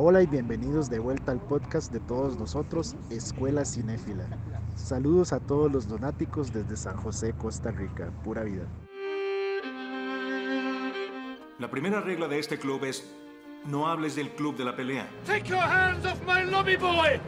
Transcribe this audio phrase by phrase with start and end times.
[0.00, 4.28] Hola y bienvenidos de vuelta al podcast de todos nosotros, Escuela Cinéfila.
[4.76, 8.12] Saludos a todos los donáticos desde San José, Costa Rica.
[8.22, 8.62] Pura vida.
[11.58, 13.12] La primera regla de este club es
[13.64, 15.10] no hables del club de la pelea.
[15.26, 17.20] Take your hands off my lobby boy!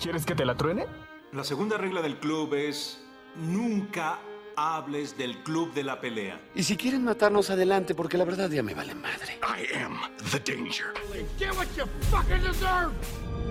[0.00, 0.86] ¿Quieres que te la truene?
[1.32, 3.04] La segunda regla del club es
[3.34, 4.20] nunca
[4.56, 6.40] hables del club de la pelea.
[6.54, 9.38] Y si quieren matarnos adelante, porque la verdad ya me vale madre.
[9.42, 9.98] I am
[10.30, 10.92] the danger.
[11.38, 12.92] Get what you fucking deserve!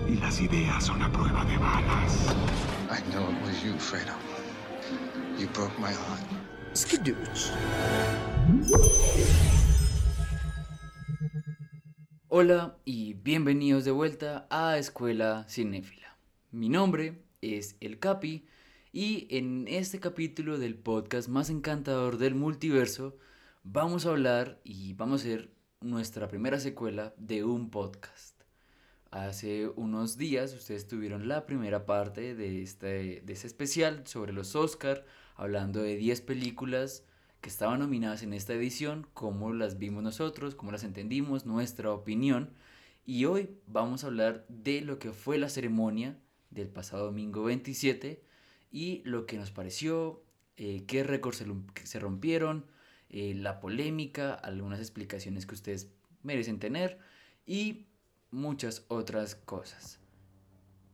[0.08, 2.34] Y las ideas son a prueba de balas.
[2.90, 4.14] I know it was you, Fredo.
[5.38, 6.22] You broke my heart.
[6.74, 7.50] Skidooch.
[12.28, 16.16] Hola y bienvenidos de vuelta a Escuela Cinéfila.
[16.50, 18.46] Mi nombre es El Capi
[18.92, 23.16] y en este capítulo del podcast más encantador del multiverso
[23.64, 28.42] vamos a hablar y vamos a hacer nuestra primera secuela de un podcast.
[29.10, 35.06] Hace unos días ustedes tuvieron la primera parte de este, de especial sobre los Oscar,
[35.36, 37.06] hablando de 10 películas
[37.40, 42.50] que estaban nominadas en esta edición, cómo las vimos nosotros, cómo las entendimos, nuestra opinión.
[43.06, 46.18] Y hoy vamos a hablar de lo que fue la ceremonia
[46.50, 48.31] del pasado domingo 27
[48.72, 50.24] y lo que nos pareció,
[50.56, 51.44] eh, qué récords
[51.84, 52.66] se, rompieron,
[53.10, 55.92] eh, la polémica, algunas explicaciones que ustedes
[56.22, 56.98] merecen tener
[57.46, 57.86] y
[58.30, 60.00] muchas otras cosas.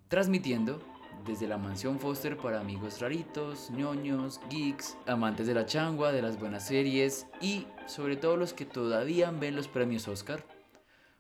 [0.09, 0.83] Transmitiendo
[1.25, 6.39] desde la mansión Foster para amigos raritos, ñoños, geeks, amantes de la changua, de las
[6.39, 10.45] buenas series y sobre todo los que todavía ven los premios Oscar.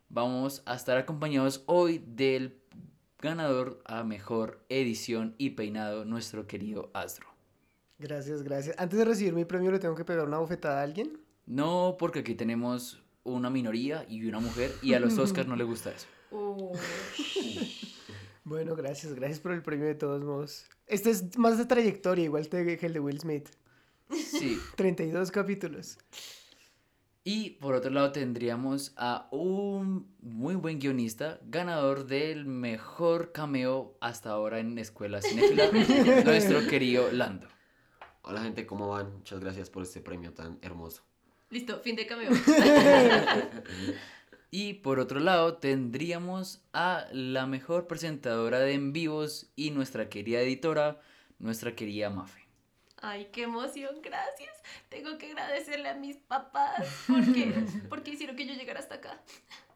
[0.08, 2.57] Vamos a estar acompañados hoy del
[3.20, 7.26] ganador a mejor edición y peinado, nuestro querido Astro.
[7.98, 8.76] Gracias, gracias.
[8.78, 11.20] Antes de recibir mi premio, ¿le tengo que pegar una bofetada a alguien?
[11.46, 15.64] No, porque aquí tenemos una minoría y una mujer y a los Oscars no le
[15.64, 16.06] gusta eso.
[18.44, 20.64] Bueno, gracias, gracias por el premio de todos modos.
[20.86, 23.46] Este es más de trayectoria, igual que el de Will Smith.
[24.10, 24.58] Sí.
[24.76, 25.98] 32 capítulos.
[27.30, 34.30] Y por otro lado tendríamos a un muy buen guionista, ganador del mejor cameo hasta
[34.30, 35.70] ahora en Escuela Cinefila,
[36.24, 37.46] nuestro querido Lando.
[38.22, 39.12] Hola gente, ¿cómo van?
[39.12, 41.02] Muchas gracias por este premio tan hermoso.
[41.50, 42.30] Listo, fin de cameo.
[44.50, 50.40] y por otro lado tendríamos a la mejor presentadora de en vivos y nuestra querida
[50.40, 50.98] editora,
[51.38, 52.47] nuestra querida Mafe.
[53.00, 54.50] Ay, qué emoción, gracias.
[54.88, 57.52] Tengo que agradecerle a mis papás porque,
[57.88, 59.22] porque hicieron que yo llegara hasta acá.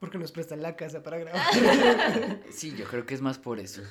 [0.00, 1.42] Porque nos prestan la casa para grabar.
[2.50, 3.82] sí, yo creo que es más por eso.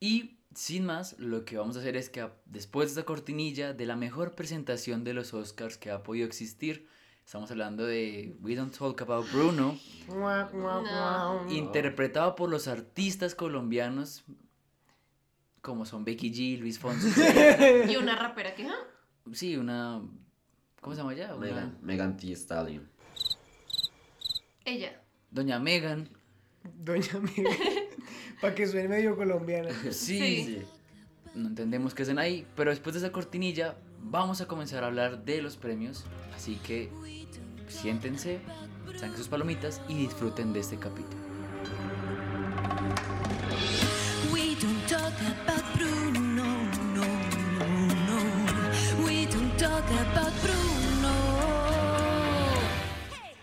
[0.00, 3.86] Y sin más, lo que vamos a hacer es que después de esta cortinilla de
[3.86, 6.86] la mejor presentación de los Oscars que ha podido existir,
[7.24, 11.46] estamos hablando de We Don't Talk About Bruno, No.
[11.48, 14.24] interpretado por los artistas colombianos
[15.62, 17.08] como son Becky G, Luis Fonsi.
[17.90, 18.74] Y una rapera que, ¿ah?
[19.32, 20.02] Sí, una...
[20.80, 21.34] ¿Cómo se llama ella?
[21.34, 22.88] Una- Megan, Megan Thee Stallion.
[24.64, 25.00] Ella.
[25.30, 26.08] Doña Megan.
[26.76, 27.46] Doña Miguel.
[28.40, 29.70] Para que suene medio colombiana.
[29.92, 30.62] Sí, Sí.
[31.34, 35.24] no entendemos qué hacen ahí, pero después de esa cortinilla vamos a comenzar a hablar
[35.24, 36.90] de los premios, así que
[37.68, 38.40] siéntense,
[38.96, 41.22] saquen sus palomitas y disfruten de este capítulo.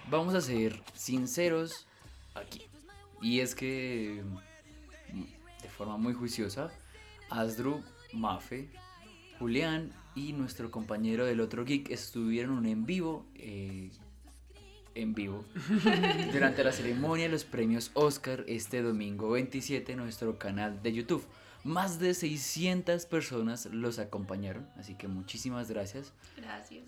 [0.09, 1.86] Vamos a ser sinceros
[2.34, 2.64] aquí.
[3.22, 4.24] Y es que,
[5.14, 6.72] mm, de forma muy juiciosa,
[7.30, 7.84] Asdru,
[8.14, 8.70] Mafe,
[9.38, 13.92] Julián y nuestro compañero del otro geek estuvieron en vivo, eh,
[14.96, 15.46] en vivo,
[16.34, 21.26] durante la ceremonia de los premios Oscar este domingo 27 en nuestro canal de YouTube.
[21.64, 26.14] Más de 600 personas los acompañaron, así que muchísimas gracias.
[26.36, 26.84] Gracias.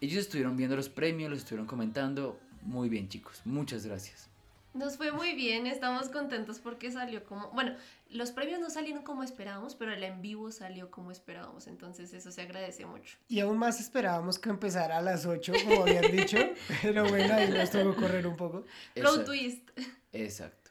[0.00, 2.38] Ellos estuvieron viendo los premios, los estuvieron comentando.
[2.62, 3.40] Muy bien, chicos.
[3.44, 4.30] Muchas gracias.
[4.72, 7.74] Nos fue muy bien, estamos contentos porque salió como, bueno,
[8.08, 12.30] los premios no salieron como esperábamos, pero el en vivo salió como esperábamos, entonces eso
[12.30, 13.18] se agradece mucho.
[13.26, 16.36] Y aún más esperábamos que empezara a las 8, como habían dicho.
[16.82, 18.64] Pero bueno, ahí nos tocó correr un poco.
[18.94, 19.24] Plot Exacto.
[19.24, 19.70] twist.
[20.12, 20.70] Exacto.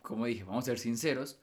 [0.00, 1.40] Como dije, vamos a ser sinceros.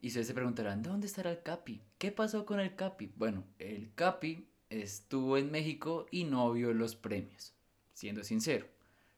[0.00, 1.80] Y ustedes se preguntarán, ¿dónde estará el Capi?
[1.98, 3.12] ¿Qué pasó con el Capi?
[3.16, 7.54] Bueno, el Capi estuvo en México y no vio los premios.
[7.94, 8.73] Siendo sincero.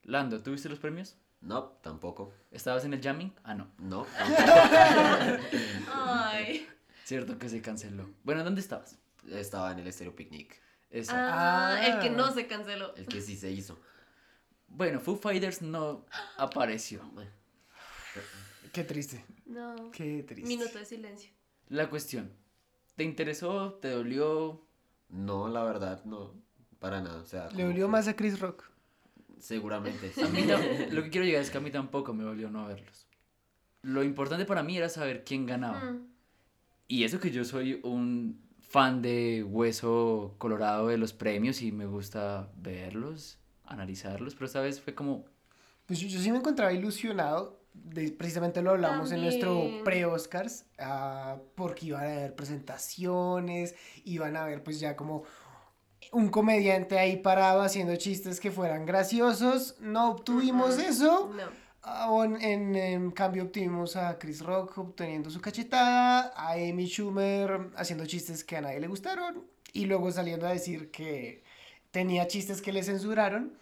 [0.07, 1.17] Lando, ¿tuviste los premios?
[1.41, 2.33] No, tampoco.
[2.51, 3.33] ¿Estabas en el jamming?
[3.45, 3.69] Ah, no.
[3.79, 4.07] No.
[5.93, 6.67] Ay.
[7.05, 8.09] Cierto que se canceló.
[8.25, 8.99] Bueno, ¿dónde estabas?
[9.31, 10.61] Estaba en el Estéreo Picnic.
[11.11, 12.95] Ah, el que no se canceló.
[12.97, 13.79] El que sí se hizo.
[14.69, 16.07] Bueno, Foo Fighters no
[16.37, 17.03] apareció.
[18.73, 19.25] Qué triste.
[19.45, 19.91] No.
[19.93, 20.47] Qué triste.
[20.49, 21.31] Minuto de silencio.
[21.69, 22.33] La cuestión.
[22.95, 23.75] ¿Te interesó?
[23.75, 24.67] ¿Te dolió?
[25.09, 26.35] No, la verdad, no.
[26.79, 27.21] Para nada.
[27.23, 28.71] O sea, Le dolió que- más a Chris Rock.
[29.39, 30.13] Seguramente.
[30.23, 30.43] A mí
[30.91, 33.07] lo que quiero llegar es que a mí tampoco me dolió no verlos.
[33.83, 35.81] Lo importante para mí era saber quién ganaba.
[35.81, 36.07] Mm.
[36.89, 41.87] Y eso que yo soy un fan de hueso colorado de los premios y me
[41.87, 45.25] gusta verlos, analizarlos, pero esta vez fue como,
[45.87, 51.37] Pues yo, yo sí me encontraba ilusionado, de- precisamente lo hablamos en nuestro pre-Oscars, ah,
[51.55, 53.75] porque iban a haber presentaciones,
[54.05, 55.25] iban a haber pues ya como
[56.17, 61.67] un comediante ahí parado haciendo chistes que fueran graciosos, no obtuvimos eso, No.
[61.89, 66.87] Ah, o en, en- en cambio obtuvimos a Chris Rock obteniendo su cachetada, a Amy
[66.89, 71.45] Schumer haciendo chistes que a nadie le gustaron y luego saliendo a decir que
[71.93, 73.57] tenía chistes que le censuraron,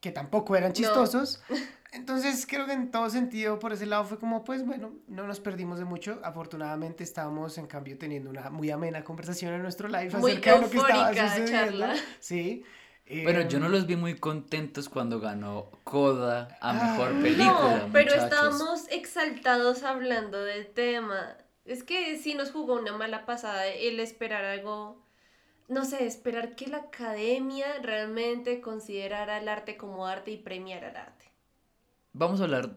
[0.00, 1.42] que tampoco eran chistosos.
[1.98, 5.40] Entonces creo que en todo sentido por ese lado fue como pues bueno, no nos
[5.40, 6.20] perdimos de mucho.
[6.24, 10.58] Afortunadamente estábamos en cambio teniendo una muy amena conversación en nuestro live Muy acerca de
[10.60, 11.50] lo que estaba eufórica sucediendo.
[11.50, 11.94] charla.
[12.20, 12.64] Sí.
[13.22, 17.86] Pero Em, yo no los vi muy contentos cuando ganó Coda a mejor Ah, película.
[17.86, 18.24] No, pero muchachos.
[18.24, 21.36] estábamos exaltados hablando del tema.
[21.64, 25.02] Es que sí nos jugó una mala pasada el esperar algo,
[25.68, 30.96] no sé, esperar que la academia realmente considerara el arte como arte y premiara el
[30.96, 31.17] arte.
[32.18, 32.76] Vamos a hablar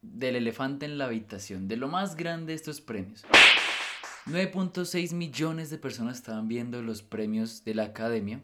[0.00, 3.26] del elefante en la habitación, de lo más grande de estos premios.
[4.24, 8.40] 9.6 millones de personas estaban viendo los premios de la academia.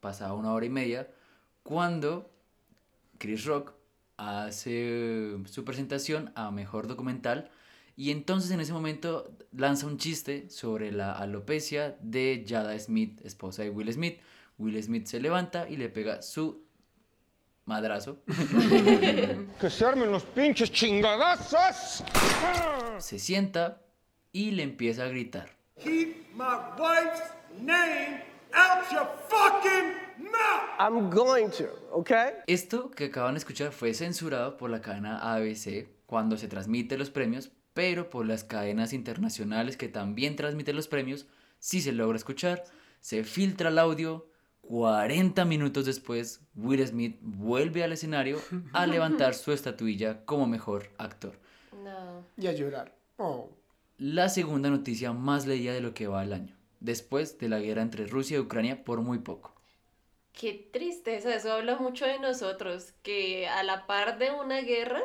[0.00, 1.08] Pasaba una hora y media
[1.62, 2.28] cuando
[3.18, 3.74] Chris Rock
[4.16, 7.52] hace su presentación a mejor documental
[7.96, 13.62] y entonces en ese momento lanza un chiste sobre la alopecia de Jada Smith, esposa
[13.62, 14.18] de Will Smith.
[14.58, 16.68] Will Smith se levanta y le pega su
[17.64, 18.18] madrazo.
[19.60, 22.04] Que se armen los pinches chingadazos.
[22.98, 23.82] se sienta
[24.32, 25.50] y le empieza a gritar.
[25.82, 27.22] Keep my wife's
[27.60, 28.22] name
[28.52, 30.78] out your fucking mouth.
[30.78, 32.32] I'm going to, okay?
[32.46, 37.10] Esto que acaban de escuchar fue censurado por la cadena ABC cuando se transmite los
[37.10, 41.26] premios, pero por las cadenas internacionales que también transmiten los premios,
[41.58, 42.64] sí se logra escuchar,
[43.00, 44.29] se filtra el audio,
[44.70, 48.40] 40 minutos después, Will Smith vuelve al escenario
[48.72, 51.32] a levantar su estatuilla como mejor actor.
[51.82, 52.24] No.
[52.36, 52.94] Y a llorar.
[53.16, 53.48] Oh.
[53.98, 57.82] La segunda noticia más leída de lo que va el año, después de la guerra
[57.82, 59.52] entre Rusia y Ucrania por muy poco.
[60.32, 65.02] Qué tristeza, eso habla mucho de nosotros, que a la par de una guerra,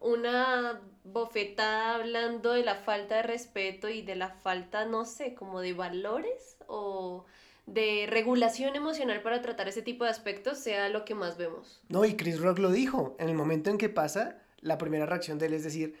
[0.00, 5.60] una bofetada hablando de la falta de respeto y de la falta, no sé, como
[5.60, 7.26] de valores o
[7.66, 11.80] de regulación emocional para tratar ese tipo de aspectos sea lo que más vemos.
[11.88, 13.16] No, y Chris Rock lo dijo.
[13.18, 15.96] En el momento en que pasa, la primera reacción de él es decir,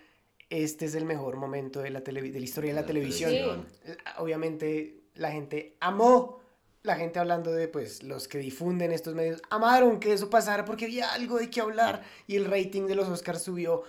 [0.50, 3.30] este es el mejor momento de la, televi- de la historia de la, La televisión.
[3.30, 3.66] televisión.
[4.18, 6.40] Obviamente la gente amó,
[6.82, 10.86] la gente hablando de pues los que difunden estos medios, amaron que eso pasara porque
[10.86, 13.82] había algo de qué hablar y el rating de los Oscars subió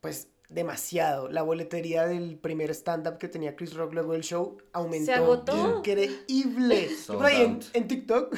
[0.00, 1.28] pues demasiado.
[1.30, 5.78] La boletería del primer stand-up que tenía Chris Rock luego del show aumentó agotó?
[5.78, 6.88] increíble.
[7.08, 8.36] Yo por ahí en, en TikTok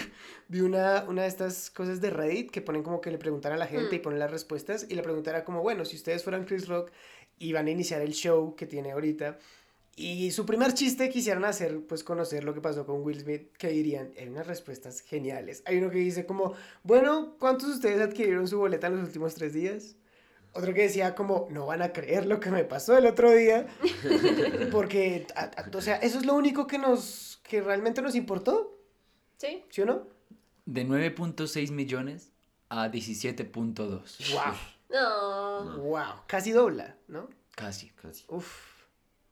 [0.49, 3.57] vi una, una de estas cosas de Reddit que ponen como que le preguntan a
[3.57, 4.03] la gente y Mm.
[4.03, 6.91] ponen las respuestas y la pregunta era como, bueno, si ustedes fueran Chris Rock
[7.39, 9.39] y van a iniciar el show que tiene ahorita
[9.97, 13.69] y su primer chiste quisieran hacer, pues conocer lo que pasó con Will Smith, ¿qué
[13.69, 14.11] dirían?
[14.17, 15.63] Eran unas respuestas geniales.
[15.67, 19.35] Hay uno que dice como, bueno, ¿cuántos de ustedes adquirieron su boleta en los últimos
[19.35, 19.97] tres días?
[20.55, 23.67] Otro que decía como, no van a creer lo que me pasó el otro día.
[24.71, 28.79] Porque, a- a- o sea, eso es lo único que nos, que realmente nos importó,
[29.39, 29.65] ¿Sí?
[29.71, 30.07] ¿sí o no?
[30.67, 32.33] De 9.6 millones
[32.69, 34.33] a 17.2.
[34.33, 34.55] Wow.
[34.91, 35.77] No.
[35.79, 36.23] Wow.
[36.27, 37.29] Casi dobla, ¿no?
[37.55, 37.89] Casi.
[37.91, 38.25] Casi.
[38.29, 38.71] Uf.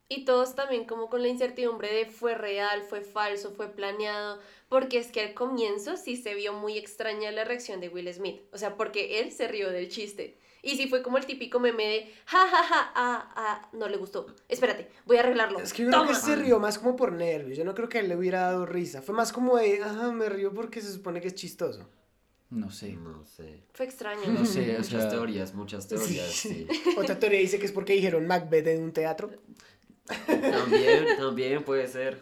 [0.09, 4.99] Y todos también como con la incertidumbre de fue real, fue falso, fue planeado, porque
[4.99, 8.59] es que al comienzo sí se vio muy extraña la reacción de Will Smith, o
[8.59, 10.37] sea, porque él se rió del chiste.
[10.63, 13.97] Y sí fue como el típico meme de, ja, ja, ja, ah, ah, no le
[13.97, 14.27] gustó.
[14.49, 15.59] Espérate, voy a arreglarlo.
[15.61, 17.57] Es que yo creo que se rió más como por nervios.
[17.57, 19.01] Yo no creo que él le hubiera dado risa.
[19.03, 21.89] Fue más como de, ajá, me río porque se supone que es chistoso.
[22.51, 22.93] No sé.
[22.95, 23.63] No sé.
[23.73, 24.23] Fue extraño.
[24.27, 26.67] No sé, o Muchas sea, teorías, muchas teorías, sí.
[26.99, 29.31] Otra teoría dice que es porque dijeron Macbeth en un teatro.
[30.27, 32.19] También, también puede ser.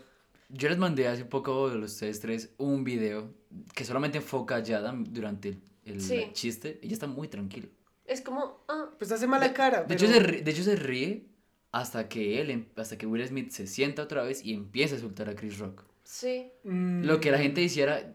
[0.50, 3.32] Yo les mandé hace poco los ustedes tres un video
[3.74, 6.28] que solamente enfoca a Yada durante el, el Sí.
[6.32, 6.78] chiste.
[6.82, 7.68] Ella está muy tranquila.
[8.08, 9.82] Es como, ah, Pues hace mala cara.
[9.82, 11.26] De, pero- hecho, se ríe, de hecho, se ríe
[11.72, 14.98] hasta que él, em- hasta que Will Smith se sienta otra vez y empieza a
[14.98, 15.84] soltar a Chris Rock.
[16.02, 16.50] sí.
[16.64, 18.14] Mm, Lo que la gente hiciera,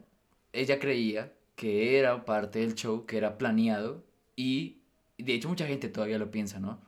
[0.51, 4.03] ella creía que era parte del show, que era planeado
[4.35, 4.79] y
[5.19, 6.81] de hecho mucha gente todavía lo piensa, ¿no?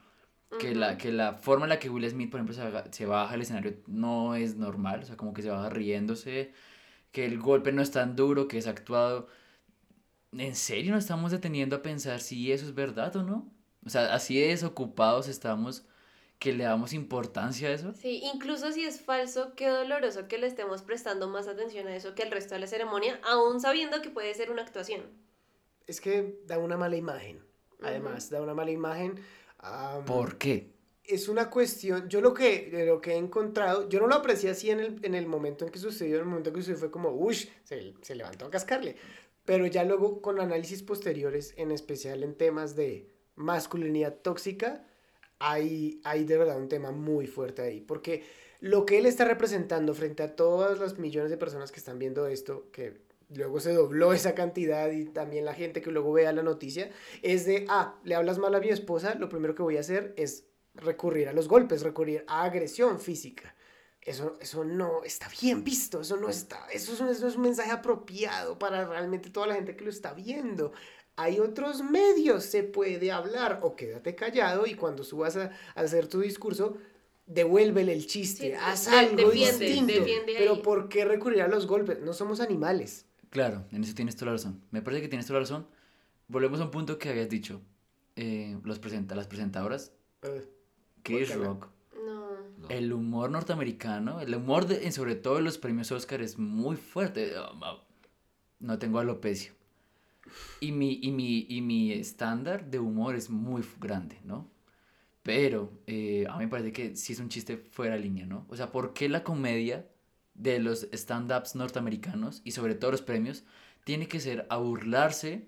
[0.59, 3.05] Que, la, que la forma en la que Will Smith, por ejemplo, se, haga- se
[3.05, 6.53] baja al escenario no es normal, o sea, como que se baja riéndose,
[7.11, 9.27] que el golpe no es tan duro, que es actuado.
[10.37, 13.51] ¿En serio nos estamos deteniendo a pensar si eso es verdad o no?
[13.85, 15.85] O sea, así de desocupados estamos
[16.39, 17.93] que le damos importancia a eso.
[17.93, 22.13] Sí, incluso si es falso, qué doloroso que le estemos prestando más atención a eso
[22.13, 25.01] que al resto de la ceremonia, aún sabiendo que puede ser una actuación.
[25.87, 27.41] Es que da una mala imagen.
[27.81, 29.19] Además, da una mala imagen.
[29.59, 30.75] am, ¿Por qué?
[31.07, 34.71] es una cuestión, yo lo que, lo que he encontrado, yo no lo aprecié así
[34.71, 36.91] en el, en el momento en que sucedió, en el momento en que sucedió fue
[36.91, 38.95] como, uff, se, se levantó a cascarle.
[39.45, 44.85] Pero ya luego con análisis posteriores, en especial en temas de masculinidad tóxica,
[45.39, 47.81] hay, hay de verdad un tema muy fuerte ahí.
[47.81, 48.23] Porque
[48.59, 52.27] lo que él está representando frente a todas las millones de personas que están viendo
[52.27, 56.43] esto, que luego se dobló esa cantidad y también la gente que luego vea la
[56.43, 56.89] noticia,
[57.21, 60.13] es de, ah, le hablas mal a mi esposa, lo primero que voy a hacer
[60.17, 63.54] es recurrir a los golpes, recurrir a agresión física.
[64.05, 67.41] Eso, eso no está bien visto, eso no está, eso es, un, eso es un
[67.41, 70.73] mensaje apropiado para realmente toda la gente que lo está viendo.
[71.15, 75.45] Hay otros medios, se puede hablar o quédate callado y cuando subas a,
[75.75, 76.77] a hacer tu discurso,
[77.25, 79.93] devuélvele el chiste, Sí, haz algo defiende, distinto.
[79.93, 80.61] defiende Pero.
[80.61, 81.99] ¿por qué recurrir a los golpes?
[82.01, 83.07] No somos animales.
[83.31, 84.61] Claro, en eso tienes toda la razón.
[84.71, 85.67] Me parece que tienes toda la razón.
[86.27, 87.61] Volvemos a un punto que habías dicho.
[88.15, 89.91] Eh, los presenta las presentadoras.
[91.03, 91.45] Chris guácala.
[91.47, 91.69] Rock.
[92.69, 97.33] El humor norteamericano, el humor de, sobre todo en los premios Oscar es muy fuerte.
[98.59, 99.53] No tengo alopecia.
[100.59, 104.49] Y mi, y mi, y mi estándar de humor es muy grande, ¿no?
[105.21, 108.45] Pero eh, a mí me parece que sí es un chiste fuera de línea, ¿no?
[108.49, 109.87] O sea, ¿por qué la comedia
[110.33, 113.43] de los stand-ups norteamericanos y sobre todo los premios
[113.83, 115.47] tiene que ser a burlarse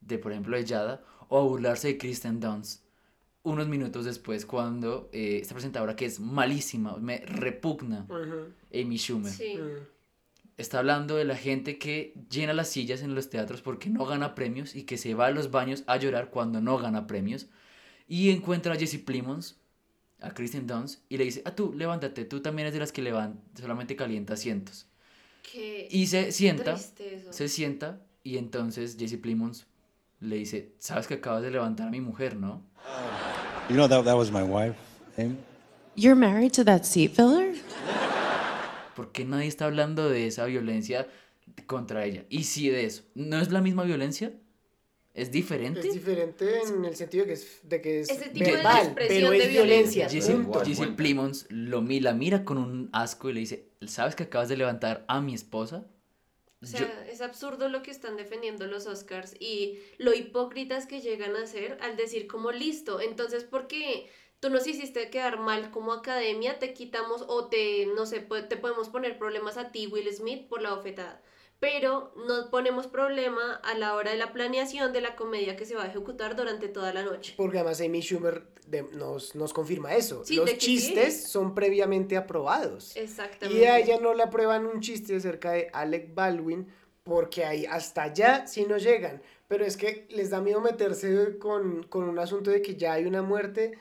[0.00, 2.87] de, por ejemplo, de Yada o a burlarse de Kristen Dunst
[3.48, 8.52] unos minutos después cuando eh, esta presentadora que es malísima, me repugna, Ujú.
[8.72, 9.58] Amy Schumer, Sí.
[10.56, 14.34] Está hablando de la gente que llena las sillas en los teatros porque no gana
[14.34, 17.46] premios y que se va a los baños a llorar cuando no gana premios
[18.08, 19.60] y encuentra a Jesse Plimons,
[20.20, 23.02] a Kristen Dunst y le dice, ah tú, levántate, tú también eres de las que
[23.02, 24.88] levan solamente calienta asientos.
[25.52, 29.68] Qué Y se sienta, se sienta y entonces Jesse Plimons
[30.18, 32.64] le dice, sabes que acabas de levantar a mi mujer, ¿no?
[33.68, 34.76] You know that that was my wife,
[35.18, 35.36] Amy.
[35.94, 37.54] You're married to that seat filler?
[38.96, 41.06] ¿Por qué nadie está hablando de esa violencia
[41.66, 42.24] contra ella?
[42.30, 43.02] Y sí de eso.
[43.14, 44.32] ¿No es la misma violencia?
[45.12, 45.86] ¿Es diferente?
[45.86, 48.86] Es diferente en el sentido de que es, de que es Ese tipo de verbal,
[48.86, 50.08] expresión pero de es violencia.
[50.08, 54.56] Jesse, Plimons lo, la mira con un asco y le dice, ¿sabes que acabas de
[54.56, 55.84] levantar a mi esposa?
[56.60, 61.36] O sea, es absurdo lo que están defendiendo los Oscars y lo hipócritas que llegan
[61.36, 63.00] a ser al decir como listo.
[63.00, 64.10] Entonces, porque
[64.40, 68.88] tú nos hiciste quedar mal como academia, te quitamos o te, no sé, te podemos
[68.88, 71.22] poner problemas a ti, Will Smith, por la bofetada.
[71.60, 75.74] Pero no ponemos problema a la hora de la planeación de la comedia que se
[75.74, 77.34] va a ejecutar durante toda la noche.
[77.36, 80.24] Porque además Amy Schumer de- nos, nos confirma eso.
[80.24, 81.28] Sí, Los chistes sí.
[81.28, 82.94] son previamente aprobados.
[82.96, 83.60] Exactamente.
[83.60, 86.68] Y a ella no le aprueban un chiste acerca de Alec Baldwin
[87.02, 89.20] porque ahí hasta allá sí no llegan.
[89.48, 93.06] Pero es que les da miedo meterse con, con un asunto de que ya hay
[93.06, 93.78] una muerte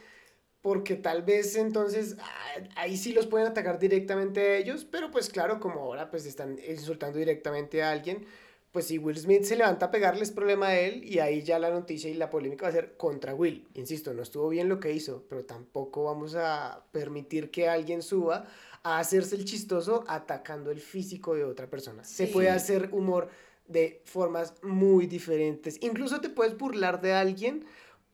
[0.68, 5.30] porque tal vez entonces ah, ahí sí los pueden atacar directamente a ellos, pero pues
[5.30, 8.26] claro, como ahora pues están insultando directamente a alguien,
[8.74, 11.58] pues si Will Smith se levanta a pegarle es problema de él y ahí ya
[11.58, 13.66] la noticia y la polémica va a ser contra Will.
[13.76, 18.46] Insisto, no estuvo bien lo que hizo, pero tampoco vamos a permitir que alguien suba
[18.84, 22.04] a hacerse el chistoso atacando el físico de otra persona.
[22.04, 23.30] Se puede hacer humor
[23.70, 25.78] de formas muy diferentes.
[25.80, 27.66] Incluso te puedes burlar de alguien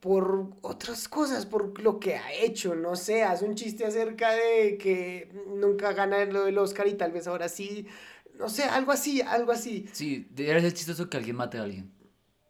[0.03, 4.77] por otras cosas, por lo que ha hecho, no sé, haz un chiste acerca de
[4.77, 7.87] que nunca gana lo del Oscar y tal vez ahora sí,
[8.37, 9.87] no sé, algo así, algo así.
[9.93, 11.89] Sí, debería ser chistoso que alguien mate a alguien.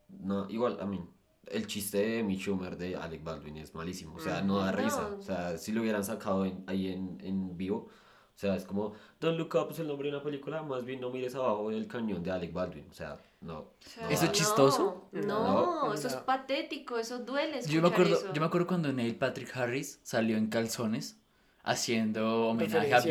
[0.09, 0.99] No, igual, a mí,
[1.45, 4.15] el chiste de Amy Schumer de Alec Baldwin es malísimo.
[4.15, 4.77] O sea, no da No.
[4.79, 5.07] risa.
[5.19, 7.89] O sea, si lo hubieran sacado en- ahí en, en vivo.
[8.35, 10.99] O sea, es como, Don't Look Up es el nombre de una película, más bien
[11.01, 12.87] no mires abajo del cañón de Alec Baldwin.
[12.89, 13.59] O sea, no.
[13.59, 15.09] O sea, no ¿Eso es chistoso?
[15.11, 15.85] No, No.
[15.87, 17.61] no, eso es patético, eso duele.
[17.67, 18.33] Yo me, acuerdo, eso.
[18.33, 21.17] yo me acuerdo cuando Neil Patrick Harris salió en calzones
[21.63, 23.01] haciendo homenaje a.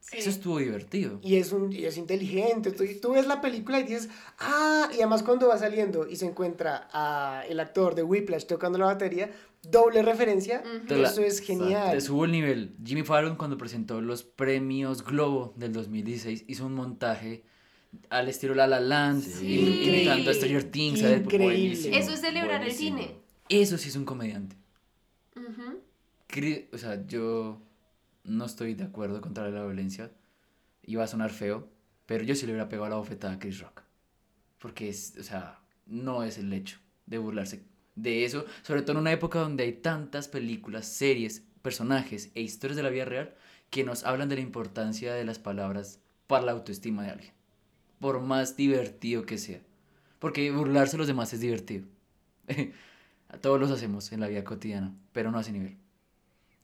[0.00, 0.18] Sí.
[0.18, 1.18] Eso estuvo divertido.
[1.20, 2.70] Y es, un, y es inteligente.
[2.70, 6.26] Tú, tú ves la película y dices, ah, y además cuando va saliendo y se
[6.26, 11.90] encuentra a el actor de Whiplash tocando la batería, doble referencia, la- eso es genial.
[11.90, 12.76] Te subo el nivel.
[12.84, 17.42] Jimmy Fallon cuando presentó los premios Globo del 2016 hizo un montaje
[18.10, 19.58] al estilo La La Land, Sí.
[19.58, 21.00] im- imitando a Stranger Things.
[21.00, 21.20] ¿sabes?
[21.22, 21.46] Increíble.
[21.46, 22.98] Buenísimo, Eso es celebrar el Buenísimo.
[22.98, 23.14] cine.
[23.48, 24.56] Eso sí es un comediante.
[25.36, 25.80] Ujú.
[26.28, 27.60] Cri- O sea, yo
[28.24, 30.10] no estoy de acuerdo contra la violencia.
[30.82, 31.68] Iba a sonar feo,
[32.06, 33.82] pero yo sí le hubiera pegado la bofetada a Chris Rock.
[34.58, 38.98] Porque es, o sea, no es el hecho de burlarse de eso, sobre todo en
[38.98, 43.34] una época donde hay tantas películas, series, personajes e historias de la vida real
[43.70, 47.32] que nos hablan de la importancia de las palabras para la autoestima de alguien.
[48.00, 49.60] Por más divertido que sea.
[50.18, 51.86] Porque burlarse de los demás es divertido.
[53.28, 55.76] A Todos los hacemos en la vida cotidiana, pero no a ese nivel.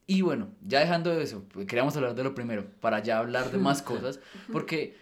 [0.06, 3.58] Y bueno, ya dejando eso, pues, queríamos hablar de lo primero, para ya hablar de
[3.58, 4.20] más cosas,
[4.50, 4.96] porque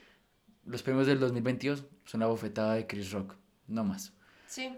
[0.65, 3.35] los premios del 2022 son la bofetada de Chris Rock,
[3.67, 4.13] no más.
[4.47, 4.71] Sí.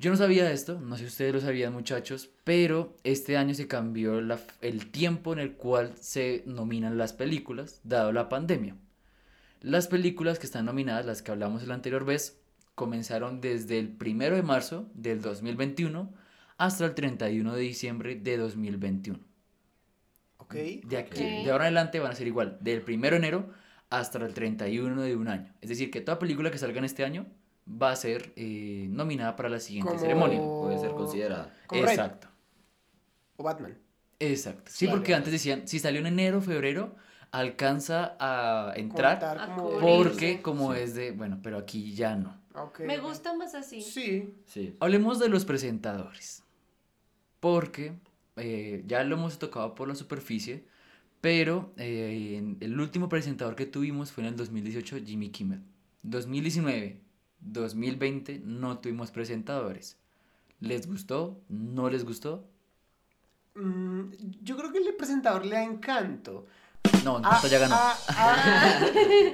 [0.00, 3.66] Yo no sabía esto, no sé si ustedes lo sabían muchachos, pero este año se
[3.66, 8.76] cambió la el tiempo en el cual se nominan las películas, dado la pandemia.
[9.60, 12.40] Las películas que están nominadas, las que hablamos la anterior vez,
[12.74, 16.12] comenzaron desde el 1 de marzo del 2021
[16.58, 19.18] hasta el 31 de diciembre de 2021.
[20.38, 20.54] Ok.
[20.54, 21.44] De, aquí, Ok.
[21.44, 23.50] de ahora en adelante van a ser igual, del 1 de enero
[23.90, 25.52] hasta el 31 de un año.
[25.60, 27.26] Es decir, que toda película que salga en este año
[27.70, 30.38] va a ser eh, nominada para la siguiente Como- ceremonia.
[30.40, 31.52] Puede ser considerada.
[31.66, 31.90] Como Red.
[31.90, 32.28] Exacto.
[33.36, 33.76] O Batman.
[34.20, 34.70] Exacto.
[34.72, 34.88] Sí, Sí.
[34.90, 36.96] porque antes decían, si salió en enero, febrero,
[37.30, 39.18] alcanza a entrar
[39.54, 42.36] como- porque como es de, bueno, pero aquí ya no.
[42.80, 43.80] Me gusta más así.
[43.82, 44.34] Sí.
[44.46, 44.76] Sí.
[44.80, 46.42] Hablemos de los presentadores.
[47.40, 47.92] Porque
[48.36, 50.64] eh, ya lo hemos tocado por la superficie,
[51.20, 55.62] pero eh, en- el último presentador que tuvimos fue en el 2018, Jimmy Kimmel.
[56.02, 57.00] 2019,
[57.40, 59.96] 2020 no tuvimos presentadores.
[60.60, 61.40] ¿Les gustó?
[61.48, 62.44] ¿No les gustó?
[63.54, 64.10] Mm,
[64.42, 66.46] yo creo que el presentador le da encanto.
[67.04, 67.74] No, Ah, ya ganó.
[67.76, 68.80] ah, ah.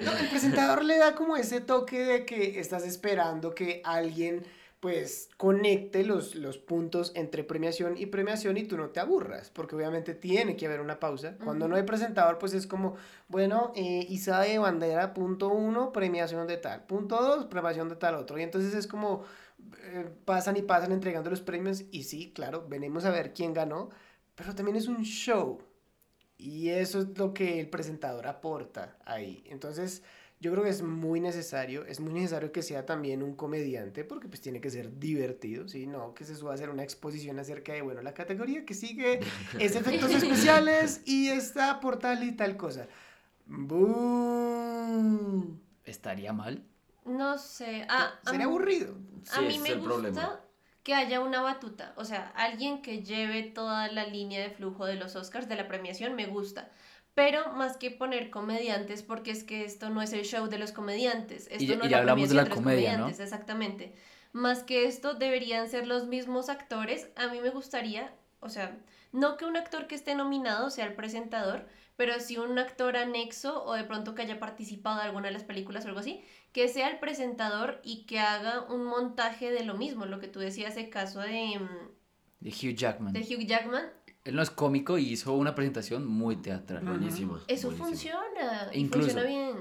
[0.05, 4.45] No, el presentador le da como ese toque de que estás esperando que alguien
[4.81, 9.75] pues conecte los, los puntos entre premiación y premiación y tú no te aburras, porque
[9.75, 11.37] obviamente tiene que haber una pausa.
[11.43, 12.95] Cuando no hay presentador, pues es como,
[13.29, 18.15] bueno, eh, Isa de Bandera, punto uno, premiación de tal, punto dos, premiación de tal
[18.17, 18.39] otro.
[18.39, 19.25] Y entonces es como,
[19.85, 23.89] eh, pasan y pasan entregando los premios y sí, claro, venimos a ver quién ganó,
[24.35, 25.63] pero también es un show.
[26.45, 29.43] Y eso es lo que el presentador aporta ahí.
[29.49, 30.03] Entonces,
[30.41, 34.29] yo creo que es muy necesario, es muy necesario que sea también un comediante, porque
[34.29, 35.87] pues tiene que ser divertido, ¿sí?
[35.87, 39.21] No que se suba a hacer una exposición acerca de, bueno, la categoría que sigue
[39.59, 42.89] es efectos especiales y está por tal y tal cosa.
[44.25, 45.59] ¡Bú!
[45.85, 46.63] ¿Estaría mal?
[47.05, 47.87] No sé.
[47.89, 48.95] Ah, a Sería mí- aburrido.
[49.31, 50.41] A Sí, mí ese me es el gusta problema.
[50.85, 54.95] Que haya una batuta, o sea, alguien que lleve toda la línea de flujo de
[54.95, 56.71] los Oscars, de la premiación, me gusta.
[57.15, 60.73] Pero más que poner comediantes, porque es que esto no es el show de los
[60.73, 62.97] comediantes, esto ya- no y es ya la hablamos de la comedia, ¿no?
[63.05, 63.95] comediantes, exactamente.
[64.33, 67.09] Más que esto deberían ser los mismos actores.
[67.17, 68.77] A mí me gustaría, o sea,
[69.13, 71.67] no que un actor que esté nominado sea el presentador,
[71.97, 75.45] pero sí un actor anexo o de pronto que haya participado en alguna de las
[75.45, 79.75] películas o algo así, que sea el presentador y que haga un montaje de lo
[79.75, 81.89] mismo, lo que tú decías, el caso de, mm,
[82.41, 83.13] De Hugh Jackman.
[83.13, 83.85] de Hugh Jackman.
[84.25, 86.83] Él no es cómico y hizo una presentación muy teatral.
[86.85, 87.43] Buenísima.
[87.49, 87.89] Eso buenísima.
[87.89, 89.09] funciona, Incluso.
[89.11, 89.57] funciona bien.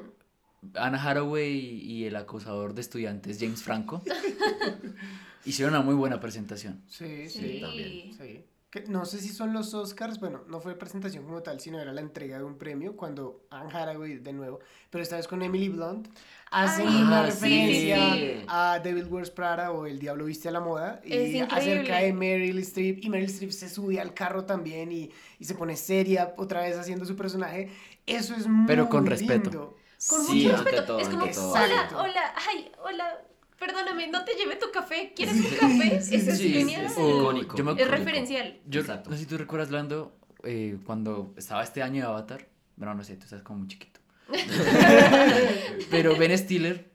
[0.76, 4.02] Anna Hathaway y el acosador de estudiantes James Franco
[5.46, 6.82] hicieron una muy buena presentación.
[6.88, 7.60] Sí, sí, Sí.
[7.62, 8.14] también.
[8.14, 8.46] Sí.
[8.74, 11.94] Que no sé si son los Oscars, bueno, no fue presentación como tal, sino era
[11.94, 15.70] la entrega de un premio cuando Anne Hathaway de nuevo, pero esta vez con Emily
[15.70, 16.08] Blunt,
[16.50, 18.46] hacen Ay, una sí, referencia sí.
[18.48, 21.48] a Devil Wears Prada o El Diablo Viste a la Moda y Es increíble.
[21.52, 25.54] acerca de Meryl Streep y Meryl Streep se sube al carro también y, y se
[25.54, 27.70] pone seria otra vez haciendo su personaje.
[28.08, 29.78] Eso es muy Pero con respeto.
[30.08, 30.86] Con Sí, mucho respeto.
[30.86, 33.22] todo, es como, hola, hola, ay, hola,
[33.66, 35.96] perdóname, no te llevé tu café, ¿quieres un café?
[35.98, 36.86] Eso es Sí, genial.
[36.86, 37.56] es o- icónico.
[37.58, 38.60] yo me Es referencial.
[38.66, 39.10] Yo Exacto.
[39.10, 42.48] no sé si tú recuerdas, Lando, eh, cuando estaba este año de Avatar.
[42.76, 44.00] Bueno, no sé, tú estás como muy chiquito.
[45.92, 46.92] Pero Ben Stiller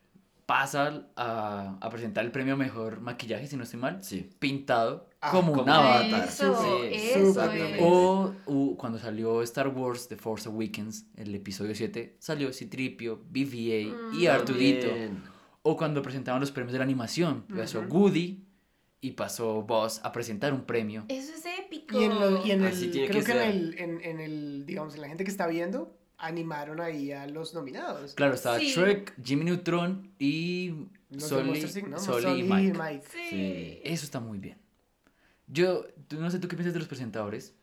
[0.46, 4.31] pasa a, a presentar el premio mejor maquillaje, si no estoy mal, Sí.
[4.38, 6.24] pintado Ah, como un avatar.
[6.28, 7.76] Eso, Sí, eso es.
[7.81, 13.81] O cuando salió Star Wars The Force Awakens, el episodio 7, salió Citripio, BVA
[14.14, 14.31] y Mm.
[14.31, 14.87] Arturito.
[15.70, 18.42] O cuando presentaban los premios de la animación, pasó Woody
[19.02, 21.04] y pasó Buzz a presentar un premio.
[21.09, 22.00] Eso es épico.
[22.00, 24.20] Y en, lo- y en el, Así tiene creo que que, en, el, en, en
[24.20, 28.14] el, digamos, en la gente que está viendo, animaron ahí a los nominados.
[28.14, 28.70] Claro, estaba Sí.
[28.70, 30.72] Shrek, Jimmy Neutron y
[31.11, 31.98] Inc., ¿no?
[31.98, 33.02] Sully y Mike.
[33.12, 33.18] Sí.
[33.31, 33.81] Sí.
[33.85, 34.57] Eso está muy bien.
[35.48, 35.85] Yo,
[36.18, 37.54] no sé tú qué piensas de los presentadores.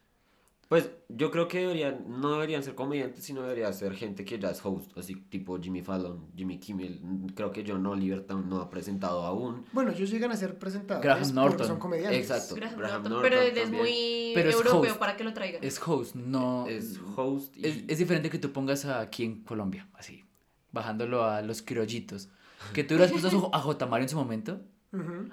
[0.68, 4.50] Pues yo creo que deberían, no deberían ser comediantes, sino debería ser gente que ya
[4.50, 7.02] es host, así tipo Jimmy Fallon, Jimmy Kimmel.
[7.36, 9.64] Creo que John Oliver no ha presentado aún.
[9.74, 11.68] Bueno, ellos llegan a ser presentados Graham porque Norton.
[11.68, 12.20] son comediantes.
[12.20, 12.56] Exacto.
[12.56, 14.98] Graham Graham Norton, Norton pero él es muy Pero es europeo host.
[15.00, 15.64] para que lo traigan.
[15.64, 16.66] Es host, no.
[16.68, 17.68] Es host y...
[17.68, 20.26] Es, es diferente que tú pongas aquí en Colombia, así,
[20.72, 22.30] bajándolo a los criollitos.
[22.74, 23.86] Que tú hubieras puesto a J.
[23.86, 24.62] Mario en su momento,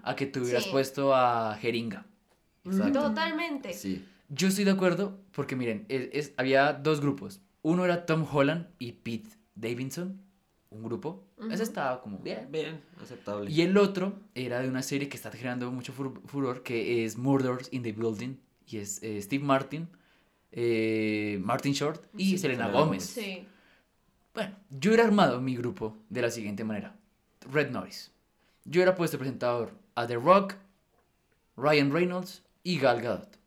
[0.02, 0.70] a que tú hubieras Sí.
[0.70, 2.04] puesto a Jeringa.
[2.66, 3.00] Exacto.
[3.04, 3.72] Totalmente.
[3.72, 4.06] Sí.
[4.34, 7.40] Yo estoy de acuerdo porque miren, es, es- había dos grupos.
[7.62, 10.20] Uno era Tom Holland y Pete Davidson,
[10.70, 11.24] un grupo.
[11.38, 11.62] Ese Ujú.
[11.62, 12.48] estaba como bien.
[12.50, 13.50] Bien, aceptable.
[13.50, 17.18] Y el otro era de una serie que está generando mucho fur- furor, que es
[17.18, 18.36] Murders in the Building.
[18.66, 19.86] Y es eh, Steve Martin,
[20.50, 22.38] eh, Martin Short y Sí.
[22.38, 23.04] Selena Gómez.
[23.04, 23.46] Sí.
[24.34, 26.96] Bueno, yo hubiera armado mi grupo de la siguiente manera.
[27.52, 28.10] Red Noise.
[28.64, 30.54] Yo hubiera puesto presentador a The Rock,
[31.56, 33.38] Ryan Reynolds y Gal Gadot.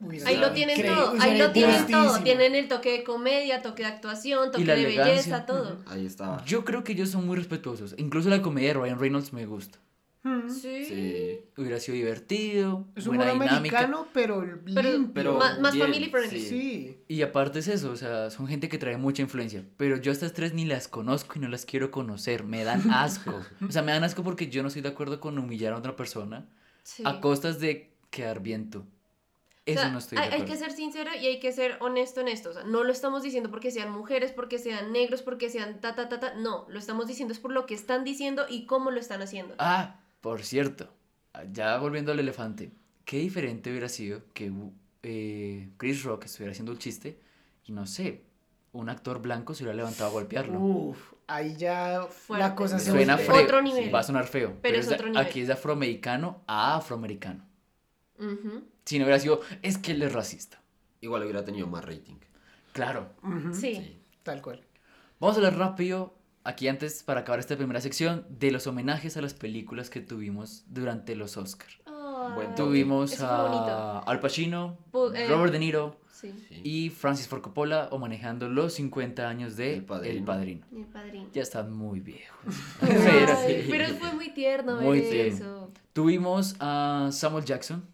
[0.00, 2.18] Uy, Ahí lo tienen increíble, todo, ahí lo tienen todo.
[2.22, 5.04] Tienen el toque de comedia, toque de actuación, toque de elegancia.
[5.14, 5.78] belleza, todo.
[5.86, 6.44] Ahí estaba.
[6.44, 7.94] Yo creo que ellos son muy respetuosos.
[7.96, 9.78] Incluso la comedia de Ryan Reynolds me gusta.
[10.24, 10.48] Mm.
[10.50, 10.84] Sí.
[10.86, 11.40] Sí.
[11.56, 13.78] Hubiera sido divertido, Es un buena humor dinámica.
[13.80, 14.40] americano, pero,
[14.74, 15.10] Pero- limpio.
[15.14, 16.40] pero Más, más bien, family friendly.
[16.40, 16.48] sí.
[16.48, 16.98] Sí.
[17.08, 19.64] Y aparte es eso, o sea, son gente que trae mucha influencia.
[19.76, 22.42] Pero yo a estas tres ni las conozco y no las quiero conocer.
[22.44, 23.40] Me dan asco.
[23.66, 25.94] O sea, me dan asco porque yo no estoy de acuerdo con humillar a otra
[25.94, 26.46] persona
[26.82, 27.02] Sí.
[27.06, 28.84] a costas de quedar bien tú.
[29.66, 31.78] O Eso sea, no estoy hay, de hay que ser sincero y hay que ser
[31.80, 32.50] honesto en esto.
[32.50, 35.94] O sea, no lo estamos diciendo porque sean mujeres, porque sean negros, porque sean ta,
[35.94, 36.34] ta, ta, ta.
[36.34, 39.54] No, lo estamos diciendo es por lo que están diciendo y cómo lo están haciendo.
[39.58, 40.92] Ah, por cierto,
[41.50, 42.72] ya volviendo al elefante,
[43.06, 44.52] qué diferente hubiera sido que
[45.02, 47.18] eh, Chris Rock estuviera haciendo el chiste
[47.64, 48.22] y no sé,
[48.72, 50.58] un actor blanco se hubiera levantado a golpearlo.
[50.60, 52.44] Uf, ahí ya Fuerte.
[52.46, 53.94] la cosa se Suena feo, Otro nivel.
[53.94, 55.26] va a sonar feo, pero, es es de- otro nivel.
[55.26, 57.46] aquí es de afroamericano a afroamericano.
[58.18, 58.62] Ujú.
[58.84, 60.60] Si no hubiera sido, es que él es racista.
[61.00, 62.16] Igual hubiera tenido más rating.
[62.72, 63.10] Claro.
[63.22, 64.00] Ujú, Sí.
[64.22, 64.62] Tal cual.
[65.20, 69.22] Vamos a hablar rápido, aquí antes, para acabar esta primera sección, de los homenajes a
[69.22, 71.78] las películas que tuvimos durante los Oscars.
[71.86, 74.78] Ay, Buen Tuvimos a Al Pacino,
[75.14, 76.32] eh, Robert De Niro Sí.
[76.48, 76.60] Sí.
[76.64, 80.14] y Francis Ford Coppola o manejando los 50 años de El Padrino.
[80.18, 80.66] El Padrino.
[80.70, 81.28] Mi padrino.
[81.34, 82.54] Ya están muy viejos.
[82.80, 83.36] Ay, Pero-
[83.70, 85.70] pero fue muy tierno Muy ver eso.
[85.92, 87.84] Tuvimos a Samuel Jackson,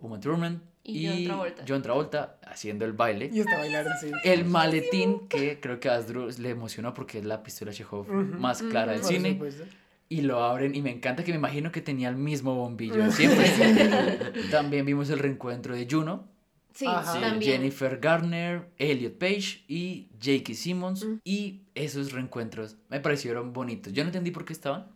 [0.00, 1.64] Uma Thurman Y John Travolta.
[1.68, 3.30] John Travolta haciendo el baile.
[3.32, 4.10] Y hasta bailar sí.
[4.24, 8.62] El maletín que creo que a Asdru le emocionó porque es la pistola Chekhov más
[8.62, 9.32] clara del Por cine.
[9.32, 9.64] supuesto.
[10.08, 13.12] Y lo abren y me encanta que me imagino que tenía el mismo bombillo de
[13.12, 14.18] siempre.
[14.50, 16.28] También vimos el reencuentro de Juno,
[16.72, 16.86] Sí.
[16.86, 17.44] Sí.
[17.44, 20.54] Jennifer Garner, Elliot Page y J.K.
[20.54, 21.04] Simmons.
[21.04, 21.18] Mm.
[21.24, 23.92] Y esos reencuentros me parecieron bonitos.
[23.92, 24.86] Yo no entendí por qué estaban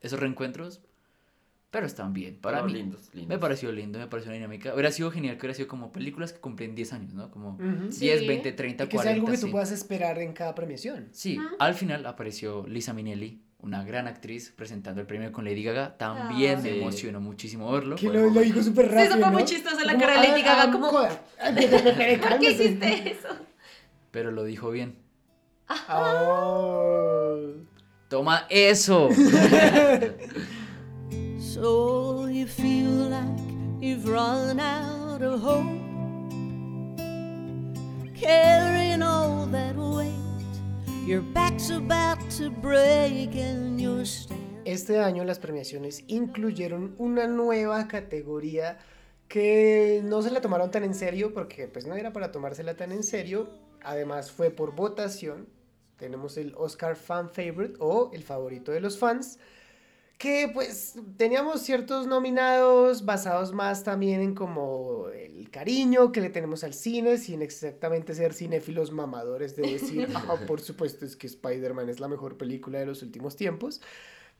[0.00, 0.80] esos reencuentros,
[1.76, 2.38] pero están bien.
[2.40, 3.28] Para Pero mí lindos, lindos.
[3.28, 4.72] me pareció lindo, me pareció una dinámica.
[4.72, 7.30] Hubiera sido genial que hubiera sido como películas que cumplen 10 años, ¿no?
[7.30, 7.88] Como Ujú.
[7.90, 8.26] 10, Sí.
[8.26, 9.14] 20, 30, Y que sea 40.
[9.20, 9.52] algo que tú sí.
[9.52, 11.08] puedas esperar en cada premiación.
[11.12, 15.98] Sí, al final apareció Lisa Minnelli, una gran actriz, presentando el premio con Lady Gaga.
[15.98, 16.62] También Ah.
[16.62, 16.78] me Sí.
[16.78, 17.96] emocionó muchísimo verlo.
[17.96, 19.14] Que lo, lo dijo súper Sí, rápido.
[19.16, 21.20] eso fue muy chistoso, la Como, cara de Lady "Ah, Gaga, ah, como- coda".
[21.38, 23.28] Ay, pe- pe- pe- pe- ¿Por qué hiciste eso?
[24.12, 24.96] Pero lo dijo bien.
[25.90, 27.38] Oh.
[28.08, 29.08] ¡Toma eso!
[31.56, 33.40] So you feel like
[33.80, 35.64] you've run out of hope.
[41.06, 43.30] Your back's about to break.
[44.66, 48.76] Este año las premiaciones incluyeron una nueva categoría
[49.26, 52.92] que no se la tomaron tan en serio porque pues no era para tomársela tan
[52.92, 53.48] en serio.
[53.82, 55.48] Además fue por votación.
[55.96, 59.38] Tenemos el Oscar Fan Favorite o el favorito de los fans.
[60.18, 66.64] Que pues teníamos ciertos nominados basados más también en como el cariño que le tenemos
[66.64, 71.90] al cine, sin exactamente ser cinéfilos mamadores de decir, ah, por supuesto es que Spider-Man
[71.90, 73.82] es la mejor película de los últimos tiempos.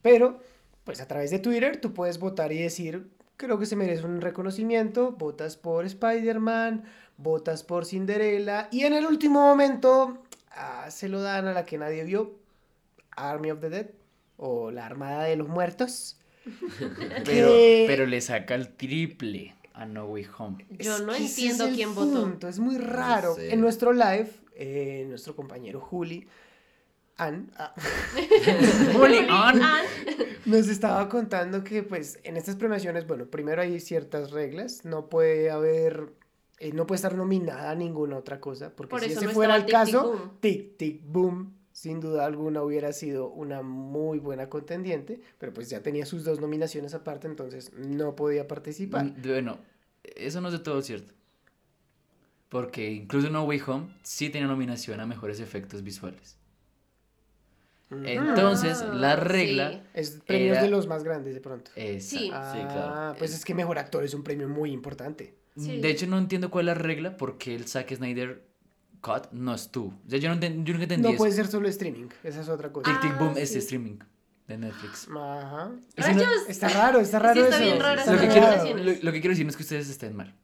[0.01, 0.41] Pero,
[0.85, 4.21] pues a través de Twitter tú puedes votar y decir, creo que se merece un
[4.21, 6.85] reconocimiento, votas por Spider-Man,
[7.19, 11.79] votas por Cinderella, y en el último momento ah, se lo dan a la que
[11.79, 12.35] nadie vio,
[13.11, 13.87] Army of the Dead,
[14.37, 16.19] o la Armada de los Muertos.
[17.25, 17.49] Pero,
[17.89, 20.65] pero le saca el triple a No Way Home.
[20.79, 22.49] Yo Es no entiendo es quién votó.
[22.49, 23.35] Es muy raro.
[23.35, 23.53] sé.
[23.53, 26.29] En nuestro live, eh, nuestro compañero Juli,
[27.19, 27.75] Ann, ah,
[28.93, 29.61] Juli, Ann.
[30.45, 35.51] nos estaba contando que pues en estas premiaciones, bueno, primero hay ciertas reglas, no puede
[35.51, 36.13] haber,
[36.59, 39.57] eh, no puede estar nominada a ninguna otra cosa, porque Por si ese no fuera
[39.57, 40.37] el Tic caso.
[40.41, 45.83] Tic Tic Boom, sin duda alguna hubiera sido una muy buena contendiente, pero pues ya
[45.83, 49.05] tenía sus dos nominaciones aparte, entonces no podía participar.
[49.05, 49.59] Mm, Bueno,
[50.03, 51.13] eso no es de todo cierto.
[52.49, 56.39] Porque incluso No Way Home sí tenía nominación a mejores efectos visuales.
[57.91, 59.83] Entonces, la regla.
[59.93, 61.71] Es premios era- de los más grandes de pronto.
[61.77, 62.31] Exacto.
[62.33, 65.35] Ah, pues es que mejor actor es un premio muy importante.
[65.55, 68.46] De hecho, no entiendo cuál es la regla porque el Zack Snyder
[69.07, 69.89] Cut no estuvo.
[70.07, 71.19] O sea, yo, no yo nunca entendí No eso.
[71.19, 72.91] puede ser solo streaming, esa es otra cosa.
[72.91, 73.59] Tic Tic Boom Ah, es sí.
[73.59, 73.99] streaming
[74.49, 75.09] de Netflix.
[75.09, 75.71] Ajá.
[75.97, 77.65] Eso no- Está raro, está raro Sí, está eso.
[77.65, 79.89] bien rara Está lo, que quiero, lo- lo que quiero decir no es que ustedes
[79.89, 80.35] estén mal.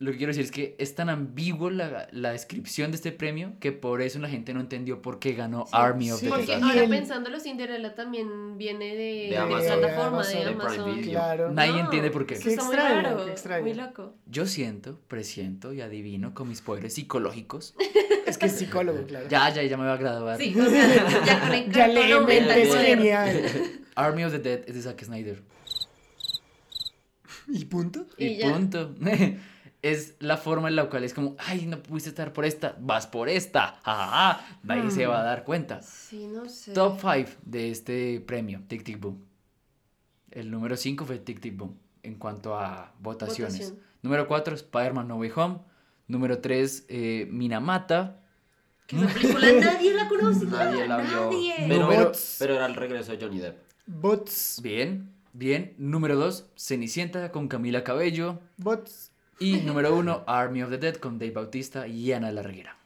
[0.00, 3.54] Lo que quiero decir es que es tan ambiguo la, la descripción de este premio
[3.58, 6.46] que por eso la gente no entendió por qué ganó Army of Sí, the Porque
[6.46, 6.62] Dead.
[6.62, 9.80] Ahora el- pensándolo, Cinderella también viene de, De de Amazon.
[9.80, 11.02] plataforma De Amazon, de Amazon.
[11.02, 11.50] Claro.
[11.50, 12.34] Nadie No, entiende por qué.
[12.34, 13.62] eso Qué está muy extraño, raro, qué extraño.
[13.64, 14.14] Muy loco.
[14.26, 17.74] Yo siento, presiento y adivino con mis poderes psicológicos.
[18.24, 19.26] Es que es psicólogo, claro.
[19.28, 20.38] Ya, ya, ya me va a graduar.
[20.38, 20.86] Sí, o sea,
[21.24, 22.86] ya Ya mental es poder.
[22.98, 23.42] genial.
[23.96, 25.42] Army of the Dead es de Zack Snyder.
[27.48, 28.06] ¿Y punto?
[28.16, 28.52] Y, Y ya.
[28.52, 28.94] punto.
[29.82, 33.06] es la forma en la cual es como, ay, no pudiste estar por esta, vas
[33.06, 33.80] por esta.
[33.84, 35.80] Ah, nadie se va a dar cuenta.
[35.82, 36.72] Sí, no sé.
[36.72, 39.24] Top 5 de este premio, Tic Tic Boom.
[40.30, 43.54] El número 5 fue Tic Tic Boom en cuanto a votaciones.
[43.58, 43.78] Votación.
[44.02, 45.58] Número 4, Spider-Man No Way Home.
[46.06, 46.86] Número 3,
[47.30, 48.20] Minamata.
[48.86, 50.46] Que esa película nadie la conoce.
[50.46, 51.30] Nadie la vio.
[51.30, 51.54] Nadie.
[51.68, 53.58] Pero, Número- pero era el regreso de Johnny Depp.
[53.86, 54.60] Bots.
[54.62, 55.74] Bien, bien.
[55.76, 58.40] Número 2, Cenicienta con Camila Cabello.
[58.56, 59.12] Bots.
[59.40, 62.76] Y número 1, Army of the Dead con Dave Bautista y Ana Larreguera.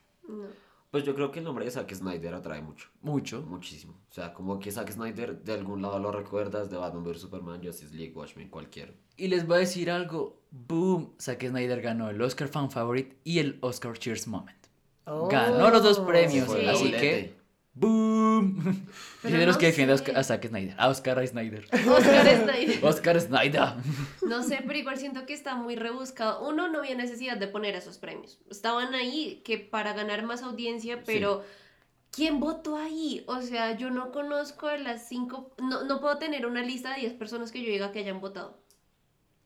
[0.91, 2.91] Pues yo creo que el nombre de Zack Snyder atrae mucho.
[3.01, 3.41] Mucho.
[3.41, 3.95] Muchísimo.
[4.11, 7.65] O sea, como que Zack Snyder de algún lado lo recuerdas de Batman vs Superman,
[7.65, 8.95] Justice League, Watchmen, cualquier.
[9.17, 10.43] Y les voy a decir algo.
[10.51, 11.15] Boom.
[11.19, 14.67] Zack Snyder ganó el Oscar Fan Favorite y el Oscar Cheers Moment.
[15.07, 15.29] Oh.
[15.29, 16.47] Ganó los dos premios.
[16.47, 17.42] Fue Así que.
[17.75, 18.87] Boom.
[19.23, 20.03] Pero de los no que defiende a sé.
[20.03, 20.75] Oscar- a Zack Snyder.
[20.79, 21.65] A Oscar Snyder.
[21.89, 22.85] Oscar Snyder.
[22.85, 23.69] Oscar Snyder.
[24.23, 26.47] No sé, pero igual siento que está muy rebuscado.
[26.47, 28.39] Uno, no había necesidad de poner esos premios.
[28.51, 31.45] Estaban ahí que para ganar más audiencia, pero
[32.11, 33.25] ¿quién votó ahí?
[33.27, 35.55] O sea, yo no conozco a las cinco...
[35.59, 38.61] No, no puedo tener una lista de 10 personas que yo diga que hayan votado.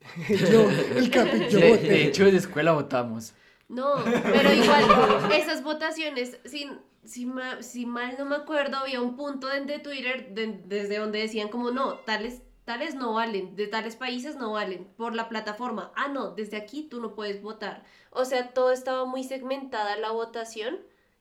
[0.51, 1.89] yo, el capi, yo De, voté.
[1.89, 3.35] de hecho, de escuela votamos.
[3.69, 4.85] No, pero igual,
[5.33, 6.71] esas votaciones, si,
[7.07, 10.99] si, ma- si mal no me acuerdo, había un punto de, de Twitter de- desde
[10.99, 15.29] donde decían como, no, tales, tales no valen, de tales países no valen, por la
[15.29, 15.93] plataforma.
[15.97, 17.85] Ah, no, desde aquí tú no puedes votar.
[18.11, 20.79] O sea, todo estaba muy segmentada la votación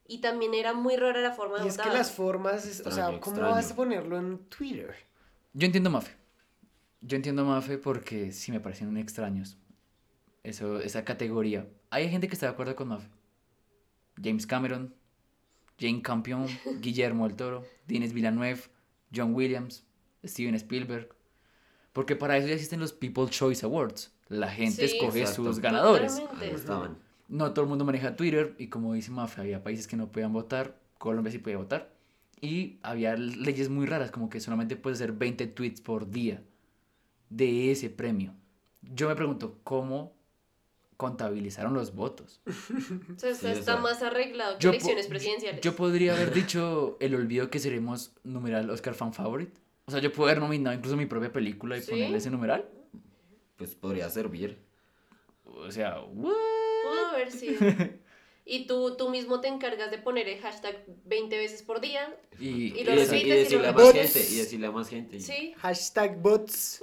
[0.07, 1.91] y también era muy rara la forma de Y es votar.
[1.91, 3.51] que las formas, es- o sea, ¿cómo extraño.
[3.55, 4.95] vas a ponerlo en Twitter?
[5.53, 6.15] Yo entiendo Mafe.
[7.01, 9.57] Yo entiendo Mafe porque sí me parecen extraños.
[10.43, 11.67] Eso, esa categoría.
[11.91, 13.07] Hay gente que está de acuerdo con Mafe.
[14.21, 14.93] James Cameron,
[15.79, 16.47] Jane Campion,
[16.79, 18.61] Guillermo del Toro, Denis Villeneuve,
[19.13, 19.85] John Williams,
[20.23, 21.09] Steven Spielberg.
[21.93, 24.11] Porque para eso ya existen los People Choice Awards.
[24.27, 25.43] La gente Sí, escoge exacto.
[25.45, 26.21] sus ganadores.
[26.41, 26.97] Estaban.
[27.27, 30.33] No todo el mundo maneja Twitter y como dice Mafe, había países que no podían
[30.33, 31.93] votar, Colombia sí podía votar
[32.41, 36.43] y había leyes muy raras como que solamente puedes hacer 20 tweets por día
[37.29, 38.33] de ese premio.
[38.81, 40.14] Yo me pregunto cómo
[40.97, 42.41] contabilizaron los votos.
[43.15, 45.61] O sea, está, Sí, está o sea, más arreglado que elecciones presidenciales.
[45.61, 49.53] yo podría haber dicho el olvido que seremos numeral Oscar Fan Favorite.
[49.85, 51.91] O sea, yo puedo haber nominado incluso mi propia película y ¿Sí?
[51.91, 52.67] ponerle ese numeral.
[53.57, 54.57] Pues podría servir.
[55.45, 56.33] O sea, ¿what?
[56.83, 57.59] Pudo haber sido.
[58.47, 62.15] Y tú, tú mismo te encargas de poner el hashtag 20 veces por día.
[62.39, 64.19] Y, Y lo Y, repites deci- y y lo decirle a más gente.
[64.19, 65.19] Y decirle a más gente.
[65.19, 65.53] Sí.
[65.57, 66.79] Hashtag bots.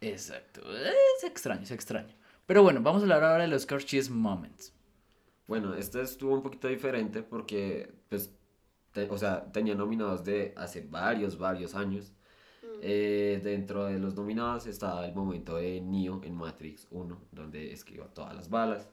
[0.00, 0.60] Exacto.
[0.76, 2.14] Es extraño, es extraño.
[2.46, 4.74] Pero bueno, vamos a hablar ahora de los Oscar Cheese Moments.
[5.46, 8.34] Bueno, este estuvo un poquito diferente porque, pues,
[8.92, 12.12] te- o sea, tenía nominados de hace varios, varios años.
[12.80, 18.06] Eh, dentro de los nominados estaba el momento de Neo en Matrix 1, donde esquivó
[18.06, 18.88] todas las balas.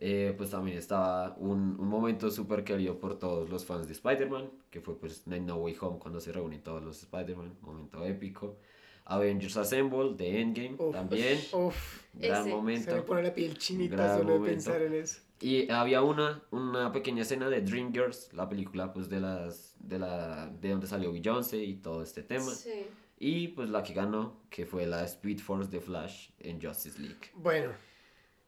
[0.00, 4.50] Eh, pues también estaba un, un momento súper querido por todos los fans de Spider-Man,
[4.70, 8.58] que fue pues en No Way Home cuando se reúnen todos los Spider-Man, momento épico.
[9.04, 10.92] Avengers Assemble de Endgame Uf.
[10.94, 12.50] también, Uf, gran Ese.
[12.50, 12.90] momento.
[12.90, 14.46] se me pone la piel chinita solo de momento.
[14.54, 15.20] pensar en eso.
[15.40, 20.46] Y había una, una pequeña escena de Dreamgirls, la película pues de las de la
[20.46, 22.52] de donde salió Beyoncé y todo este tema.
[22.52, 22.86] Sí.
[23.18, 27.30] Y pues la que ganó, que fue la Speed Force de Flash en Justice League.
[27.34, 27.70] Bueno,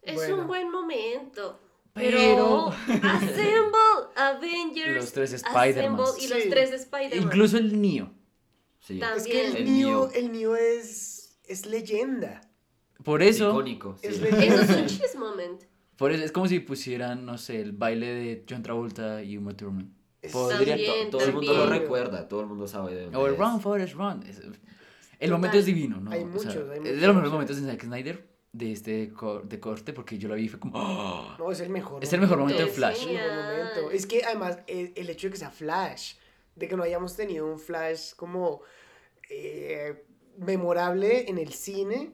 [0.02, 0.36] Es Bueno.
[0.42, 1.58] un buen momento.
[1.94, 2.66] Pero- Pero,
[3.02, 6.48] Assemble, Avengers, Los tres Assemble y los Sí.
[6.50, 7.22] tres de Spider-Man.
[7.22, 8.10] Incluso el Neo.
[8.86, 9.18] Sí, También.
[9.18, 10.10] es que el, El Neo, Neo.
[10.14, 12.40] el Neo es, es leyenda.
[13.02, 13.96] Por eso, icónico.
[14.00, 14.08] sí.
[14.08, 15.62] Es Eso es un cheese moment.
[15.96, 19.56] por eso es como si pusieran, no sé, el baile de John Travolta y Uma
[19.56, 19.94] Thurman.
[20.20, 21.82] Es- Podría- También, todo el mundo lo también.
[21.82, 23.38] recuerda, todo el mundo sabe de dónde O el es.
[23.38, 24.22] Run, Forrest, Run.
[24.26, 25.30] Es- el Total.
[25.30, 26.10] momento es divino, ¿no?
[26.10, 28.34] Hay O sea, muchos, hay es muchos, de los mejores momentos en Zack Snyder.
[28.52, 31.34] de este co- de corte porque yo la vi y fue como ¡ah!
[31.40, 32.04] No, es el mejor.
[32.04, 33.02] Es el mejor momento de Es Flash.
[33.08, 33.90] el mejor momento.
[33.90, 36.14] Es que además el, el hecho de que sea Flash,
[36.56, 38.60] de que no hayamos tenido un Flash como
[39.30, 40.04] eh,
[40.38, 42.12] memorable en el cine,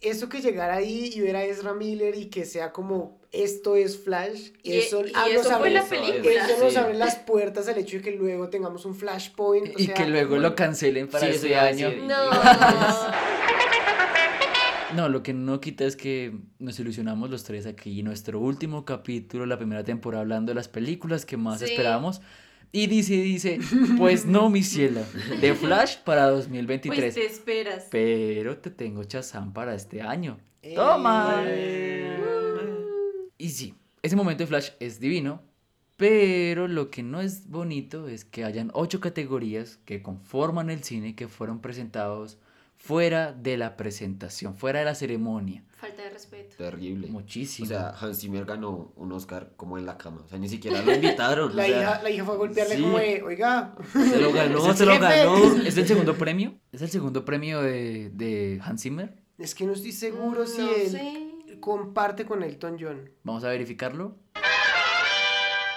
[0.00, 3.96] eso que llegara ahí y ver a Ezra Miller y que sea como esto es
[3.98, 6.46] Flash, Y- eso, y ah, nos fue abre- la película.
[6.46, 6.78] Eso nos Sí.
[6.78, 9.74] abre las puertas al hecho de que luego tengamos un Flashpoint.
[9.74, 11.90] o y sea, que luego bueno, lo cancelen para Sí, este a año.
[12.06, 12.30] No.
[14.94, 18.02] No, lo que no quita es que nos ilusionamos los tres aquí.
[18.04, 21.64] Nuestro último capítulo, la primera temporada, hablando de las películas que más Sí.
[21.64, 22.20] esperábamos.
[22.76, 23.60] Y dice, dice,
[23.96, 25.04] pues no, mi ciela,
[25.40, 27.14] de Flash para Pues 2023.
[27.14, 27.86] te esperas.
[27.88, 30.38] Pero te tengo Chazam para este año.
[30.60, 31.44] eh, ¡Toma!
[33.38, 35.40] Y sí, ese momento de Flash es divino,
[35.96, 41.14] pero lo que no es bonito es que hayan ocho categorías que conforman el cine
[41.14, 42.38] que fueron presentados
[42.84, 45.64] fuera de la presentación, fuera de la ceremonia.
[45.70, 46.56] Falta de respeto.
[46.56, 47.08] Terrible.
[47.08, 47.64] Muchísimo.
[47.64, 50.20] O sea, Hans Zimmer ganó un Oscar como en la cama.
[50.24, 51.56] O sea, ni siquiera lo invitaron.
[51.56, 52.82] La, o sea, hija, la hija fue a golpearle sí.
[52.82, 53.74] como de, oiga.
[53.92, 55.62] Se lo ganó, ¿Es se lo ganó.
[55.62, 56.54] ¿Es el segundo premio?
[56.72, 59.14] ¿Es el segundo premio de, de Hans Zimmer?
[59.38, 61.58] Es que no estoy seguro si No él sé.
[61.60, 63.10] comparte con Elton John.
[63.22, 64.16] Vamos a verificarlo.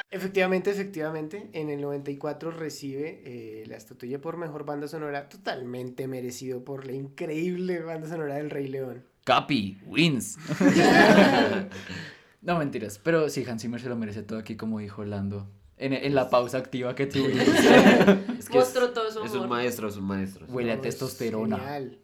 [0.09, 6.63] Efectivamente, efectivamente, en el 94 recibe eh, la estatuilla por mejor banda sonora, totalmente merecido
[6.63, 9.03] por la increíble banda sonora del Rey León.
[9.25, 10.37] Capi, wins.
[12.41, 12.99] no, mentiras.
[13.03, 15.49] Pero sí, Hans Zimmer se lo merece todo aquí, como dijo Orlando.
[15.75, 17.45] En, en la pausa activa que tuvimos.
[18.39, 20.45] Es que es, Mostró todo su es un maestro, es un maestro.
[20.47, 21.57] Huele a testosterona.
[21.57, 21.99] genial.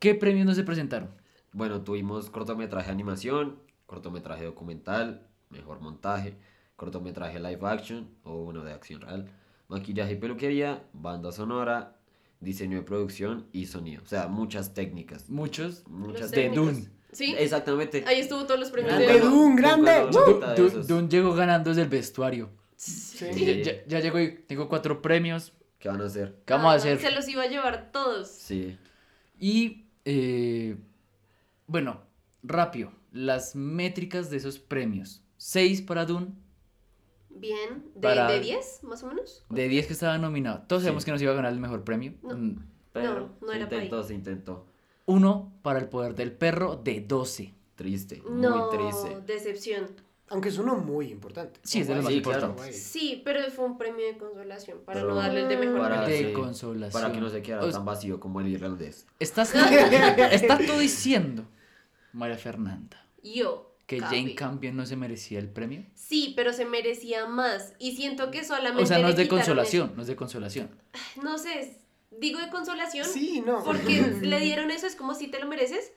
[0.00, 1.10] ¿Qué premios no se presentaron?
[1.52, 6.36] Bueno, tuvimos cortometraje de animación, cortometraje documental, mejor montaje,
[6.76, 9.28] cortometraje live action o uno de acción real,
[9.68, 11.96] maquillaje y peluquería, banda sonora,
[12.40, 14.02] diseño de producción y sonido.
[14.02, 15.28] O sea, muchas técnicas.
[15.28, 15.84] Muchos.
[15.88, 16.50] Muchas de.
[16.50, 16.88] Dune.
[17.12, 17.34] Sí.
[17.38, 18.04] Exactamente.
[18.06, 19.56] Ahí estuvo todos los premios Grande de Dune.
[19.56, 20.06] Grande.
[20.56, 20.84] Dune.
[20.86, 22.50] Dune llegó ganando desde el vestuario.
[22.76, 23.26] Sí.
[23.34, 25.54] Ya, ya- ya llegó y tengo cuatro premios.
[25.78, 26.42] ¿Qué van a hacer?
[26.44, 27.00] ¿Qué vamos a Ah, hacer?
[27.00, 28.28] Se los iba a llevar todos.
[28.28, 28.76] Sí.
[29.38, 30.76] Y, eh,
[31.66, 32.02] bueno,
[32.42, 32.92] rápido.
[33.12, 35.22] Las métricas de esos premios.
[35.38, 36.28] 6 para Dune,
[37.38, 37.84] Bien.
[37.94, 39.44] ¿De, Para- de 10, más o menos?
[39.50, 40.62] de 10 que estaba nominado.
[40.66, 41.06] Todos sabemos Sí.
[41.06, 42.14] que nos iba a ganar el mejor premio.
[42.22, 42.36] No.
[42.36, 42.56] Mm.
[42.92, 44.66] Pero no se era intentó, se intentó.
[45.04, 47.54] Uno para el poder del perro de 12.
[47.76, 49.20] Triste, No, muy triste.
[49.26, 49.86] decepción.
[50.28, 51.60] Aunque es uno muy importante.
[51.62, 52.46] Sí, es de los más Sí, claro.
[52.48, 52.82] importantes.
[52.82, 56.00] Sí, pero fue un premio de consolación para Pero no darle el de mejor para,
[56.00, 56.28] De película.
[56.28, 57.00] sí, consolación.
[57.02, 59.06] para que no se quedara O- tan vacío como el irlandés.
[59.20, 59.52] Estás,
[60.32, 61.44] estás tú diciendo,
[62.12, 63.75] María Fernanda, Yo.
[63.86, 64.16] Que Capi.
[64.16, 65.84] Jane Campion no se merecía el premio.
[65.94, 67.74] Sí, pero se merecía más.
[67.78, 68.82] Y siento que solamente.
[68.82, 70.70] O sea, no es de consolación, no es de consolación.
[71.22, 71.78] No sé,
[72.10, 73.06] digo de consolación.
[73.06, 73.62] Sí, no.
[73.64, 75.92] Porque le dieron eso, es como si te lo mereces.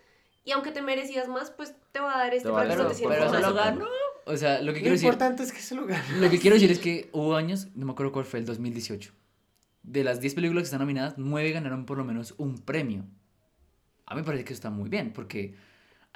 [0.45, 3.31] Y aunque te merecías más, pues te va a dar este te pero sientas se
[3.31, 3.41] más.
[3.41, 3.85] lo ganó.
[4.25, 6.03] O sea, lo que Lo quiero decir, importante es que se lo gane.
[6.19, 9.11] lo que quiero decir es que hubo años, no me acuerdo cuál fue, el 2018.
[9.81, 13.05] De las 10 películas que están nominadas, 9 ganaron por lo menos un premio.
[14.05, 15.55] A mí me parece que eso está muy bien, porque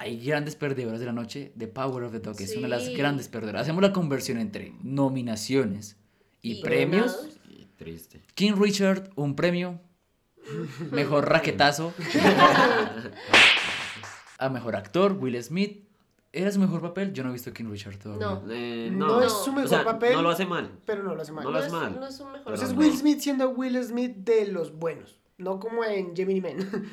[0.04, 1.52] hay grandes perdedoras de la noche.
[1.58, 2.94] The Power of the Dog es una de las Sí.
[2.94, 3.62] grandes perdedoras.
[3.62, 5.96] Hacemos la conversión entre nominaciones
[6.42, 7.16] y, Y premios.
[7.16, 7.40] ganados.
[7.48, 8.22] Y triste.
[8.34, 9.80] King Richard, un premio.
[10.90, 11.92] Mejor raquetazo.
[14.38, 15.84] A mejor actor, Will Smith.
[16.32, 17.12] ¿Era su mejor papel?
[17.12, 18.26] Yo no he visto King Richard todavía.
[18.26, 18.42] No.
[18.52, 20.14] Eh, No, no, es su mejor o sea, papel.
[20.14, 20.68] No lo hace mal.
[20.84, 21.44] Pero no lo hace mal.
[21.44, 22.00] No lo No hace es, mal.
[22.00, 22.44] no es un mejor.
[22.44, 22.78] Pero Ese es no.
[22.80, 25.20] Will Smith siendo Will Smith de los buenos.
[25.38, 26.56] No como en Gemini Man.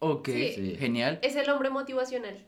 [0.00, 0.76] Ok, Sí.
[0.78, 1.18] Genial.
[1.22, 2.46] Es el hombre motivacional.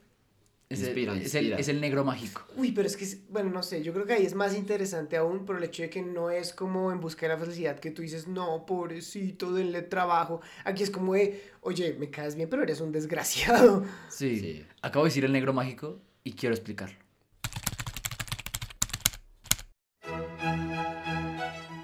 [0.70, 1.56] Es el, Inspira, es el- inspira.
[1.58, 2.46] es el negro mágico.
[2.56, 5.18] Uy, pero es que, es- bueno, no sé, yo creo que ahí es más interesante
[5.18, 7.90] aún por el hecho de que no es como en busca de la felicidad que
[7.90, 10.40] tú dices, no, pobrecito, denle trabajo.
[10.64, 13.84] Aquí es como de, oye, me caes bien, pero eres un desgraciado.
[14.08, 14.40] Sí.
[14.40, 14.64] Sí.
[14.80, 16.96] Acabo de decir el negro mágico y quiero explicarlo.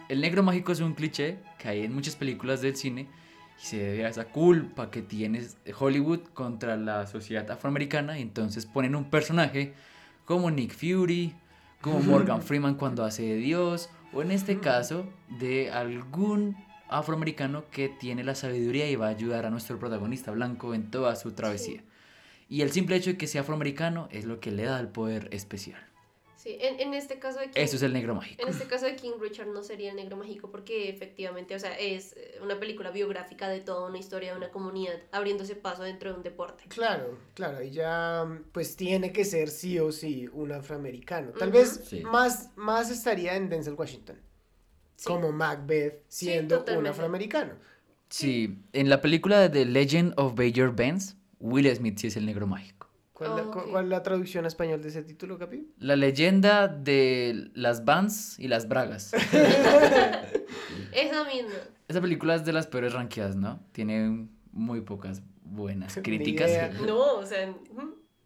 [0.08, 3.08] El negro mágico es un cliché que hay en muchas películas del cine
[3.60, 5.46] y se debe a esa culpa que tiene
[5.78, 9.74] Hollywood contra la sociedad afroamericana y entonces ponen un personaje
[10.24, 11.34] como Nick Fury,
[11.80, 15.06] como Morgan Freeman cuando hace de Dios o en este caso
[15.40, 16.56] de algún
[16.88, 21.16] afroamericano que tiene la sabiduría y va a ayudar a nuestro protagonista blanco en toda
[21.16, 21.82] su travesía.
[22.48, 25.28] Y el simple hecho de que sea afroamericano es lo que le da el poder
[25.32, 25.87] especial.
[26.48, 28.40] Sí, en, en este caso de King, Eso es el negro mágico.
[28.42, 31.78] En este caso de King Richard no sería el negro mágico porque efectivamente, o sea,
[31.78, 36.10] es eh, una película biográfica de toda una historia de una comunidad abriéndose paso dentro
[36.10, 36.64] de un deporte.
[36.68, 41.32] Claro, claro, y ya pues tiene que ser sí o sí un afroamericano.
[41.32, 42.00] Tal vez Sí.
[42.00, 44.16] más, más estaría en Denzel Washington,
[44.96, 45.04] Sí.
[45.06, 47.52] como Macbeth Sí, siendo un afroamericano.
[48.08, 52.24] Sí, en la película de The Legend of Bayer Benz, Will Smith sí es el
[52.24, 52.77] negro mágico.
[53.18, 55.66] ¿Cuál, Oh, es la traducción a español de ese título, Capi?
[55.78, 59.12] La leyenda de las Vans y las Bragas.
[60.92, 61.50] Esa misma.
[61.88, 63.60] Esa película es de las peores ranqueadas, ¿no?
[63.72, 66.50] Tiene muy pocas buenas críticas.
[66.86, 67.52] No, o sea.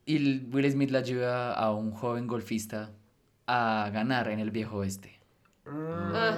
[0.05, 2.91] Y Will Smith la ayuda a un joven golfista
[3.47, 5.21] a ganar en el viejo oeste.
[5.67, 6.37] Ah,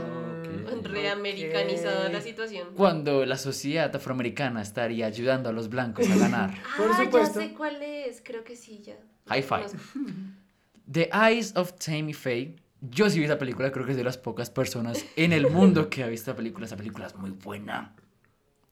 [0.83, 2.69] reamericanizada la situación.
[2.77, 6.51] Cuando la sociedad afroamericana estaría ayudando a los blancos a ganar.
[6.77, 7.41] Por ah, supuesto.
[7.41, 8.21] ya sé cuál es.
[8.23, 8.97] Creo que sí, ya.
[9.27, 9.63] High five.
[9.63, 9.79] No sé.
[10.91, 12.57] The Eyes of Tammy Faye.
[12.81, 15.89] Yo sí vi esa película, creo que es de las pocas personas en el mundo
[15.89, 16.67] que ha visto la película.
[16.67, 17.97] Esa película es muy buena.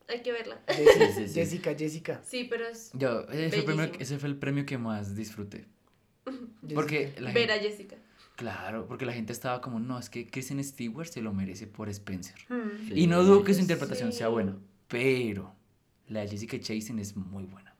[0.08, 0.60] Hay que verla.
[0.68, 1.34] Jessica, sí, sí.
[1.34, 2.20] Jessica, Jessica.
[2.22, 2.90] Sí, pero es.
[2.92, 5.64] Yo, ese, fue el premio, ese fue el premio que más disfruté.
[6.74, 7.96] Porque la Ver a Jessica.
[8.42, 11.88] Claro, porque la gente estaba como, no, es que Kristen Stewart se lo merece por
[11.88, 12.36] Spencer.
[12.48, 12.92] Hmm.
[12.96, 13.62] Y no dudo que su Sí.
[13.62, 14.56] interpretación sea buena,
[14.88, 15.54] pero
[16.08, 17.74] la de Jessica Chastain es muy buena.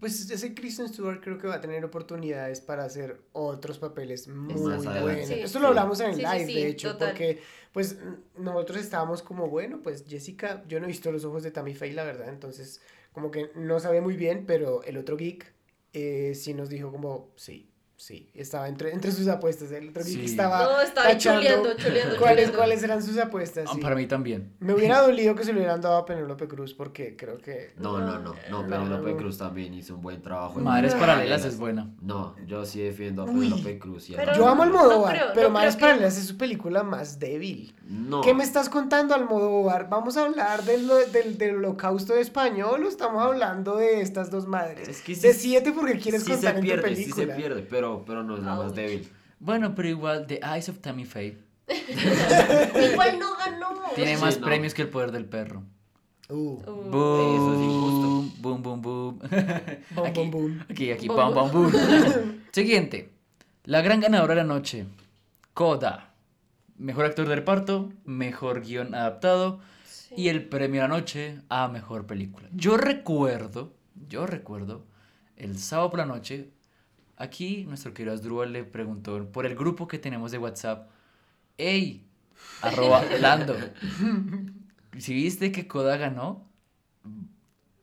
[0.00, 4.54] Pues ese Kristen Stewart creo que va a tener oportunidades para hacer otros papeles muy
[4.54, 5.26] buenos.
[5.26, 5.34] Sí.
[5.34, 7.08] Esto lo hablamos en el live, sí, de hecho, total.
[7.08, 7.40] porque
[7.72, 7.98] pues
[8.38, 11.94] nosotros estábamos como, bueno, pues Jessica, yo no he visto los ojos de Tammy Faye,
[11.94, 12.80] la verdad, entonces
[13.12, 15.52] como que no sabía muy bien, pero el otro geek
[15.92, 17.68] eh, sí nos dijo como, sí,
[18.00, 20.24] sí, estaba entre, entre sus apuestas, el Sí.
[20.24, 22.56] estaba No, estaba tachando chuleando, chuleando, cuáles, chuleando.
[22.56, 23.66] cuáles eran sus apuestas.
[23.68, 23.80] Ah, sí.
[23.80, 24.54] Para mí también.
[24.60, 27.72] Me hubiera dolido que se lo hubieran dado a Penélope Cruz porque creo que...
[27.76, 28.34] No, no, no.
[28.50, 29.16] No, No, Penélope.
[29.16, 30.60] Cruz también hizo un buen trabajo.
[30.60, 31.90] Madres Paralelas es buena.
[32.00, 33.26] No, yo sí defiendo a.
[33.26, 34.08] Penélope Cruz.
[34.10, 36.36] y a Pero- Yo amo Almodóvar, no creo, pero no Madres que- Paralelas es su
[36.38, 37.74] película más débil.
[37.88, 38.20] No.
[38.20, 39.88] ¿Qué me estás contando, Almodóvar?
[39.88, 44.88] ¿Vamos a hablar del, del, del holocausto español o estamos hablando de estas dos madres?
[44.88, 47.34] Es que sí- de siete porque quieres sí contar se en tu pierde, sí película.
[47.34, 49.08] se pierde, pero, pero no es la más débil.
[49.40, 51.38] Bueno, pero igual, The Eyes of Tammy Faye
[52.92, 53.68] Igual no ganó.
[53.94, 54.46] tiene Sí, más no.
[54.46, 55.62] premios que el poder del perro.
[56.28, 58.40] Uh, Uh, Eso es injusto.
[58.42, 59.18] Boom, boom, boom.
[59.18, 60.64] Boom, aquí, boom, boom.
[60.70, 61.50] aquí, aquí, Boom, boom.
[61.52, 61.72] boom.
[62.52, 63.10] Siguiente.
[63.64, 64.86] La gran ganadora de la noche.
[65.54, 66.14] Coda.
[66.76, 70.14] Mejor actor de reparto, mejor guion adaptado sí.
[70.16, 72.48] y el premio de la noche a mejor película.
[72.52, 73.72] Yo recuerdo,
[74.08, 74.84] yo recuerdo,
[75.36, 76.50] el sábado por la noche,
[77.18, 80.88] aquí nuestro querido Asdrúbal le preguntó por el grupo que tenemos de WhatsApp,
[81.58, 82.06] ¡Ey!
[82.62, 83.56] Arroba Lando.
[84.96, 86.48] Si viste que Coda ganó,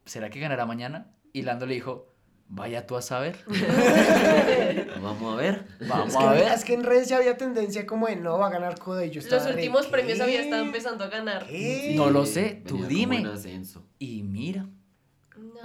[0.06, 1.12] ¿será que ganará mañana?
[1.34, 2.14] Y Lando le dijo,
[2.48, 3.38] vaya tú a saber.
[5.02, 5.68] Vamos a ver.
[5.88, 6.52] Vamos Es que, a ver.
[6.54, 9.12] es que en redes ya había tendencia como de no va a ganar Coda y
[9.12, 11.46] yo estaba Los últimos premios había estado empezando a ganar.
[11.48, 11.94] ¿Qué?
[11.96, 13.26] No lo sé, tú Venía dime.
[14.00, 14.68] Y mira.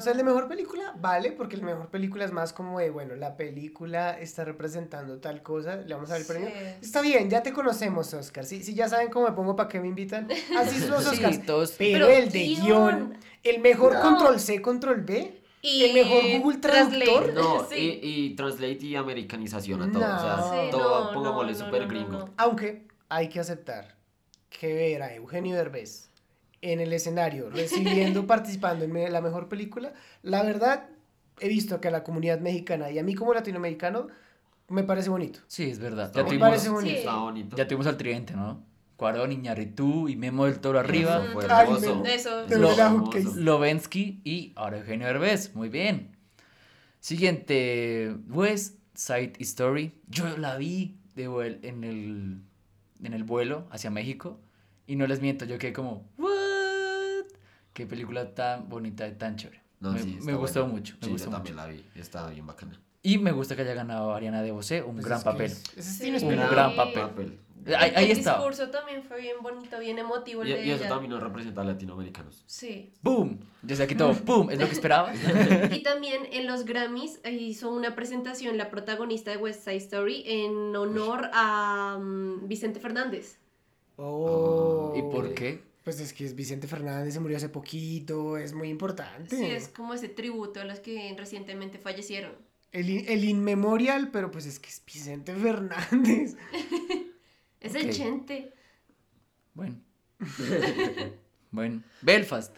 [0.00, 0.02] No.
[0.02, 2.90] O sea, el de mejor película vale, porque el mejor película es más como de,
[2.90, 6.48] bueno, la película está representando tal cosa, le vamos a dar el premio.
[6.48, 6.54] Sí.
[6.86, 8.44] Está bien, ya te conocemos, Oscar.
[8.44, 10.28] Si, si ya saben cómo me pongo, ¿para qué me invitan?
[10.56, 11.44] Así son los Sí, Oscars.
[11.46, 12.64] todos- Pero, Pero el de guion.
[12.64, 14.00] guion, el mejor No.
[14.02, 16.58] control C, control B, Y el mejor Google.
[16.58, 17.32] Traductor.
[17.34, 18.00] No, Sí.
[18.02, 20.02] y, y translate y americanización a todo.
[20.02, 20.50] O sea, No.
[20.64, 22.12] Sí, todo, no, pongámosle no, no, súper no, gringo.
[22.12, 22.30] no.
[22.38, 23.94] Aunque hay que aceptar
[24.48, 26.09] que ver a Eugenio Derbez
[26.62, 29.92] en el escenario, recibiendo, participando en la mejor película,
[30.22, 30.88] la verdad,
[31.40, 34.08] he visto que a la comunidad mexicana y a mí como latinoamericano,
[34.68, 35.40] me parece bonito.
[35.46, 36.12] Sí, es verdad.
[36.14, 36.92] Ya Me tuvimos, parece bonito.
[36.94, 36.98] Sí.
[36.98, 37.56] Está bonito.
[37.56, 38.62] ya tuvimos al tridente, ¿no?
[38.96, 41.24] Cuarón, Iñárritu y Memo del Toro arriba.
[41.24, 42.04] Eso fue hermoso.
[42.04, 42.46] Eso.
[43.36, 45.54] Lovensky y ahora Eugenio Derbez.
[45.56, 46.14] Muy bien.
[47.00, 49.94] Siguiente, West Side Story.
[50.08, 52.42] Yo la vi de vuel- en, el,
[53.02, 54.38] en el vuelo hacia México
[54.86, 56.29] y no les miento, yo quedé como, ¿what?
[57.80, 59.62] Qué película tan bonita y tan chévere.
[59.80, 60.74] No, me sí, está me gustó buena.
[60.74, 61.36] mucho, me Sí, gustó yo mucho.
[61.44, 61.84] también la vi.
[61.98, 62.78] Está bien bacana.
[63.02, 65.46] Y me gusta que haya ganado Ariana De Bosé, un Pues gran es que papel.
[65.46, 66.26] es- Ese es Sí.
[66.26, 67.38] Un gran papel.
[67.78, 68.34] Ahí, ahí el está.
[68.34, 70.88] discurso también fue bien bonito, bien emotivo el Y, de y eso ella.
[70.90, 72.42] también nos representa a latinoamericanos.
[72.46, 72.92] Sí.
[73.02, 73.40] ¡Boom!
[73.62, 74.50] Desde aquí todo, ¡boom!
[74.50, 75.10] Es lo que esperaba.
[75.72, 80.22] Y también en los Grammys eh, hizo una presentación la protagonista de West Side Story
[80.26, 83.38] en honor a mm, Vicente Fernández.
[83.96, 84.92] Oh.
[84.96, 85.62] ¿Y por qué?
[85.90, 89.36] Pues es que es Vicente Fernández, se murió hace poquito, es muy importante.
[89.36, 92.30] Sí, es como ese tributo a los que recientemente fallecieron.
[92.70, 96.36] El, in- el inmemorial, pero pues es que es Vicente Fernández.
[97.60, 98.54] Es el Chente.
[99.52, 99.80] Bueno.
[101.50, 101.82] bueno.
[102.02, 102.56] Belfast.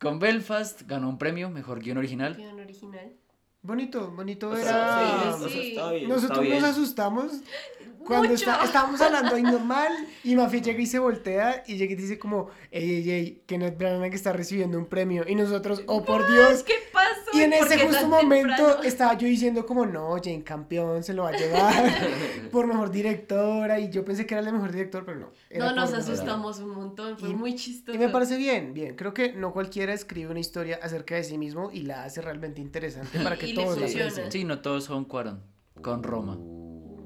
[0.00, 2.34] Con Belfast ganó un premio, mejor guion original.
[2.34, 3.12] Guión original.
[3.60, 4.64] Bonito, bonito O era.
[4.64, 5.68] sea, sí, o sea, sí.
[5.70, 6.62] está bien, Nosotros está bien.
[6.62, 7.32] nos asustamos
[8.06, 9.92] cuando está- estábamos hablando ahí normal
[10.24, 13.76] y Mafi llega y se voltea y llega y dice como, ey, ey, ey, Kenneth
[13.78, 16.62] Branagh que está recibiendo un premio y nosotros, oh por Dios.
[16.62, 17.08] ¿Qué pasó?
[17.34, 18.82] Y en ¿Por ese justo momento temprano?
[18.82, 21.72] estaba yo diciendo como, no, Jane Campión se lo va a llevar
[22.52, 25.30] por mejor directora y yo pensé que era el de mejor director, pero no.
[25.58, 27.94] No, nos asustamos un montón, fue Y- muy chistoso.
[27.96, 28.96] Y me parece bien, bien.
[28.96, 32.60] Creo que no cualquiera escribe una historia acerca de sí mismo y la hace realmente
[32.60, 34.30] interesante para que Y todos la aprecien.
[34.32, 35.42] Sí, no todos son Cuarón.
[35.80, 36.36] Con Roma.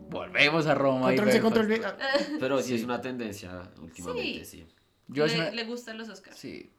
[0.08, 1.12] Volvemos a Roma.
[1.12, 1.54] y Control C, Belfast.
[1.66, 4.66] control ah, Pero sí es una tendencia últimamente, Sí.
[5.08, 6.36] Yo le, una- le gustan los Oscars.
[6.36, 6.70] Sí.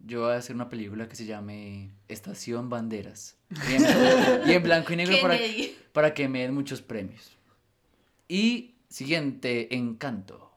[0.00, 3.36] Yo voy a hacer una película que se llame Estación Banderas.
[3.70, 3.82] Y en,
[4.48, 5.38] y en blanco y negro para,
[5.92, 7.36] para que me den muchos premios.
[8.28, 10.52] Y siguiente, Encanto.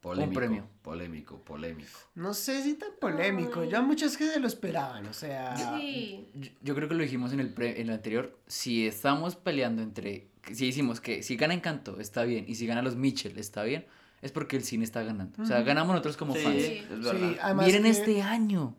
[0.00, 0.68] Polémico, premio.
[0.84, 1.98] Polémico, polémico.
[2.14, 3.64] No sé si tan polémico.
[3.64, 5.56] Ya muchas que lo esperaban, o sea.
[5.56, 6.28] Sí.
[6.34, 8.38] Yo, yo creo que lo dijimos en el, pre- en el anterior.
[8.46, 10.28] Si estamos peleando entre.
[10.52, 13.86] Si decimos que si gana Encanto está bien y si gana los Mitchell está bien,
[14.20, 15.42] es porque el cine está ganando.
[15.42, 16.56] O sea, ganamos nosotros como Sí, fans.
[16.56, 17.12] es verdad.
[17.18, 18.76] Sí, además Miren que- este año.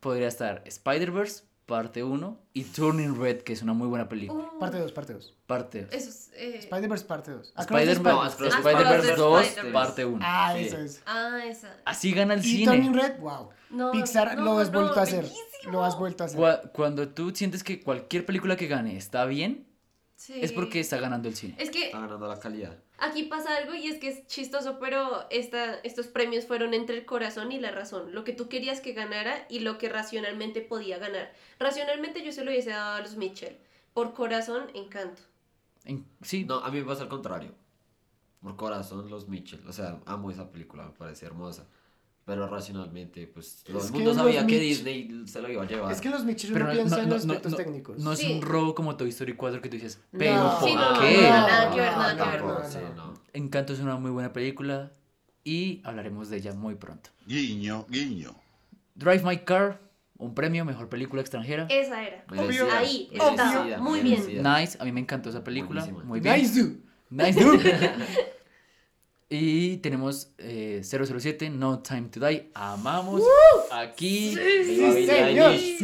[0.00, 4.44] Podría estar Spider-Verse, parte 1, y Turning Red, que es una muy buena película.
[4.54, 5.34] Uh, Parte 2, parte 2.
[5.46, 5.92] Parte 2.
[5.94, 6.30] Eso es.
[6.34, 7.54] eh, Spider-Verse parte 2.
[7.58, 9.16] Spider-Man, No, Across the Spider-Verse Spider-Verse.
[9.16, 9.72] 2, Spider-Verse.
[9.72, 10.18] parte 1.
[10.22, 10.64] Ah, Sí.
[10.66, 11.02] eso es.
[11.06, 11.76] Ah, esa.
[11.86, 13.02] Así gana el Y Turning cine.
[13.08, 13.48] Red, wow.
[13.70, 15.22] No, Pixar no, lo has no, vuelto a hacer.
[15.22, 15.72] bellísimo.
[15.72, 16.38] Lo has vuelto a hacer.
[16.38, 19.66] Cua- Cuando tú sientes que cualquier película que gane está bien,
[20.16, 20.34] Sí.
[20.42, 21.54] es porque está ganando el cine.
[21.58, 22.76] Es que Está ganando la calidad.
[23.02, 27.04] Aquí pasa algo y es que es chistoso, pero esta, estos premios fueron entre el
[27.04, 28.14] corazón y la razón.
[28.14, 31.32] Lo que tú querías que ganara y lo que racionalmente podía ganar.
[31.58, 33.58] Racionalmente yo se lo hubiese dado a los Mitchell.
[33.92, 35.20] Por corazón, encanto.
[35.84, 37.52] En- sí, No, a mí me pasa al contrario.
[38.40, 39.66] Por corazón, los Mitchell.
[39.68, 41.66] O sea, amo esa película, me parece hermosa.
[42.24, 45.64] Pero racionalmente, pues todo Es el que mundo los sabía que Disney se lo iba
[45.64, 45.90] a llevar.
[45.92, 47.98] Es que los Mitchell pero no no, piensan no, en los no, aspectos no, técnicos.
[47.98, 48.32] no es Sí.
[48.32, 50.18] un robo como Toy Story 4 que tú dices, No.
[50.20, 50.76] pero ¿por Sí, qué?
[50.76, 52.30] no, nada que ver, nada que ver.
[52.40, 52.78] tampoco, no, sí.
[53.32, 54.92] Encanto es una muy buena película
[55.42, 57.10] y hablaremos de ella muy pronto.
[57.26, 58.34] Guiño, guiño.
[58.94, 59.80] Drive My Car,
[60.16, 61.66] un premio, mejor película extranjera.
[61.70, 62.24] Esa era.
[62.30, 63.78] Merecida, Ahí, merecida, estaba.
[63.78, 64.42] Muy bien.
[64.44, 65.80] Nice, a mí me encantó esa película.
[65.80, 66.04] Buenísima.
[66.08, 66.36] Muy bien.
[66.40, 66.70] Nice do.
[67.10, 67.90] Nice dude.
[69.34, 72.50] y tenemos eh, 007, No Time to Die.
[72.54, 73.22] Amamos
[73.70, 74.34] aquí.
[74.36, 75.52] Viva Billie señor.
[75.52, 75.82] Eilish.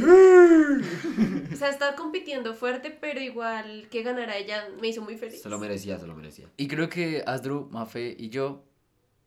[1.52, 5.40] O sea, está compitiendo fuerte, pero igual que ganara ella me hizo muy feliz.
[5.40, 6.46] Se lo merecía, se lo merecía.
[6.56, 8.64] Y creo que Asdru, Mafe y yo,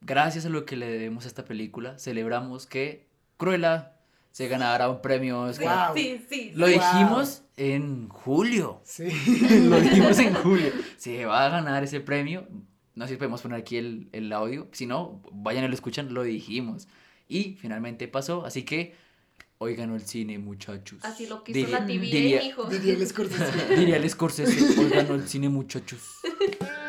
[0.01, 3.07] gracias a lo que le debemos a esta película, celebramos que
[3.37, 3.95] Cruella
[4.31, 5.87] se ganara un premio Oscar.
[5.89, 5.97] Wow.
[5.97, 6.51] Sí, sí.
[6.55, 6.75] Lo Wow.
[6.75, 8.81] dijimos en julio.
[8.83, 9.05] Sí.
[9.67, 10.71] Lo dijimos en julio.
[10.97, 12.47] Se va a ganar ese premio.
[12.95, 14.67] No sé si podemos poner aquí el, el audio.
[14.71, 16.13] Si no, vayan y lo escuchan.
[16.13, 16.87] Lo dijimos.
[17.27, 18.45] Y finalmente pasó.
[18.45, 18.93] Así que
[19.59, 20.99] hoy ganó el cine, muchachos.
[21.03, 22.65] Así lo quiso Diría- la TVA, diría- hijo.
[22.65, 23.75] Diría el Scorsese.
[23.75, 26.01] Diría el Scorsese, hoy ganó el cine, muchachos.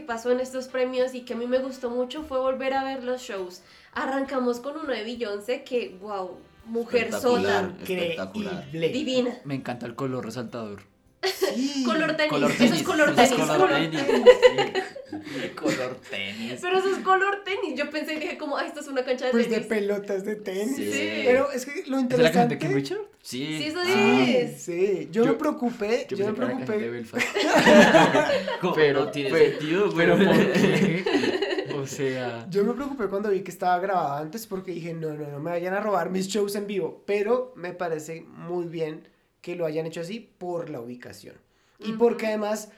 [0.00, 2.84] que pasó en estos premios y que a mí me gustó mucho fue volver a
[2.84, 3.62] ver los shows.
[3.92, 8.64] Arrancamos con uno de Beyoncé que, wow, mujer Espectacular, sota, espectacular.
[8.66, 8.88] Increíble.
[8.88, 9.38] divina.
[9.44, 10.82] Me encanta el color resaltador.
[11.22, 11.84] Sí.
[11.84, 13.32] Color tenis, Color eso es tenis, color eso tenis.
[13.32, 15.54] es color tenis.
[15.54, 16.58] color tenis.
[16.62, 17.78] Pero eso es color tenis.
[17.78, 19.66] Yo pensé y dije como, ah, esto es una cancha de Pues de tenis.
[19.68, 20.76] pelotas de tenis.
[20.76, 21.22] Sí.
[21.26, 22.08] Pero es que lo ¿Es la canción
[22.48, 22.58] de interesante.
[22.58, 22.98] King Richard?
[23.22, 23.58] Sí.
[23.58, 24.62] Sí, eso Sí, es.
[24.62, 25.08] sí.
[25.12, 26.06] Yo, Yo- me preocupé.
[26.08, 27.04] Yo, me de preocupé.
[28.74, 29.92] Pero- no tiene pero- sentido.
[29.96, 31.04] Pero ¿por qué?
[31.80, 32.46] O sea...
[32.50, 35.50] Yo me preocupé cuando vi que estaba grabado antes porque dije, no, no, no me
[35.50, 37.02] vayan a robar mis shows en vivo.
[37.06, 39.08] Pero me parece muy bien
[39.40, 41.36] que lo hayan hecho así por la ubicación.
[41.78, 42.68] Y porque además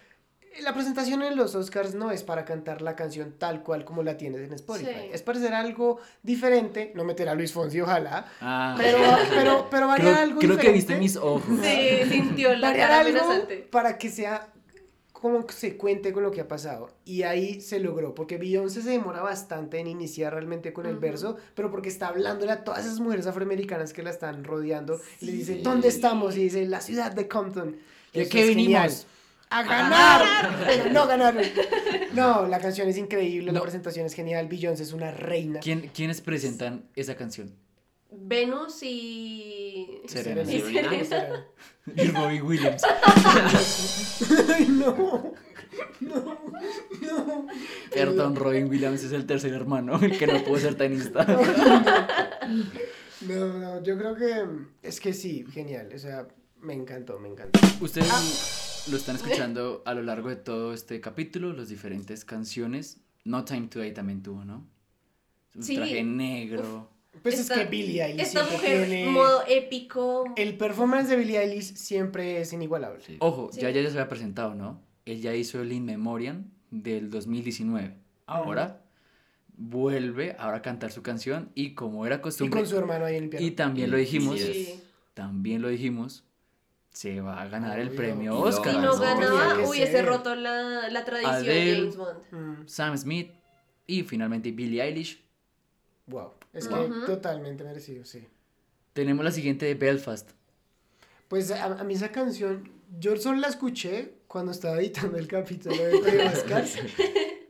[0.61, 4.17] la presentación en los Oscars no es para cantar la canción tal cual como la
[4.17, 4.91] tienes en Spotify.
[4.91, 5.09] Sí.
[5.13, 6.93] Es para hacer algo diferente.
[6.95, 8.27] No meter a Luis Fonsi, ojalá.
[8.41, 8.75] Ah.
[8.79, 8.99] Pero,
[9.31, 10.73] pero, pero variar creo, algo creo que diferente.
[10.73, 11.43] viste mis ojos.
[11.63, 14.52] Sí, sintió la variar cara algo para que sea
[15.23, 16.91] como que se cuente con lo que ha pasado.
[17.05, 21.37] Y ahí se logró, porque Beyoncé se demora bastante en iniciar realmente con el verso,
[21.55, 25.01] pero porque está hablándole a todas esas mujeres afroamericanas que la están rodeando.
[25.21, 25.61] Y le dice.
[25.63, 26.37] ¿dónde estamos?
[26.37, 27.77] Y dice, la ciudad de Compton.
[28.13, 29.07] ¿Y a Eso qué venimos?
[29.49, 31.45] A ganar, pero no ganaron.
[32.15, 35.61] No, la canción es increíble, la presentación es genial, Beyoncé es una reina.
[35.61, 37.55] ¿Quién, ¿Quiénes presentan esa canción?
[38.15, 40.01] Venus y...
[40.07, 40.43] Serena.
[40.43, 41.05] y Serena.
[41.05, 41.47] Serena.
[41.97, 42.83] Y Robbie Williams.
[44.55, 45.33] Ay, no.
[46.01, 46.39] No,
[47.01, 47.47] no.
[47.93, 51.27] Perdón, Robin Williams es el tercer hermano, el que no pudo ser tenista.
[53.29, 54.45] No, no, yo creo que
[54.83, 55.91] es que sí, genial.
[55.95, 56.27] O sea,
[56.61, 57.61] me encantó, me encantó.
[57.81, 63.01] Ustedes lo están escuchando a lo largo de todo este capítulo, las diferentes canciones.
[63.25, 64.67] No Time to Die también tuvo, ¿no?
[65.55, 65.77] Un Sí.
[65.77, 66.91] traje negro.
[67.23, 69.11] Pues Esta- es que Billie Eilish Esta siempre mujer, tiene...
[69.11, 70.25] modo épico.
[70.37, 73.01] El performance de Billie Eilish siempre es inigualable.
[73.05, 73.17] Sí.
[73.21, 73.61] Ojo, Sí.
[73.61, 74.81] ya ya se había presentado, ¿no?
[75.05, 77.97] ella hizo el In Memoriam del 2019.
[78.27, 78.83] Ahora
[79.57, 82.61] vuelve ahora a cantar su canción y como era Y costumbre...
[82.61, 83.45] con su hermano ahí en el piano.
[83.47, 84.81] Y también lo dijimos, Sí.
[85.15, 86.25] también lo dijimos,
[86.91, 88.73] se va a ganar el premio Y Oscar.
[88.75, 91.77] Si no ganaba, que hubiese roto la, la tradición Adele.
[91.81, 92.19] James Bond.
[92.31, 93.31] Mm, Sam Smith
[93.87, 95.23] y finalmente Billie Eilish.
[96.07, 96.31] wow.
[96.53, 96.89] Es Wow.
[97.01, 98.27] que totalmente merecido, sí.
[98.93, 100.31] Tenemos la siguiente de Belfast.
[101.29, 105.77] Pues a, a mí esa canción, yo solo la escuché cuando estaba editando el capítulo
[105.77, 106.77] de Oscars.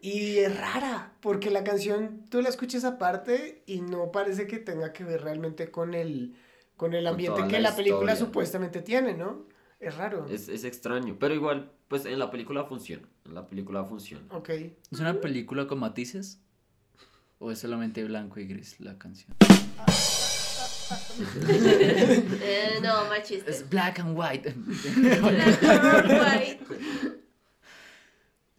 [0.04, 4.92] Y es rara, porque la canción tú la escuchas aparte y no parece que tenga
[4.92, 6.34] que ver realmente con el,
[6.76, 8.16] con el ambiente que la la película historia.
[8.16, 9.46] supuestamente tiene, ¿no?
[9.78, 10.26] Es raro.
[10.28, 13.08] Es, es extraño, pero igual, pues en la película funciona.
[13.24, 14.24] En la película funciona.
[14.30, 14.48] Ok.
[14.48, 16.40] ¿Es una película con matices?
[17.44, 19.34] ¿O es solamente blanco y gris la canción?
[22.40, 23.50] Eh, no, mal chiste.
[23.50, 24.54] Es black and white.
[25.20, 26.60] Guay.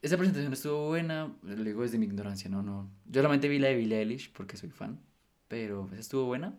[0.01, 2.89] Esa presentación estuvo buena, lo digo desde mi ignorancia, no, no.
[3.05, 4.99] Yo solamente vi la de Billie Eilish porque soy fan,
[5.47, 6.53] pero pues, estuvo buena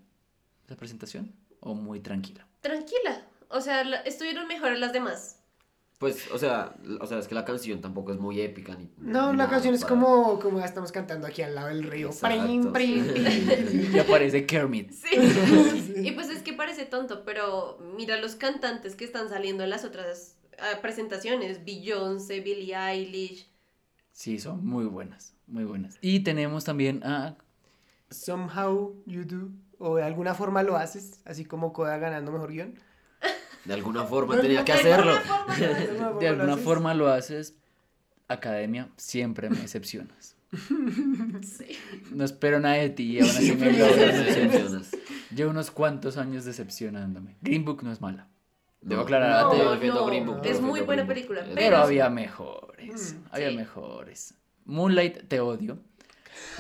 [0.65, 2.47] esa presentación o muy tranquila.
[2.63, 3.27] Tranquila.
[3.51, 5.41] O sea, estuvieron mejores las demás.
[6.05, 8.91] Pues, o sea, o sea, es que la canción tampoco es muy épica ni.
[8.99, 11.83] No, ni la canción es para- como, como ya estamos cantando aquí al lado del
[11.85, 12.11] río.
[12.21, 13.91] Prim, prim, prim.
[13.95, 14.93] Y aparece Kermit.
[14.93, 15.95] Sí.
[15.97, 19.87] Y pues es que parece tonto, pero mira los cantantes que están saliendo en las
[19.87, 21.65] otras ah, presentaciones.
[21.65, 23.49] Beyoncé, Billie Eilish.
[24.13, 25.97] Sí, son muy buenas, muy buenas.
[26.03, 27.39] Y tenemos también a...
[28.11, 29.49] Somehow you do.
[29.79, 32.79] O de alguna forma lo haces, así como Coda ganando mejor guion.
[33.65, 35.15] De alguna forma tenía que hacerlo.
[36.21, 37.55] De alguna forma lo haces,
[38.29, 40.37] Academia, siempre me decepcionas.
[41.43, 41.67] Sí.
[42.13, 44.51] No espero nada de ti y aún así me Siempre logras me decepcionar.
[44.53, 44.91] decepcionas.
[45.35, 47.37] Llevo unos cuantos años decepcionándome.
[47.41, 48.29] Green Book no es mala.
[48.81, 53.15] Debo aclarar No, defiendo no, Green Book, es muy buena película, pero pero- había mejores.
[53.15, 53.57] Mm, Había sí.
[53.57, 54.35] mejores.
[54.67, 55.79] Moonlight, te odio.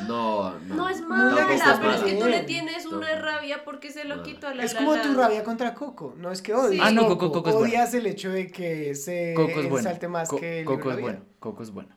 [0.09, 0.75] No, no.
[0.75, 1.47] No es mala,
[1.81, 4.23] pero es que tú le tienes una rabia porque se lo No.
[4.23, 6.15] quitó a la Es La como La tu rabia contra Coco.
[6.19, 6.81] No es que odies.
[6.83, 7.55] Ah, no, Coco- Coco es.
[7.57, 9.91] Odias el hecho de que se Coco es bueno.
[10.11, 11.21] más Co- que el Coco es bueno.
[11.39, 11.97] Coco es bueno.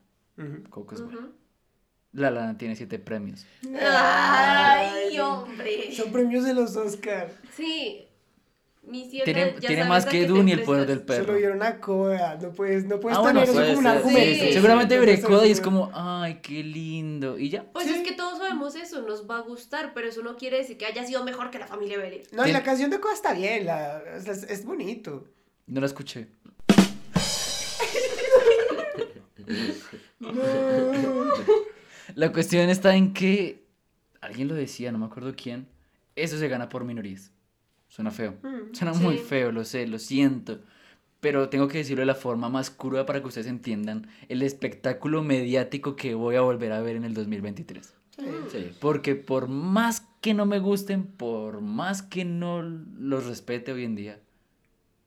[0.70, 1.30] Coco es bueno.
[2.14, 3.46] La Lana tiene siete premios.
[3.80, 5.94] Ay, hombre.
[5.96, 7.32] Son premios de los Oscar.
[7.56, 8.07] Sí.
[8.88, 11.18] Mi Tiene, ya tiene más que Dune y el poder del prestas.
[11.18, 11.38] Se lo perro.
[11.40, 12.38] dieron a Coda.
[12.42, 14.46] No puedes, no puedes Ah, bueno, tener eso puede como un argumento.
[14.46, 14.54] sí.
[14.54, 17.38] Seguramente No veré Coda y es como, ay, qué lindo.
[17.38, 17.66] Y ya.
[17.74, 17.94] Pues Sí.
[17.94, 20.86] es que todos sabemos eso, nos va a gustar, pero eso no quiere decir que
[20.86, 22.24] haya sido mejor que la familia Bell.
[22.32, 23.66] No, y la canción de Coda está bien.
[23.66, 25.26] La, es bonito.
[25.68, 26.28] No la escuché.
[32.16, 33.64] La cuestión está en que
[34.22, 35.68] alguien lo decía, no me acuerdo quién.
[36.16, 37.32] Eso se gana por minorías.
[37.88, 38.36] Suena feo.
[38.44, 39.24] Mm, Suena muy sí.
[39.24, 40.60] feo, lo sé, lo siento.
[41.20, 45.24] Pero tengo que decirlo de la forma más cruda para que ustedes entiendan el espectáculo
[45.24, 47.96] mediático que voy a volver a ver en el 2023.
[48.52, 48.72] Sí.
[48.80, 53.96] Porque por más que no me gusten, por más que no los respete hoy en
[53.96, 54.20] día,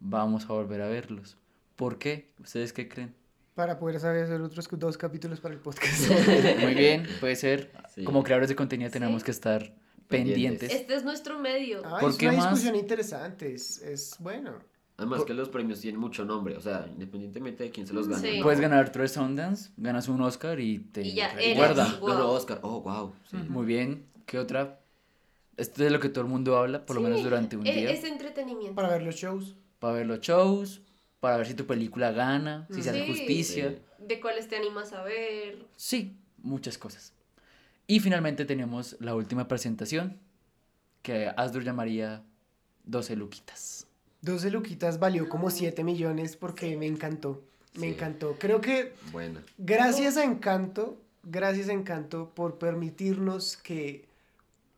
[0.00, 1.36] vamos a volver a verlos.
[1.76, 2.28] ¿Por qué?
[2.40, 3.14] ¿Ustedes qué creen?
[3.54, 6.08] Para poder saber hacer otros dos capítulos para el podcast.
[6.62, 7.72] Muy bien, puede ser.
[7.94, 8.04] Sí.
[8.04, 9.26] Como creadores de contenido tenemos Sí.
[9.26, 9.74] que estar
[10.10, 10.72] Pendientes.
[10.72, 11.82] Este es nuestro medio.
[11.84, 12.50] Ay, ¿Por es qué una más?
[12.50, 13.54] discusión interesante.
[13.54, 14.58] Es, es bueno.
[14.96, 18.20] Además que los premios tienen mucho nombre, o sea, independientemente de quién se los gane.
[18.32, 18.36] Sí.
[18.38, 18.42] ¿no?
[18.42, 21.34] Puedes ganar tres Sundance, ganas un Oscar y te Y ya.
[21.34, 22.30] Ganó Wow.
[22.32, 23.14] Oscar, oh, wow.
[23.30, 23.36] sí.
[23.48, 24.04] Muy bien.
[24.26, 24.80] ¿Qué otra?
[25.56, 27.66] Esto es de lo que todo el mundo habla, por lo Sí, menos durante un
[27.66, 27.90] e- día.
[27.90, 28.74] Es entretenimiento.
[28.74, 29.56] Para ver los shows.
[29.78, 30.82] Para ver los shows,
[31.20, 33.78] para ver si tu película gana, si se hace justicia.
[33.98, 35.64] De cuáles te animas a ver.
[35.76, 37.14] Sí, muchas cosas.
[37.90, 40.16] Y finalmente tenemos la última presentación,
[41.02, 42.22] que Asdrúl llamaría
[42.84, 43.84] 12 luquitas.
[44.22, 47.42] 12 luquitas valió como 7 millones porque me encantó.
[47.74, 47.94] Me Sí.
[47.94, 48.36] encantó.
[48.38, 49.42] Creo que Buena.
[49.58, 54.08] gracias a Encanto, gracias a Encanto por permitirnos que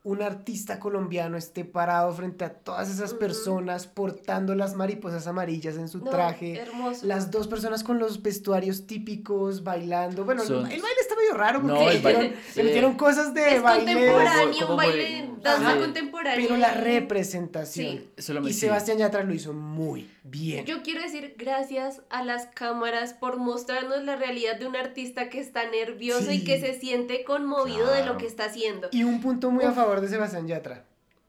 [0.05, 5.89] un artista colombiano esté parado frente a todas esas personas portando las mariposas amarillas en
[5.89, 6.59] su No, traje.
[6.59, 7.07] hermoso.
[7.07, 10.25] Las dos personas con los vestuarios típicos bailando.
[10.25, 12.53] Bueno, el- Son- el baile está medio raro porque No, le, baile- metieron, sí.
[12.57, 13.93] le metieron cosas de es baile.
[13.93, 16.41] contemporáneo, Como- un como baile, danza contemporánea.
[16.47, 18.05] Pero la representación.
[18.17, 18.25] Sí.
[18.49, 18.53] Y.
[18.53, 20.65] Sebastián Yatra lo hizo muy bien.
[20.67, 25.41] Yo quiero decir gracias a las cámaras por mostrarnos la realidad de un artista que
[25.41, 26.39] está nervioso Sí.
[26.39, 28.89] y que se siente conmovido de lo que está haciendo.
[28.93, 30.85] Y un punto muy a favor de Sebastián Yatra.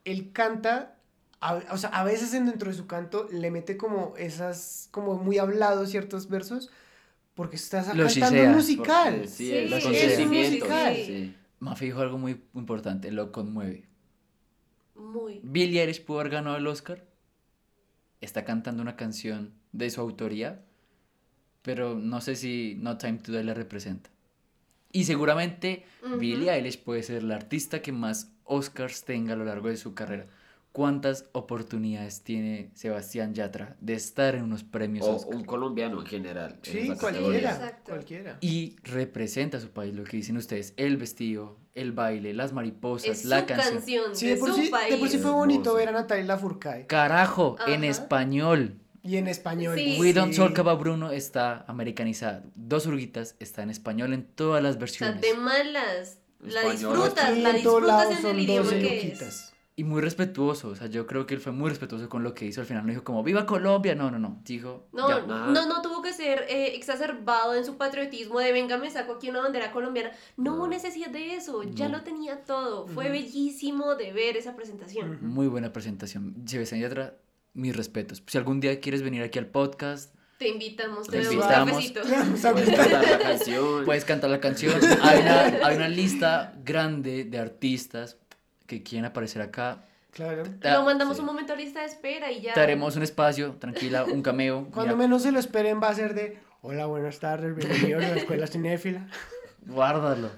[0.06, 0.96] Él canta,
[1.42, 5.16] a, o sea, a veces en dentro de su canto le mete como esas, como
[5.16, 6.70] muy hablados ciertos versos,
[7.34, 9.28] porque estás Lo cantando un musical.
[9.28, 10.96] Sí, Sí, es musical.
[10.96, 11.36] sí.
[11.60, 13.88] Mafe dijo algo muy importante, lo conmueve.
[14.96, 15.40] Muy.
[15.44, 17.06] Billie Eilish pudo haber ganado el Oscar.
[18.22, 20.64] Está cantando una canción de su autoría
[21.64, 24.12] pero no sé si No Time to Die la representa.
[24.92, 26.18] Y seguramente Ujú.
[26.18, 29.96] Billie Eilish puede ser la artista que más Oscars tenga a lo largo de su
[29.96, 30.28] carrera.
[30.74, 35.36] ¿Cuántas oportunidades tiene Sebastián Yatra de estar en unos premios O Oscar?
[35.36, 36.60] un colombiano en general.
[36.64, 37.80] en Sí, esa cualquiera.
[37.86, 38.38] Cualquiera.
[38.42, 43.08] Y representa a su país, lo que dicen ustedes, el vestido, el baile, las mariposas,
[43.20, 43.74] Es la su canción.
[43.76, 44.90] canción, Sí, de, de por su sí, país.
[44.94, 46.88] de por sí fue bonito ver a Natalia Lafourcade.
[46.88, 48.80] Carajo, en español.
[49.04, 49.78] Y en español.
[49.78, 49.98] Sí.
[50.00, 50.36] We Don't.
[50.36, 52.42] Talk About Bruno está americanizada.
[52.56, 55.22] Dos Urguitas está en español en todas las O sea, versiones.
[55.22, 56.18] de malas.
[56.40, 56.94] La Español.
[56.96, 59.53] disfrutas, Sí, la en disfrutas en son el idioma 12 que es.
[59.76, 60.68] Y muy respetuoso.
[60.70, 62.62] O sea, yo creo que él fue muy respetuoso con lo que hizo.
[62.62, 63.96] Al final no dijo como, ¡Viva Colombia!
[63.96, 64.40] No, no, no.
[64.46, 65.22] Dijo, No, ya.
[65.26, 69.30] no, no tuvo que ser eh, exacerbado en su patriotismo de venga, me saco aquí
[69.32, 70.12] una bandera colombiana.
[70.38, 71.98] No hubo necesidad de eso, ya No.
[71.98, 72.88] lo tenía todo.
[72.88, 75.18] Fue bellísimo de ver esa presentación.
[75.26, 76.36] Muy buena presentación.
[76.46, 77.16] Sebastián Yatra,
[77.54, 78.22] mis respetos.
[78.28, 81.96] Si algún día quieres venir aquí al podcast, Te invitamos, te Te damos un invitamos.
[81.96, 82.02] cafecito.
[82.04, 83.86] Puedes cantar la canción.
[83.86, 84.74] puedes cantar la canción.
[85.02, 88.18] Hay una, hay una lista grande de artistas
[88.68, 89.84] que quieren aparecer acá.
[90.12, 90.44] Claro.
[90.62, 91.22] Lo mandamos Sí.
[91.22, 92.54] un momento a lista de espera y ya.
[92.54, 94.66] Te haremos un espacio, tranquila, un cameo.
[94.72, 98.10] Cuando Mira, menos se lo esperen va a ser de Hola, buenas tardes, bienvenidos a
[98.10, 99.08] la escuela cinéfila.
[99.66, 100.30] Guárdalo,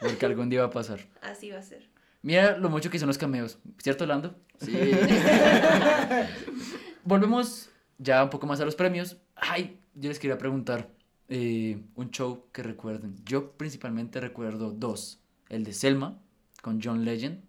[0.00, 1.00] porque algún día va a pasar.
[1.22, 1.88] Así va a ser.
[2.22, 4.34] Mira lo mucho que son los cameos, ¿cierto, Lando?
[4.60, 4.72] Sí.
[7.04, 9.16] Volvemos ya un poco más a los premios.
[9.36, 10.88] Ay, yo les quería preguntar
[11.28, 13.16] eh, un show que recuerden.
[13.24, 15.20] Yo principalmente recuerdo dos.
[15.48, 16.18] El de Selma
[16.62, 17.42] con John Legend,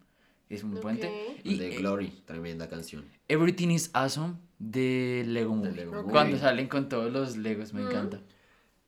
[0.50, 1.08] es un puente.
[1.08, 1.40] Ok.
[1.46, 3.06] Y de eh, Glory, tremenda canción.
[3.28, 5.72] Everything is Awesome de Lego Movie.
[5.72, 6.12] Lego Movie.
[6.12, 7.92] Cuando salen con todos los Legos, me Ujú.
[7.92, 8.20] encanta.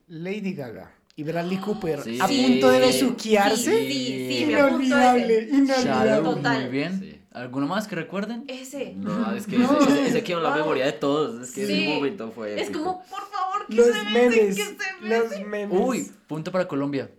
[0.07, 2.17] Lady Gaga y Bradley Cooper Sí.
[2.19, 3.87] a punto de besuquearse.
[3.87, 5.83] Sí, sí, inolvidable, inolvidable.
[5.83, 6.61] Shadow, Total.
[6.63, 6.99] muy bien.
[6.99, 7.17] Sí.
[7.31, 8.43] ¿Alguno más que recuerden?
[8.49, 8.93] Ese.
[8.95, 9.79] No, es que No.
[9.79, 11.41] ese, ese- quedó en la memoria de todos.
[11.47, 11.83] Es que Sí.
[11.85, 12.55] ese momento fue.
[12.59, 12.79] Es épico.
[12.83, 15.09] como, por favor, que Los se besen, memes, que se besen.
[15.41, 15.79] los memes.
[15.79, 17.09] Uy, punto para Colombia,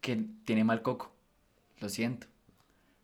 [0.00, 1.10] que tiene mal coco.
[1.80, 2.28] Lo siento.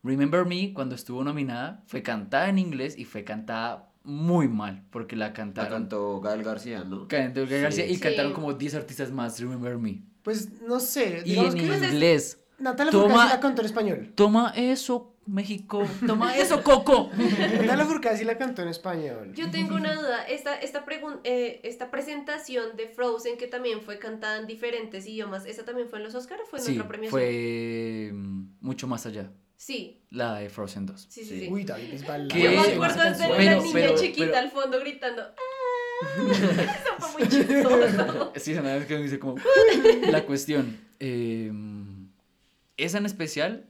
[0.03, 5.15] Remember Me, cuando estuvo nominada, fue cantada en inglés y fue cantada muy mal, porque
[5.15, 5.71] la La cantaron.
[5.73, 7.07] cantó Gael García, ¿no?
[7.07, 8.01] Cantó Gael García y Sí.
[8.01, 10.03] cantaron como 10 artistas más Remember Me.
[10.23, 12.39] Pues no sé, Y digamos en que inglés.
[12.59, 14.13] Natalia Toma- la cantó en español.
[14.15, 15.83] Toma eso, México.
[16.07, 17.11] Toma eso, Coco.
[17.17, 19.33] Natalia Furcade sí la cantó en español.
[19.35, 20.25] Yo tengo una duda.
[20.25, 20.85] Esta, esta,
[21.25, 25.99] eh, esta presentación de Frozen, que también fue cantada en diferentes idiomas, ¿esa también fue
[25.99, 27.11] en los Oscars o fue en Sí, otra premiación?
[27.21, 29.31] fue mm, mucho más allá.
[29.65, 31.07] Sí, La de Frozen 2.
[31.09, 31.25] sí, sí.
[31.29, 31.41] Sí.
[31.43, 31.49] sí.
[31.49, 32.27] Uy, David Bisbal.
[32.27, 32.43] ¿Qué?
[32.43, 35.23] Yo me acuerdo de Pero- la niña pero- chiquita pero- al fondo gritando.
[35.23, 36.19] ¡Ah!
[36.99, 38.33] Eso fue muy chistoso.
[38.35, 39.37] Sí, una vez que me dice como...
[40.11, 41.53] La cuestión, eh,
[42.77, 43.67] esa en especial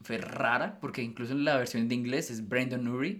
[0.00, 3.18] fue rara, porque incluso en la versión de inglés es Brandon Urie,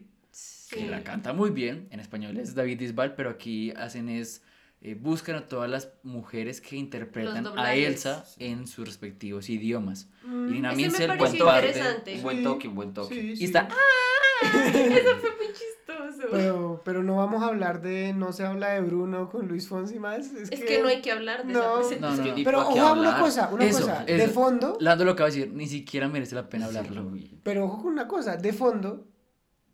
[0.70, 0.86] que Sí.
[0.88, 4.42] la canta muy bien, en español es David Bisbal, pero aquí hacen es...
[4.82, 7.74] eh, buscan a todas las mujeres que interpretan a.
[7.74, 10.08] Elsa en sus respectivos idiomas.
[10.24, 12.14] Mm, y pareció comparte- interesante.
[12.16, 13.14] Un buen toque, un buen toque.
[13.14, 13.44] Sí, Y sí.
[13.46, 13.68] está...
[14.42, 16.28] Eso fue muy chistoso.
[16.30, 19.98] Pero, pero no vamos a hablar de No se habla de Bruno con Luis Fonsi
[19.98, 20.26] más.
[20.32, 21.80] Es, es que no hay que hablar de esa No.
[21.80, 22.36] No, Es no, que no.
[22.36, 23.20] ni Pero ojo, una hablar.
[23.20, 24.04] cosa, una Eso, cosa.
[24.04, 24.32] De eso.
[24.32, 27.10] fondo, Lando lo acaba de decir, ni siquiera merece la pena hablarlo.
[27.42, 28.36] pero ojo con una cosa.
[28.36, 29.06] De fondo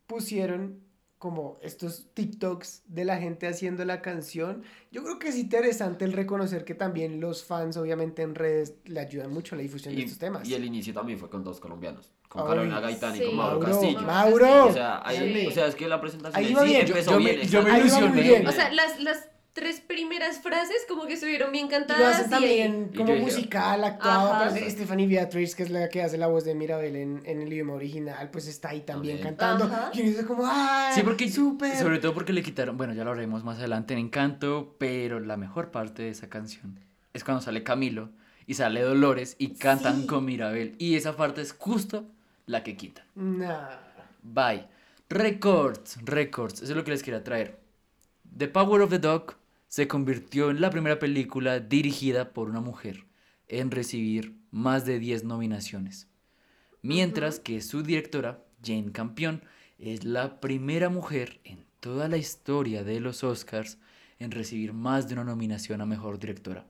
[0.06, 0.81] pusieron
[1.22, 4.64] como estos TikToks de la gente haciendo la canción.
[4.90, 8.98] Yo creo que es interesante el reconocer que también los fans, obviamente en redes, le
[8.98, 10.48] ayudan mucho a la difusión de Y, estos temas.
[10.48, 12.12] y el inicio también fue con dos colombianos.
[12.28, 13.24] Con Ay, Carolina Gaitán y sí.
[13.26, 14.00] con Mauro, Mauro, Castillo.
[14.02, 14.64] Mauro.
[14.66, 15.46] O sea, ahí- Sí.
[15.46, 17.48] o sea, es que la presentación Ahí sí bien, yo- empezó yo me- bien.
[17.48, 18.20] yo me va muy ilusioné.
[18.22, 18.46] bien.
[18.48, 22.16] O sea, las, las tres primeras frases como que estuvieron bien Y lo cantadas.
[22.16, 24.50] hacen y también Y como musical, actuado.
[24.70, 27.74] Stephanie Beatriz, que es la que hace la voz de Mirabel en, en el idioma
[27.74, 29.64] original, pues está ahí también cantando.
[29.64, 29.90] Ajá.
[29.92, 30.90] Y uno dice como, ¡ah!
[30.94, 31.76] Sí, porque súper!
[31.76, 35.36] sobre todo porque le quitaron, bueno, ya lo haremos más adelante en Encanto, pero la
[35.36, 36.80] mejor parte de esa canción
[37.12, 38.10] es cuando sale Camilo
[38.46, 40.06] y sale Dolores y cantan Sí.
[40.06, 42.06] con Mirabel y esa parte es justo
[42.46, 43.04] la que quitan.
[43.14, 43.68] Nah.
[44.22, 44.66] Bye.
[45.10, 47.58] Records, records, eso es lo que les quería traer.
[48.36, 49.34] The Power of the Dog
[49.72, 53.06] se convirtió en la primera película dirigida por una mujer
[53.48, 56.08] en recibir más de 10 nominaciones.
[56.82, 59.42] Mientras que su directora, Jane Campion,
[59.78, 63.78] es la primera mujer en toda la historia de los Oscars
[64.18, 66.66] en recibir más de una nominación a mejor directora.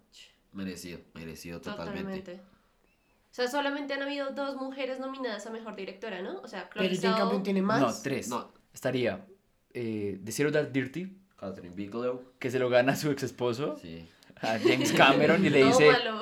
[0.53, 2.21] Merecido, merecido totalmente.
[2.21, 2.35] Totalmente.
[2.37, 6.39] O sea, solamente han habido dos mujeres nominadas a mejor directora, ¿no?
[6.43, 7.81] O sea, Pero Chloe Jane Zhao- Campion tiene más.
[7.81, 8.29] No, tres.
[8.29, 8.53] No.
[8.73, 9.27] Estaría
[9.75, 12.23] eh, The Zero Dark Dirty, Catherine Bigelow.
[12.39, 14.09] que se lo gana su ex esposo, Sí.
[14.41, 15.87] a James Cameron, y le dice...
[15.93, 16.21] Tómalo.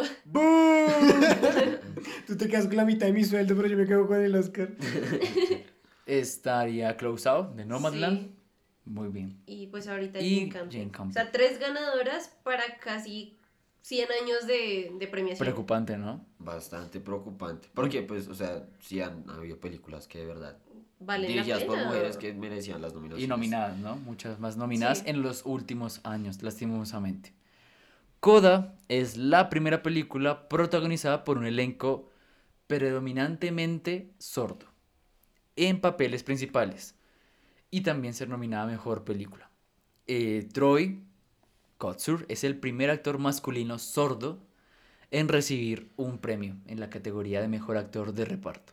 [2.26, 4.34] Tú te quedas con la mitad de mi sueldo, pero yo me quedo con el
[4.34, 4.70] Oscar.
[6.06, 8.18] Estaría Close Out de Nomadland.
[8.20, 8.34] Sí.
[8.86, 9.40] Muy bien.
[9.46, 10.70] Y pues ahorita Y Jane Campion.
[10.82, 11.10] Jane Campion.
[11.10, 13.36] O sea, tres ganadoras para casi
[13.82, 15.38] 100 años de, de premiación.
[15.44, 16.24] Preocupante, ¿no?
[16.38, 17.68] Bastante preocupante.
[17.74, 20.56] Porque, pues, o sea, sí han habido películas que de verdad.
[21.00, 23.24] Valen la dirigidas por mujeres que merecían las nominaciones.
[23.24, 23.96] Y nominadas, ¿no?
[23.96, 25.04] Muchas más nominadas Sí.
[25.06, 27.32] en los últimos años, lastimosamente.
[28.20, 32.10] Coda es la primera película protagonizada por un elenco
[32.66, 34.66] predominantemente sordo
[35.56, 36.94] en papeles principales
[37.70, 39.50] y también ser nominada a mejor película.
[40.06, 41.02] Eh, Troy
[41.78, 44.38] Kotsur es el primer actor masculino sordo
[45.10, 48.72] en recibir un premio en la categoría de mejor actor de reparto.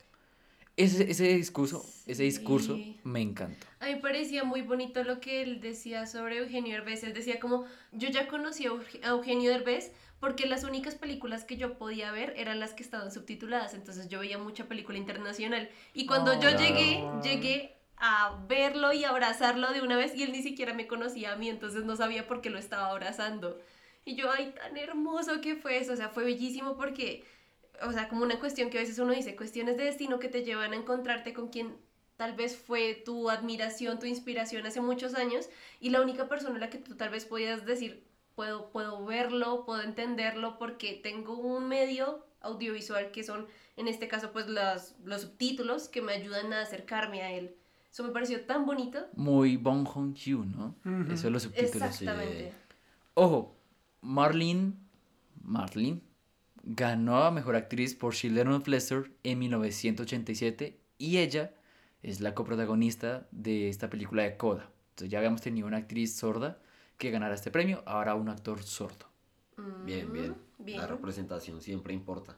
[0.78, 3.66] Ese, ese discurso, ese discurso me encantó.
[3.80, 7.04] A mí me parecía muy bonito lo que él decía sobre Eugenio Derbez.
[7.04, 11.46] Él decía como, yo ya conocí a Euge- a Eugenio Derbez porque las únicas películas
[11.46, 13.74] que yo podía ver eran las que estaban subtituladas.
[13.74, 15.68] Entonces yo veía mucha película internacional.
[15.96, 16.58] Y cuando yo Oh.
[16.60, 21.34] llegué, llegué a verlo y abrazarlo de una vez y él ni siquiera me conocía
[21.34, 23.60] a mí, entonces no sabía por qué lo estaba abrazando.
[24.06, 27.24] Y yo, ay, tan hermoso que fue eso, o sea, fue bellísimo porque,
[27.84, 30.44] o sea, como una cuestión que a veces uno dice, cuestiones de destino que te
[30.44, 31.78] llevan a encontrarte con quien
[32.16, 35.50] tal vez fue tu admiración, tu inspiración hace muchos años
[35.80, 38.04] y la única persona a la que tú tal vez podías decir,
[38.36, 44.32] puedo, puedo verlo, puedo entenderlo porque tengo un medio audiovisual que son, en este caso,
[44.32, 47.56] pues las, los subtítulos que me ayudan a acercarme a él.
[47.92, 49.08] Eso me pareció tan bonito.
[49.16, 50.76] Muy Bong Joon-ho, ¿no?
[50.86, 51.14] Ujú.
[51.14, 51.76] Eso de los subtítulos.
[51.76, 52.54] Exactamente.
[53.14, 53.56] Ojo,
[54.02, 54.74] Marlene,
[55.42, 56.07] Marlene
[56.70, 61.54] ganó a Mejor Actriz por Children of Lester en 1987 y ella
[62.04, 64.70] es la coprotagonista de esta película de Coda.
[64.90, 66.60] Entonces ya habíamos tenido una actriz sorda
[66.98, 69.06] que ganara este premio, ahora un actor sordo.
[69.86, 70.32] Bien, bien.
[70.60, 70.78] Mm, bien.
[70.80, 72.38] La representación siempre importa.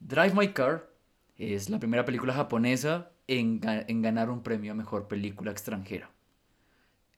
[0.00, 0.88] Drive My Car
[1.36, 6.10] es la primera película japonesa en, ga- en ganar un premio a Mejor Película Extranjera.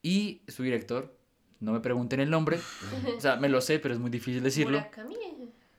[0.01, 1.15] Y su director,
[1.59, 2.59] no me pregunten el nombre,
[3.17, 4.77] o sea, me lo sé, pero es muy difícil decirlo.
[4.79, 5.15] Murakami.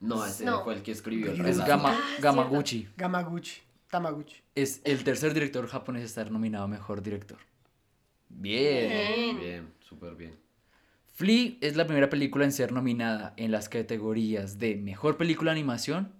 [0.00, 0.62] No, ese No.
[0.62, 1.58] fue el que escribió el Es.
[1.64, 2.88] Gama, Ah, Gamaguchi.
[2.96, 3.60] Gamaguchi.
[3.90, 4.36] Tamaguchi.
[4.54, 7.38] Es el tercer director japonés a estar nominado a Mejor Director.
[8.28, 8.88] Bien.
[8.90, 9.38] Bien.
[9.40, 10.36] Bien, súper bien.
[11.14, 15.58] Flea es la primera película en ser nominada en las categorías de Mejor Película de
[15.60, 16.12] Animación,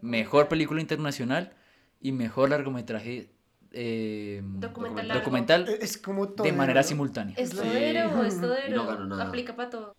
[0.00, 1.52] Mejor Película Internacional
[2.00, 3.30] y Mejor Largometraje
[3.72, 6.44] eh, Documental Es como todo.
[6.44, 6.86] de manera ¿no?
[6.88, 7.34] simultánea.
[7.36, 8.76] Es todero, es todero.
[8.76, 9.28] no ganó nada.
[9.28, 9.96] Aplica para todo.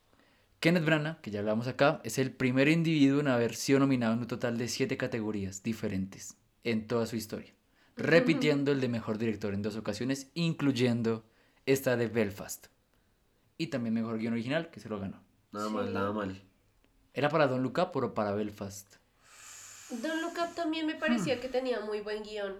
[0.61, 4.19] Kenneth Branagh, que ya hablamos acá, es el primer individuo en haber sido nominado en
[4.19, 7.51] un total de siete categorías diferentes en toda su historia,
[7.97, 11.25] repitiendo el de mejor director en dos ocasiones, incluyendo
[11.65, 12.67] esta de Belfast.
[13.57, 15.23] Y también mejor guion original, que se lo ganó.
[15.51, 15.73] Nada Sí.
[15.73, 16.43] mal, nada mal.
[17.15, 18.97] ¿Era para Don Up o para Belfast?
[19.89, 22.53] Look Up también me parecía que tenía muy buen guion.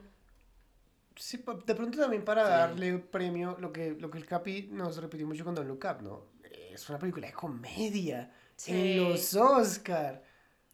[1.16, 1.38] Sí,
[1.68, 5.46] de pronto también para darle premio, lo que, lo que el Capi nos repitió mucho
[5.46, 6.31] con Look Up, ¿no?
[6.74, 8.32] Es una película de comedia.
[8.56, 8.72] Sí.
[8.72, 10.24] En los Oscar.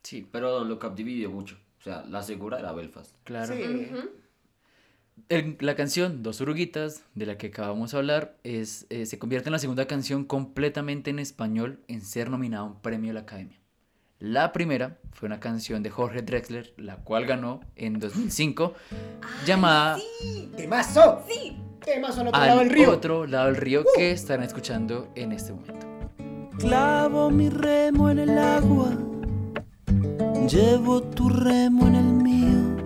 [0.03, 1.57] Sí, Pero Don Look Up dividió mucho.
[1.79, 3.15] O sea, la segura era Belfast.
[3.23, 3.53] claro.
[3.55, 3.89] Sí.
[5.29, 9.49] El- la canción Dos Oruguitas, de la que acabamos de hablar, es, eh, se convierte
[9.49, 13.21] en la segunda canción completamente en español en ser nominada a un premio de la
[13.21, 13.57] Academia.
[14.19, 18.73] La primera fue una canción de Jorge Drexler, la cual ganó en 2005,
[19.45, 19.97] llamada
[20.55, 21.23] ¡Temazo!
[21.27, 21.57] Sí.
[21.83, 22.91] ¡Temazo al otro lado del río!
[22.91, 25.86] otro lado del río, que estarán escuchando en este momento.
[26.59, 28.89] Clavo mi remo en el agua,
[30.49, 32.77] llevo tu remo en el mío.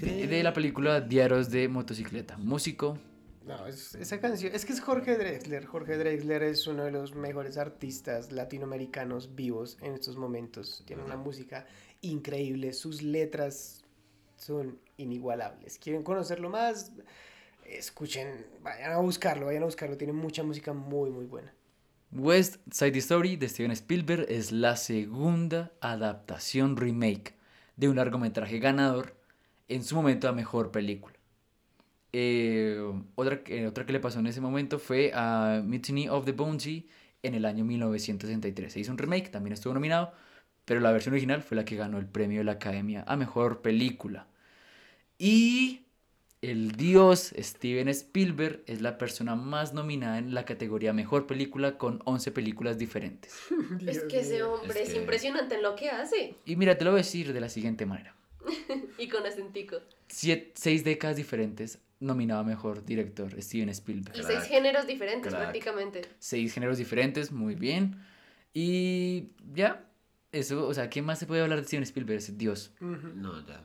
[0.00, 2.36] De, la película Diarios de Motocicleta.
[2.38, 2.98] Músico,
[3.44, 5.66] No, es- esa canción, es que es Jorge Drexler.
[5.66, 10.84] Jorge Drexler es uno de los mejores artistas latinoamericanos vivos en estos momentos.
[10.86, 11.66] Tiene una música
[12.02, 13.82] increíble, sus letras
[14.36, 15.78] son inigualables.
[15.78, 16.92] ¿Quieren conocerlo más?
[17.66, 19.96] Escuchen, vayan a buscarlo, vayan a buscarlo.
[19.96, 21.52] Tiene mucha música muy, muy buena.
[22.12, 27.34] West Side Story de Steven Spielberg es la segunda adaptación remake
[27.76, 29.16] de un largometraje ganador
[29.68, 31.16] en su momento a mejor película.
[32.12, 32.78] Eh,
[33.14, 36.88] otra, que- otra que le pasó en ese momento fue a Mutiny of the Bounty
[37.22, 38.72] en el año 1963.
[38.72, 40.12] Se hizo un remake, también estuvo nominado,
[40.66, 43.62] pero la versión original fue la que ganó el premio de la Academia a mejor
[43.62, 44.26] película.
[45.18, 45.81] Y
[46.42, 52.00] el dios Steven Spielberg es la persona más nominada en la categoría Mejor Película con
[52.04, 53.32] 11 películas diferentes.
[53.86, 56.34] Es que ese hombre Es es, que- impresionante en lo que hace.
[56.44, 58.14] Y mira, te lo voy a decir de la siguiente manera.
[58.98, 59.78] Y con acentico.
[60.08, 64.16] Siete, seis décadas diferentes nominado a Mejor Director Steven Spielberg.
[64.18, 65.42] Y seis géneros diferentes Crack.
[65.44, 66.02] prácticamente.
[66.18, 67.96] Seis géneros diferentes, muy bien.
[68.52, 69.88] Y ya,
[70.32, 72.18] eso, o sea, ¿qué más se puede hablar de Steven Spielberg?
[72.18, 72.72] Es Dios.
[72.80, 73.64] No, ya.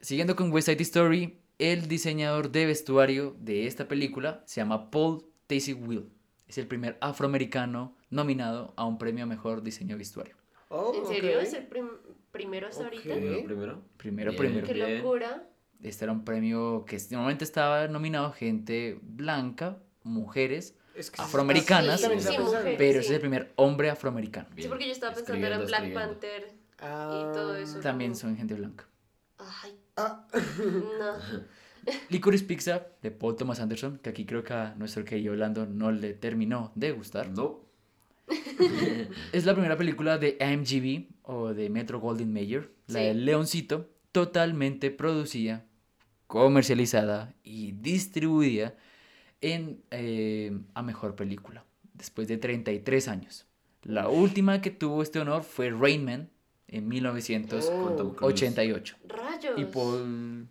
[0.00, 5.24] Siguiendo con West Side Story, el diseñador de vestuario de esta película se llama Paul
[5.46, 6.10] Tasey Will.
[6.48, 10.34] Es el primer afroamericano nominado a un premio a mejor diseño vestuario.
[10.68, 11.38] Oh, ¿En serio?
[11.40, 11.98] ¿Es el prim-
[12.32, 13.02] primero hasta ahorita?
[13.02, 13.82] Primero, primero.
[13.96, 14.66] Primero, Bien, primero.
[14.66, 14.98] Qué bien.
[14.98, 15.46] locura.
[15.82, 22.06] Este era un premio que normalmente estaba nominado gente blanca, mujeres, Es que afroamericanas, Sí,
[22.20, 23.06] sí, mujeres, pero ese sí.
[23.08, 24.48] es el primer hombre afroamericano.
[24.56, 27.80] Sí, porque yo estaba pensando era en Black Panther y todo eso.
[27.80, 28.86] También son gente blanca.
[29.38, 29.74] Ay.
[29.96, 30.26] Ah.
[30.32, 31.40] No.
[32.10, 35.90] Licorice Pizza de Paul Thomas Anderson, que aquí creo que a nuestro querido Orlando no
[35.90, 37.30] le terminó de gustar.
[37.30, 37.60] No.
[39.32, 43.04] es la primera película de AMGB o de Metro Goldwyn Mayer, la Sí.
[43.06, 45.64] de Leoncito, totalmente producida,
[46.26, 48.74] comercializada y distribuida
[49.40, 51.64] en eh, a mejor película,
[51.94, 53.46] después de 33 años.
[53.82, 56.30] La última que tuvo este honor fue Rain Man
[56.70, 58.96] en 1988.
[59.08, 59.58] Rayos.
[59.58, 60.48] Y Paul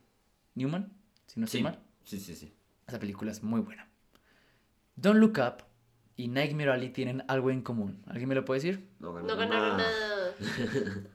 [0.56, 0.92] Newman,
[1.26, 1.64] si no estoy Sí.
[1.64, 1.80] mal.
[2.04, 2.54] Sí, sí, sí.
[2.88, 3.88] Esa película es muy buena.
[4.96, 5.64] Don't Look Up
[6.16, 8.02] y Nightmare Alley tienen algo en común.
[8.08, 8.90] ¿Alguien me lo puede decir?
[9.00, 10.36] No No ganaron nada.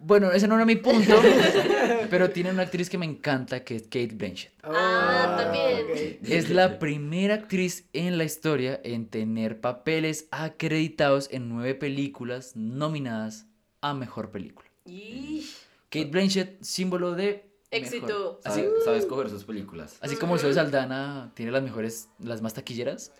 [0.00, 1.20] Bueno, ese no era mi punto,
[2.08, 4.52] pero tiene una actriz que me encanta, que es Kate Blanchett.
[4.62, 6.20] Ah, también.
[6.22, 13.47] Es la primera actriz en la historia en tener papeles acreditados en nueve películas nominadas
[13.80, 14.68] a Mejor Película.
[14.84, 15.46] Y...
[15.90, 17.48] Kate Blanchett, símbolo de...
[17.70, 18.06] Éxito.
[18.06, 18.40] mejor.
[18.44, 19.98] Así, sabe escoger sus películas.
[20.00, 23.12] así como Zoe Saldana tiene las mejores, las más taquilleras,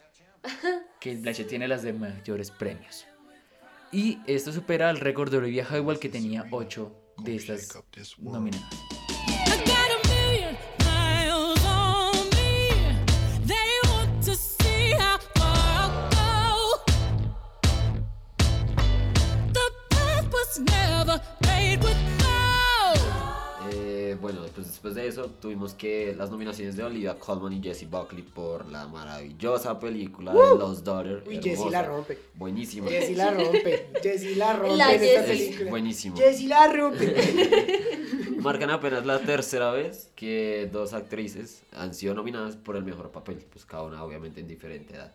[1.00, 3.06] Kate Blanchett tiene las de mayores premios.
[3.92, 6.92] Y esto supera el récord de Olivia Hayward que tenía 8
[7.24, 7.78] de estas
[8.18, 8.97] nominadas.
[24.68, 28.86] Después de eso tuvimos que las nominaciones de Olivia Colman y Jessie Buckley por la
[28.86, 30.52] maravillosa película ¡Woo!
[30.54, 31.24] de Los Daughter.
[31.26, 32.18] Uy, Jessie la rompe.
[32.34, 32.88] Buenísima.
[32.88, 33.88] Jessie la rompe.
[34.02, 35.46] Jessie la rompe La en esta Jessie.
[35.46, 35.70] película.
[35.70, 36.16] Buenísimo.
[36.16, 37.14] Jessie la rompe.
[38.38, 43.44] Marcan apenas la tercera vez que dos actrices han sido nominadas por el mejor papel,
[43.50, 45.12] pues cada una obviamente en diferente edad.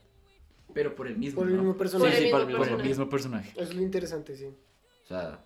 [0.73, 1.61] Pero por el mismo, Por el ¿no?
[1.61, 2.17] mismo personaje.
[2.17, 3.51] Sí, sí, por el Por mismo el mismo personaje.
[3.51, 4.47] Eso es lo interesante, sí.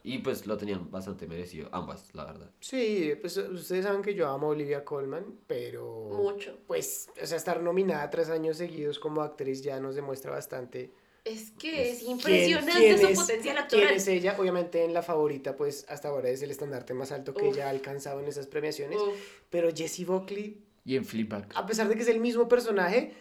[0.04, 2.50] Y pues lo tenían bastante merecido, ambas, la verdad.
[2.60, 6.10] Sí, pues ustedes saben que yo amo a Olivia Colman, pero...
[6.14, 6.58] Mucho.
[6.68, 10.94] Pues, o sea, estar nominada tres años seguidos como actriz ya nos demuestra bastante...
[11.26, 13.94] Es que es quién- impresionante quién su es- potencial ¿Quién actoral.
[13.96, 14.36] es ella?
[14.40, 17.54] Obviamente en la favorita, pues hasta ahora es el estandarte más alto que Uf.
[17.56, 18.98] ella ha alcanzado en esas premiaciones.
[19.02, 19.42] Uf.
[19.50, 21.52] Pero Jessie Buckley, Y en Flipback.
[21.56, 23.14] a pesar de que es el mismo personaje,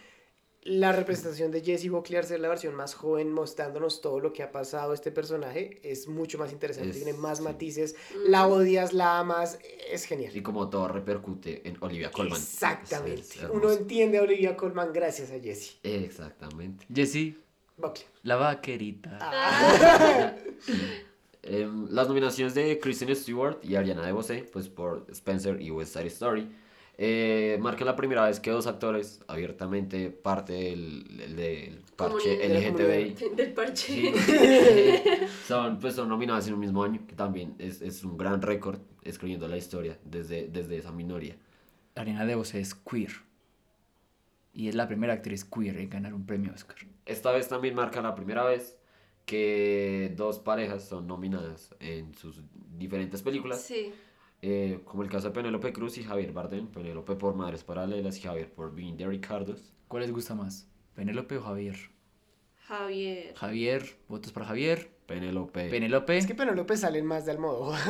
[0.63, 4.43] la representación de Jessie Buckley al ser la versión más joven, mostrándonos todo lo que
[4.43, 7.43] ha pasado este personaje, es mucho más interesante, Es- tiene más sí.
[7.45, 7.95] matices,
[8.25, 10.35] la odias, la amas, es genial.
[10.35, 12.37] Y como todo repercute en Olivia Colman.
[12.41, 13.21] Exactamente.
[13.21, 13.59] Es- es hermoso.
[13.59, 16.85] Uno entiende a Olivia Colman gracias a Jessie Exactamente.
[16.93, 17.37] Jessie,
[17.77, 18.05] Buckley.
[18.23, 19.17] la vaquerita.
[19.21, 20.35] Ah.
[21.43, 26.07] Em, las nominaciones de Kristen Stewart y Ariana DeBose, pues por Spencer y West Side
[26.07, 26.51] Story,
[26.99, 32.47] eh, marcan la primera vez que dos actores abiertamente parte del, del- del parche.
[32.47, 33.83] LGTBI Del parche.
[33.93, 34.11] sí,
[35.47, 38.79] son, pues son nominadas en un mismo año, que también es, es un gran récord
[39.03, 41.35] escribiendo la historia desde, desde esa minoría.
[41.95, 43.11] Ariana DeBose es queer.
[44.53, 46.77] Y es la primera actriz queer en ganar un premio Oscar.
[47.05, 48.75] Esta vez también marca la primera vez
[49.25, 52.41] que dos parejas son nominadas en sus
[52.77, 53.61] diferentes películas.
[53.61, 53.91] Sí.
[54.41, 58.21] Eh, como el caso de Penélope Cruz y Javier Bardem, Penélope por Madres Paralelas y
[58.21, 59.73] Javier por Being the Ricardos.
[59.87, 60.67] ¿Cuál les gusta más?
[60.93, 61.75] ¿Penélope o Javier?
[62.67, 63.33] Javier.
[63.35, 64.91] Javier, votos para Javier.
[65.07, 65.69] Penélope.
[65.69, 66.17] Penélope.
[66.17, 67.79] Es que Penélope salen más de Almodóvar.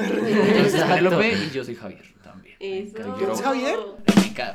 [0.88, 2.56] Penélope y yo soy Javier también.
[2.60, 2.95] Eso.
[3.18, 3.80] ¿Tú eres Javier?
[4.06, 4.54] En mi cara.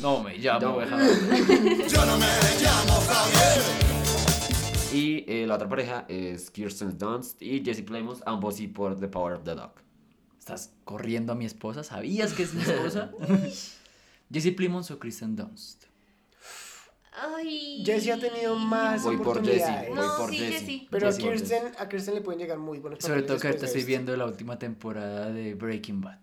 [0.00, 0.86] No me llamo No.
[0.86, 0.88] Javier.
[1.88, 2.26] Yo no me
[2.62, 3.62] llamo Javier.
[4.92, 9.08] Y eh, la otra pareja es Kirsten Dunst y Jesse Plemons, ambos sí por The
[9.08, 9.72] Power of the Dog.
[10.40, 11.84] ¿Estás corriendo a mi esposa?
[11.84, 13.12] ¿Sabías que es mi esposa?
[14.32, 15.84] Jesse Plimons o Kristen Dunst.
[17.12, 17.82] Ay.
[17.84, 19.80] Jessie ha tenido más Voy por oportunidades.
[19.80, 20.58] Jessie, No, voy por sí, Jessie.
[20.58, 20.88] Jessie.
[20.90, 23.48] Pero a Jessie por Kirsten, a Kirsten le pueden llegar muy buenos Sobre todo que
[23.48, 23.88] ahorita estoy esto.
[23.88, 26.18] viendo la última temporada de Breaking Bad.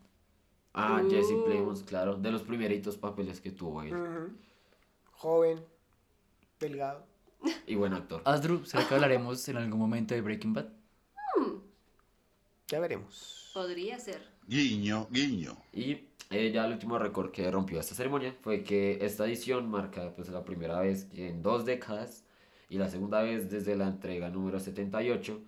[0.73, 1.45] Ah, Jesse Uh.
[1.45, 3.93] Plemons, claro, de los primeritos papeles que tuvo él.
[3.93, 4.29] Ujú.
[5.11, 5.63] Joven,
[6.59, 7.05] delgado.
[7.67, 8.21] Y buen actor.
[8.25, 10.67] Asdru, ¿será que hablaremos en algún momento de Breaking Bad?
[12.69, 13.49] Ya veremos.
[13.53, 14.21] Podría ser.
[14.45, 15.57] Guiño, guiño.
[15.73, 20.13] Y eh, ya el último récord que rompió esta ceremonia fue que esta edición marca
[20.15, 22.25] pues la primera vez en dos décadas
[22.69, 25.39] y la segunda vez desde la entrega número 78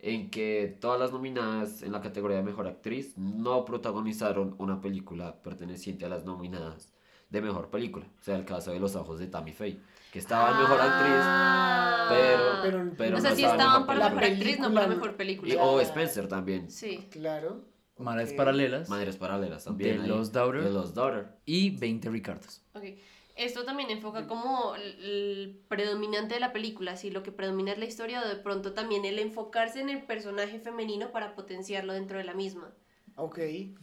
[0.00, 5.40] en que todas las nominadas en la categoría de mejor actriz no protagonizaron una película
[5.42, 6.93] perteneciente a las nominadas
[7.34, 8.06] de mejor película.
[8.20, 9.78] O sea, el caso de Los Ojos de Tammy Faye,
[10.12, 13.72] que estaba en mejor actriz, pero, Pero- pero o sea, no sí estaba en estaban
[13.82, 14.20] mejor para la película.
[14.20, 15.54] mejor actriz, no para la mejor película.
[15.54, 16.70] Y- o Spencer también.
[16.70, 17.08] Sí.
[17.10, 17.62] Claro.
[17.96, 18.36] Ok.
[18.36, 18.88] paralelas.
[18.88, 20.02] Maneras paralelas también.
[20.02, 20.64] De los Daughter.
[20.64, 21.28] De los Daughter.
[21.46, 22.62] Y 20 Ricardos.
[22.74, 22.82] Ok.
[23.36, 27.78] Esto también enfoca como el, el predominante de la película, si lo que predomina es
[27.78, 32.18] la historia o de pronto también el enfocarse en el personaje femenino para potenciarlo dentro
[32.18, 32.72] de la misma.
[33.16, 33.38] Ok.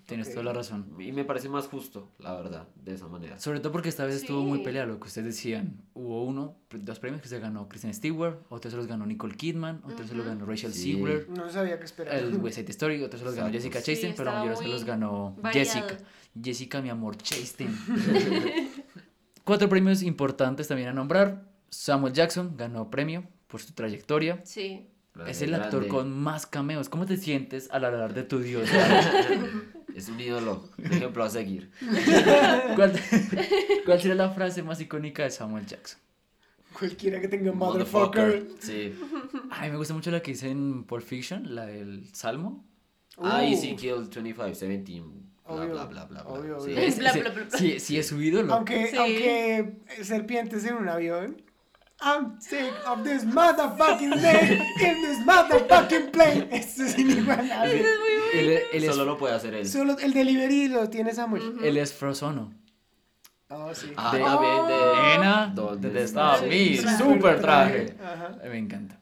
[0.07, 0.93] Tienes toda la razón.
[0.99, 3.39] Y me parece más justo, la verdad, de esa manera.
[3.39, 5.81] Sobre todo porque esta vez estuvo muy peleado lo que ustedes decían.
[5.93, 9.81] Hubo uno, dos premios que se ganó Kristen Stewart, otro se los ganó Nicole Kidman,
[9.85, 10.93] otro se los ganó Rachel Sí.
[10.95, 11.29] Ziegler.
[11.29, 12.15] No sabía qué esperar.
[12.15, 13.49] El West Side Story, otro se los ganó.
[13.51, 15.65] Jessica Sí, Chastain, pero la mayoría se los ganó variado.
[15.65, 15.97] Jessica.
[16.43, 17.73] Jessica, mi amor, Chastain.
[19.43, 21.45] Cuatro premios importantes también a nombrar.
[21.69, 24.41] Samuel Jackson ganó premio por su trayectoria.
[24.43, 24.87] Sí.
[25.27, 25.87] Es el actor Grande.
[25.89, 26.87] con más cameos.
[26.89, 28.67] ¿Cómo te sientes al hablar de tu Dios?
[29.95, 31.69] Es un ídolo, un ejemplo a seguir.
[32.77, 32.93] ¿Cuál,
[33.85, 35.99] cuál sería la frase más icónica de Samuel Jackson?
[36.71, 38.47] Cualquiera que tenga motherfucker.
[38.59, 38.93] Sí.
[39.51, 42.65] A mí me gusta mucho la que hice en Pulp Fiction, la del Salmo.
[43.17, 43.53] Ah, Uh.
[43.53, 46.31] Ezekiel 25, 17, bla, Obvio, bla, bla, bla, bla.
[46.31, 46.71] obvio, Sí.
[46.71, 46.91] obvio.
[46.91, 47.57] Sí, Bla, sí, bla, bla, bla.
[47.57, 48.53] sí, sí es su ídolo.
[48.53, 48.95] Aunque, Sí.
[48.95, 51.41] aunque serpientes en un avión.
[52.03, 56.47] I'm sick of this motherfucking name in this motherfucking plane.
[56.51, 57.85] Esto es inigualable.
[58.33, 59.67] Él, él es, Solo lo puede hacer él.
[59.67, 61.57] Solo el delivery lo tiene Samuel.
[61.63, 62.53] él es Frozono.
[63.49, 63.91] Oh, sí.
[63.97, 65.17] Ah, De- de...
[65.19, 67.85] Nena, ¿Dónde ¿dónde está está mi Super super traje?
[67.91, 68.13] traje?
[68.13, 68.37] Ajá.
[68.49, 68.97] Me encanta.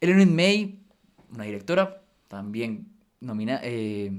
[0.00, 0.80] Eleanor May,
[1.32, 2.88] una directora, también
[3.20, 4.12] nomina, eh,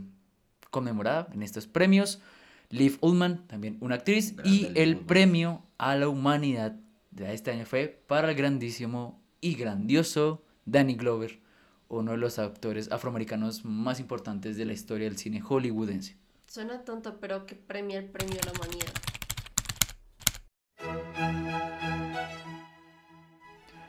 [0.71, 2.21] conmemorada en estos premios.
[2.69, 4.35] Liv Ullman, también una actriz.
[4.35, 5.05] Grande y el Ullman.
[5.07, 6.75] premio a la humanidad
[7.15, 11.39] de este año fue para el grandísimo y grandioso Danny Glover,
[11.87, 16.17] uno de los actores afroamericanos más importantes de la historia del cine hollywoodense.
[16.45, 18.93] Suena tonto, pero que premia el premio a la humanidad.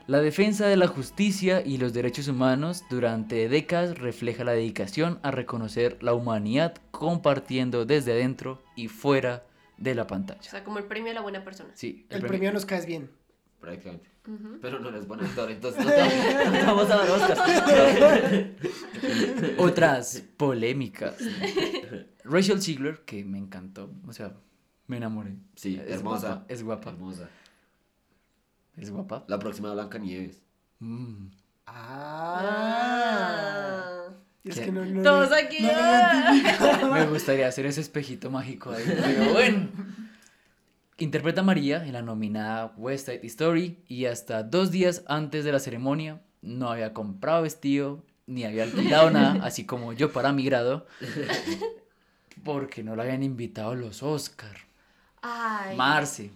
[0.07, 5.31] La defensa de la justicia y los derechos humanos durante décadas refleja la dedicación a
[5.31, 9.43] reconocer la humanidad compartiendo desde dentro y fuera
[9.77, 10.41] de la O pantalla.
[10.43, 11.71] sea, como el premio a la buena persona.
[11.75, 13.09] Sí, El premio nos caes bien.
[13.59, 14.09] Prácticamente.
[14.61, 17.37] Pero no eres buen actor, entonces no te, vamos a dar Oscar.
[19.57, 21.15] Otras polémicas.
[22.25, 24.33] Rachel Ziegler, que me encantó, o sea,
[24.87, 25.37] me enamoré.
[25.55, 26.27] Sí, es hermosa.
[26.27, 27.29] guapa, es guapa, Hermosa.
[28.75, 29.23] es guapa.
[29.27, 30.43] La próxima Blanca Nieves.
[30.79, 31.27] Mm.
[32.77, 34.09] Ah.
[34.47, 34.65] Es ¿Qué?
[34.65, 35.61] que no, no, Todos no- aquí.
[35.61, 36.89] no ah.
[36.93, 38.83] Me gustaría hacer ese espejito mágico ahí.
[38.85, 39.67] Pero bueno.
[40.99, 45.51] Interpreta a María en la nominada West Side Story y hasta dos días antes de
[45.51, 50.43] la ceremonia no había comprado vestido ni había alquilado nada, así como yo para mi
[50.43, 50.87] grado,
[52.43, 54.57] porque no la habían invitado a los Oscar.
[55.21, 55.75] Ay.
[55.77, 56.31] Marce.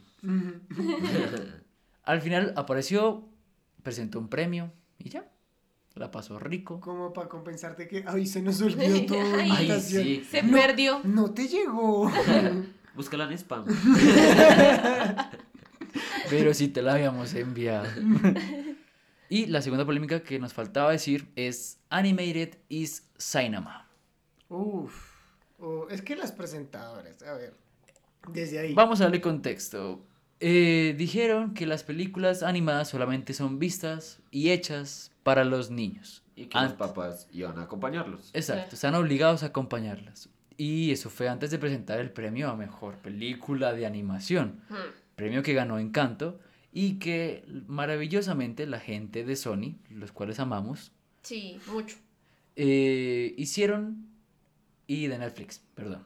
[2.04, 3.28] Al final apareció,
[3.84, 5.26] presentó un premio y ya.
[5.96, 6.80] La pasó rico.
[6.80, 10.26] Como para compensarte que, ay, se nos olvidó tu Ay, sí.
[10.30, 10.58] Se No.
[10.58, 11.02] perdió.
[11.04, 12.12] No te llegó.
[12.96, 13.66] Búscala en spam.
[16.30, 17.88] Pero sí te la habíamos enviado.
[19.30, 23.88] y la segunda polémica que nos faltaba decir es Animated is Cinema.
[24.50, 25.10] Uf.
[25.60, 27.54] Oh, es que las presentadoras, a ver.
[28.28, 28.74] Desde ahí.
[28.74, 30.06] Vamos a darle contexto.
[30.40, 36.24] Eh, dijeron que las películas animadas solamente son vistas y hechas para los niños.
[36.36, 38.32] Y que los Ant- papás iban a acompañarlos.
[38.34, 40.30] Exacto, están obligados a acompañarlas.
[40.58, 44.62] Y eso fue antes de presentar el premio a mejor película de animación.
[44.70, 44.76] Hmm.
[45.16, 46.40] Premio que ganó Encanto
[46.72, 50.92] y que maravillosamente la gente de Sony, los cuales amamos,
[51.24, 51.98] Sí, mucho.
[52.56, 54.08] eh, hicieron
[54.88, 56.04] y de Netflix, perdón.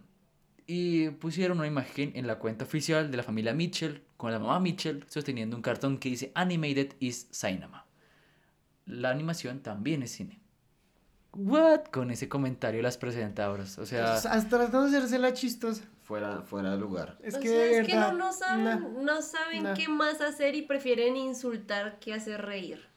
[0.68, 4.60] Y pusieron una imagen en la cuenta oficial de la familia Mitchell con la mamá
[4.60, 7.85] Mitchell sosteniendo un cartón que dice Animated is Cinema.
[8.86, 10.40] La animación también es cine.
[11.34, 11.86] What?
[11.92, 15.84] Con ese comentario las presentadoras, o sea, Hasta tratando de hacerse la chistosa.
[16.04, 17.18] Fuera, fuera de lugar.
[17.24, 20.56] Es O que, sea, de es que no, no saben, no saben qué más hacer
[20.56, 22.88] y prefieren insultar que hacer reír.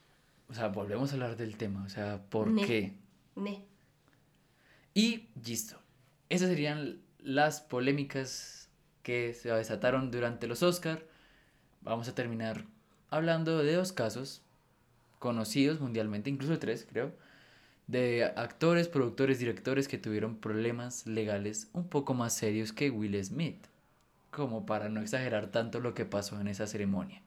[0.48, 2.64] o sea, volvemos a hablar del tema, o sea, ¿por Ne.
[2.66, 2.92] qué?
[3.34, 3.64] Ne.
[4.94, 5.76] Y listo.
[6.28, 8.68] Esas serían las polémicas
[9.02, 11.02] que se desataron durante los Oscar.
[11.80, 12.66] Vamos a terminar
[13.10, 14.42] hablando de dos casos
[15.18, 17.12] conocidos mundialmente, incluso tres, creo,
[17.86, 23.66] de actores, productores, directores que tuvieron problemas legales un poco más serios que Will Smith,
[24.30, 27.22] como para no exagerar tanto lo que pasó en esa ceremonia.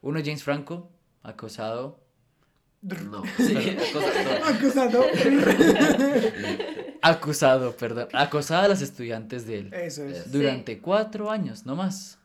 [0.00, 0.90] Uno, James Franco,
[1.22, 2.00] acosado
[2.80, 4.46] No, sí, cosa- no.
[4.46, 5.04] Acusado.
[7.02, 9.74] acusado, perdón, acosada a las estudiantes de él.
[9.74, 10.30] Eso es.
[10.32, 12.17] durante cuatro años, no más.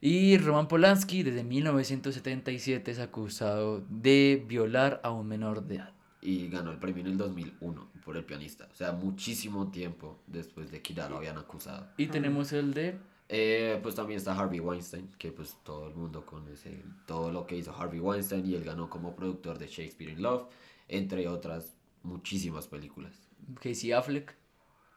[0.00, 5.92] Y Roman Polanski desde 1977 es acusado de violar a un menor de edad.
[6.20, 8.68] Y ganó el premio en el 2001 por el pianista.
[8.70, 11.88] O sea, muchísimo tiempo después de que ya lo habían acusado.
[11.96, 12.98] Y tenemos el de...
[13.28, 17.56] Eh, pues también está Harvey Weinstein, que pues todo el mundo conoce todo lo que
[17.56, 20.46] hizo Harvey Weinstein y él ganó como productor de Shakespeare in Love,
[20.86, 23.28] entre otras muchísimas películas.
[23.60, 24.36] Casey Affleck.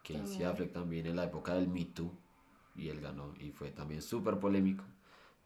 [0.03, 0.45] Casey También.
[0.45, 2.11] Affleck también en la época del Me Too
[2.79, 4.83] y él ganó y fue también súper polémico.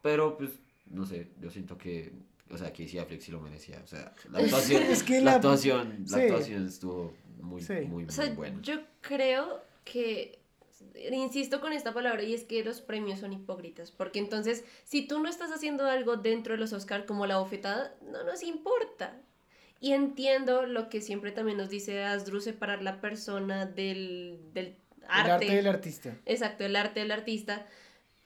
[0.02, 0.52] Pero pues,
[0.86, 2.12] no sé, yo siento que,
[2.50, 3.82] o sea, Casey Affleck sí lo merecía.
[3.84, 6.24] O sea, la actuación, Es que la, la- actuación, la sí.
[6.24, 7.74] actuación estuvo muy, Sí.
[7.88, 8.62] muy, O sea, muy buena.
[8.62, 10.40] yo creo que
[11.12, 15.20] insisto con esta palabra y es que los premios son hipócritas, porque entonces si tú
[15.20, 19.20] no estás haciendo algo dentro de los Oscar como la bofetada, no nos importa.
[19.80, 24.76] Y entiendo lo que siempre también nos dice Asdru, separar la persona del, del
[25.08, 25.28] arte.
[25.28, 26.18] El arte del artista.
[26.26, 27.66] Exacto, el arte del artista.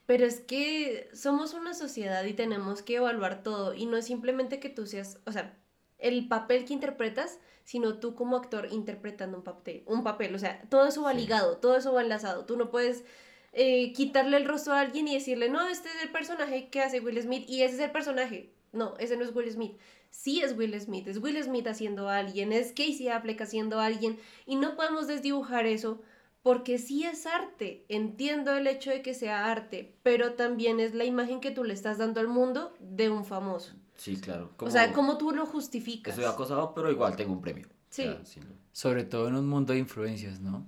[0.05, 3.73] Pero es que somos una sociedad y tenemos que evaluar todo.
[3.73, 5.57] Y no es simplemente que tú seas, o sea,
[5.97, 9.83] el papel que interpretas, sino tú como actor interpretando un papel.
[9.85, 10.33] Un papel.
[10.33, 12.45] O sea, todo eso va ligado, todo eso va enlazado.
[12.45, 13.03] Tú no puedes
[13.51, 17.01] eh, quitarle el rostro a alguien y decirle, no, este es el personaje que hace
[17.01, 18.53] Will Smith y ese es el personaje.
[18.71, 19.77] No, ese no es Will Smith.
[20.09, 23.85] Sí es Will Smith, es Will Smith haciendo a alguien, es Casey Affleck haciendo a
[23.85, 26.01] alguien y no podemos desdibujar eso
[26.47, 27.83] porque sí es arte.
[27.89, 31.73] Entiendo el hecho de que sea arte, pero también es la imagen que tú le
[31.73, 33.73] estás dando al mundo de un famoso.
[33.97, 34.51] Sí, claro.
[34.57, 36.13] o sea, ¿cómo tú lo justificas?
[36.13, 37.67] Estoy acosado, pero igual tengo un premio.
[37.89, 38.05] Sí.
[38.23, 38.55] Sí, no.
[38.71, 40.65] Sobre todo en un mundo de influencias, ¿no?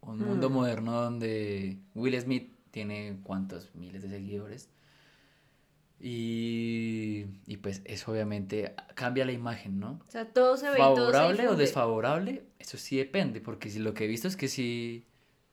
[0.00, 0.52] Un mundo Mm.
[0.54, 4.70] moderno donde Will Smith tiene cuántos miles de seguidores.
[6.00, 10.00] Y, y pues eso obviamente cambia la imagen, ¿no?
[10.08, 13.68] O sea, todo se ve y todo se Favorable o desfavorable, eso sí depende, porque
[13.68, 15.04] si lo que he visto es que si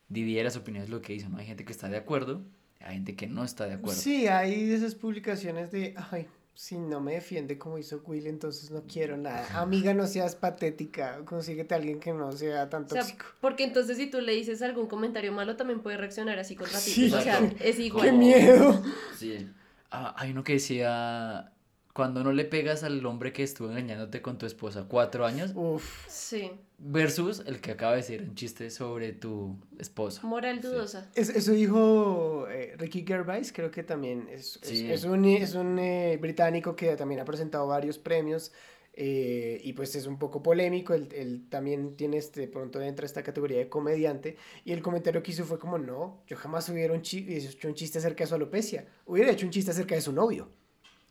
[0.08, 1.38] divide las opiniones lo que hizo, ¿no?
[1.38, 2.42] Hay gente que está de acuerdo,
[2.80, 4.00] hay gente que no está de acuerdo.
[4.00, 8.84] Sí, hay esas publicaciones de, ay, si no me defiende como hizo Will, entonces no
[8.84, 9.60] quiero nada.
[9.60, 13.26] Amiga, no seas patética, consíguete a alguien que no sea tan O sea, tóxico.
[13.42, 16.92] porque entonces si tú le dices algún comentario malo, también puede reaccionar así contra ti.
[16.92, 17.14] Sí.
[17.14, 18.06] O sea, es igual.
[18.06, 18.82] ¡Qué miedo!
[19.18, 19.50] Sí.
[19.92, 21.52] Ah, hay uno que decía,
[21.96, 26.06] cuando no le pegas al hombre que estuvo engañándote con tu esposa cuatro años, Uf.
[26.10, 26.52] Sí.
[26.78, 30.22] versus el que acaba de decir un chiste sobre tu esposa.
[30.28, 31.10] Moral dudosa.
[31.16, 34.92] Es- eso dijo eh, Ricky Gervais, creo que también es, es- Sí.
[34.92, 38.52] es un, es un eh, británico que también ha presentado varios premios
[38.98, 43.24] eh, y pues es un poco polémico, él, él también tiene este, pronto entra esta
[43.24, 44.36] categoría de comediante
[44.66, 47.74] y el comentario que hizo fue como, no, yo jamás hubiera un chi- hecho un
[47.74, 50.50] chiste acerca de su alopecia, hubiera hecho un chiste acerca de su novio.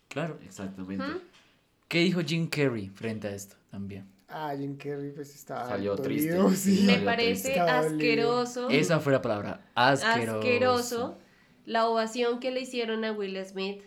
[0.08, 0.38] Claro.
[0.44, 1.04] Exactamente.
[1.88, 4.06] ¿Qué dijo Jim Carrey frente a esto también?
[4.28, 6.70] Ah, Jim Carrey pues estaba Salió dolido, triste.
[6.76, 6.82] sí.
[6.84, 7.66] Me Salió parece dolido.
[7.68, 8.70] asqueroso.
[8.70, 10.38] Esa fue la palabra, asqueroso.
[10.38, 11.18] asqueroso
[11.66, 13.82] la ovación que le hicieron a Will Smith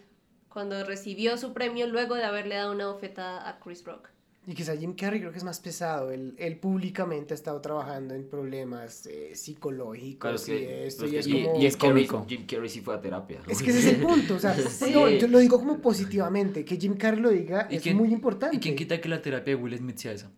[0.50, 4.10] cuando recibió su premio luego de haberle dado una bofetada a Chris Rock.
[4.50, 6.10] Y quizá Jim Carrey creo que es más pesado.
[6.10, 11.06] Él, él públicamente ha estado trabajando en problemas eh, psicológicos Claro, es y que, esto.
[11.06, 11.60] Y, es es que como...
[11.62, 12.26] y es Jim Carrey- cómico.
[12.30, 13.42] Jim Carrey sí fue a terapia.
[13.46, 14.36] Es que ese es el punto.
[14.36, 14.92] O sea, Sí.
[14.94, 16.64] no, yo lo digo como positivamente.
[16.64, 18.56] Que Jim Carrey lo diga ¿Y es quién- muy importante.
[18.56, 20.32] ¿Y quién quita que la terapia de Will Smith sea eso?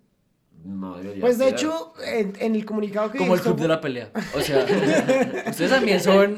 [0.65, 4.11] No Pues de hecho, en, en el comunicado que Como el club de la pelea.
[4.35, 4.65] O sea,
[5.47, 6.35] ustedes también son...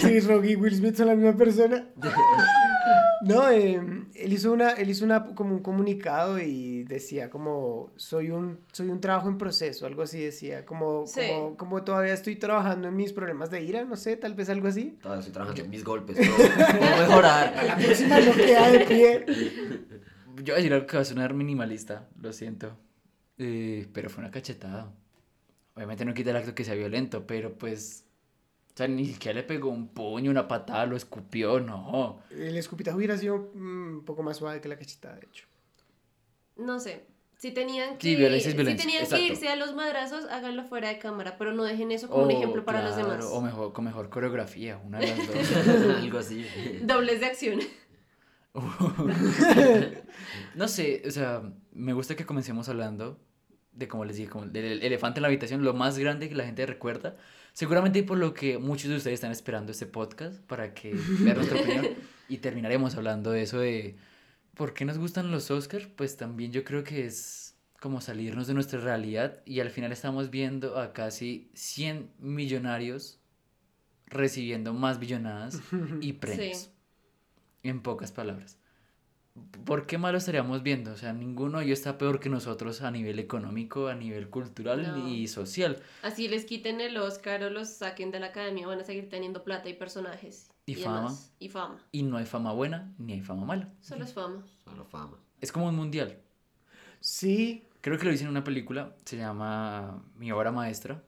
[0.00, 1.86] Sí, Rock y Will Smith son la misma persona.
[3.22, 3.80] No, eh,
[4.14, 8.88] él hizo una, él hizo una como un comunicado y decía como soy un, soy
[8.88, 11.20] un trabajo en proceso, algo así decía, como, Sí.
[11.28, 14.68] como, como todavía estoy trabajando en mis problemas de ira, no sé, tal vez algo
[14.68, 14.98] así.
[15.02, 16.16] Todavía estoy trabajando en mis golpes.
[16.16, 17.54] Puedo, mejorar.
[17.66, 19.24] La próxima no queda de pie.
[20.36, 22.76] Yo voy a decir algo que va a sonar minimalista, lo siento.
[23.38, 24.92] Eh, pero fue una cachetada.
[25.74, 28.04] Obviamente no quita el acto que sea violento, pero pues...
[28.78, 32.20] O sea, ni siquiera le pegó un puño, una patada, lo escupió, no.
[32.30, 35.46] El escupitajo hubiera sido mm, un poco más suave que la cachetada, de hecho.
[36.56, 37.04] No sé.
[37.38, 40.90] Si tenían que, Sí, violencia es si tenían que irse a los madrazos, háganlo fuera
[40.90, 43.24] de cámara, pero no dejen eso como un O, ejemplo para los Oh, demás.
[43.24, 45.26] O mejor, con mejor coreografía, una de las dos.
[46.00, 46.46] Algo así.
[46.80, 47.58] Dobles de acción.
[50.54, 51.42] No sé, o sea,
[51.72, 53.18] me gusta que comencemos hablando
[53.72, 56.44] de, como les dije, como del elefante en la habitación, lo más grande que la
[56.44, 57.16] gente recuerda.
[57.58, 61.60] Seguramente por lo que muchos de ustedes están esperando este podcast para que vean nuestra
[61.60, 61.88] opinión.
[62.28, 63.96] Y terminaremos hablando de eso de
[64.54, 65.88] por qué nos gustan los Oscars.
[65.88, 70.30] Pues también yo creo que es como salirnos de nuestra realidad y al final estamos
[70.30, 73.18] viendo a casi 100 millonarios
[74.06, 75.60] recibiendo más billonadas
[76.00, 76.58] y premios.
[76.58, 76.70] Sí.
[77.64, 78.56] En pocas palabras.
[79.64, 80.92] ¿Por qué mal lo estaríamos viendo?
[80.92, 84.82] O sea, ninguno de ellos está peor que nosotros a nivel económico, a nivel cultural
[84.98, 85.08] No.
[85.08, 85.80] y social.
[86.02, 89.44] Así les quiten el Oscar o los saquen de la academia, van a seguir teniendo
[89.44, 90.50] plata y personajes.
[90.66, 90.96] Y fama.
[90.98, 91.32] demás.
[91.38, 91.78] Y fama.
[91.92, 93.72] Y no hay fama buena ni hay fama mala.
[93.80, 94.44] Solo es fama.
[94.64, 95.16] Solo fama.
[95.40, 96.18] Es como un mundial.
[97.00, 97.64] Sí.
[97.80, 101.02] Creo que lo hice en una película, se llama Mi obra maestra.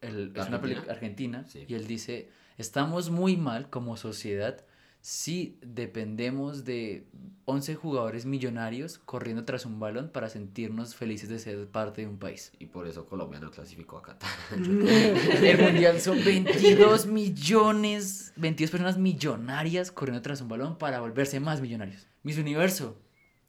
[0.00, 1.38] El- es una película ¿Argentina?
[1.38, 1.66] argentina.
[1.68, 4.64] Y él dice, estamos muy mal como sociedad
[5.08, 7.06] si dependemos de
[7.46, 12.18] 11 jugadores millonarios corriendo tras un balón para sentirnos felices de ser parte de un
[12.18, 12.52] país.
[12.58, 14.28] Y por eso Colombia no clasificó a Qatar.
[14.52, 21.62] El mundial son 22 millones, 22 personas millonarias corriendo tras un balón para volverse más
[21.62, 22.06] millonarios.
[22.22, 23.00] Miss Universo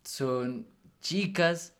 [0.06, 0.65] son
[1.02, 1.76] chicas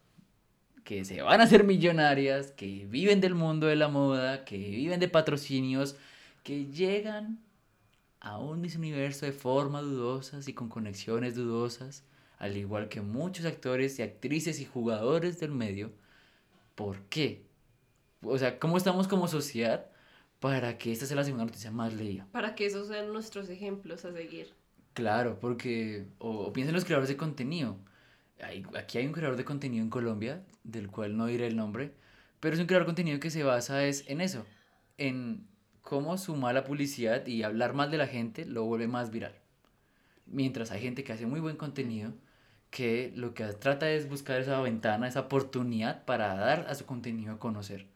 [0.84, 5.00] que se van a hacer millonarias, que viven del mundo de la moda, que viven
[5.00, 5.96] de patrocinios,
[6.44, 7.40] que llegan
[8.22, 12.04] a un Miss Universo de forma dudosas y con conexiones dudosas,
[12.38, 15.92] al igual que muchos actores y actrices y jugadores del medio.
[16.76, 17.44] ¿Por qué?
[18.22, 19.88] O sea, ¿cómo estamos como sociedad
[20.40, 22.28] para que esta sea la segunda noticia más leída?
[22.32, 24.54] Para que esos sean nuestros ejemplos a seguir.
[24.94, 27.78] Claro, porque, o, o piensen los creadores de contenido.
[28.42, 31.94] Hay- aquí hay un creador de contenido en Colombia, del cual no diré el nombre,
[32.40, 34.46] pero es un creador de contenido que se basa es en eso,
[34.98, 35.48] en
[35.90, 39.34] cómo su mala publicidad y hablar mal de la gente lo vuelve más viral.
[40.28, 42.14] Mientras hay gente que hace muy buen contenido,
[42.70, 47.34] que lo que trata es buscar esa ventana, esa oportunidad para dar a su contenido
[47.34, 47.88] a conocer.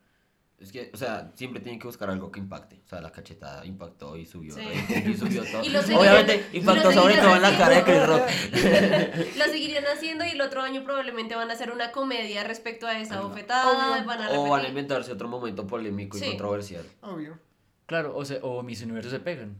[0.59, 2.81] Es que, o sea, siempre tienen que buscar algo que impacte.
[2.83, 4.55] O sea, la cachetada impactó y subió.
[4.55, 4.61] Sí.
[5.05, 5.63] Y subió todo.
[5.63, 8.07] Y lo seguirían- Obviamente y impactó sobre todo en la cara de Chris.
[8.07, 8.21] Rock.
[9.37, 12.97] Lo seguirían haciendo y el otro año probablemente van a hacer una comedia respecto a
[12.99, 14.03] esa bofetada.
[14.03, 16.25] Van a o van a inventarse otro momento polémico Sí.
[16.25, 16.85] y controversial.
[17.01, 17.37] Obvio.
[17.85, 19.55] Claro, o, se, o mis universos se pegan.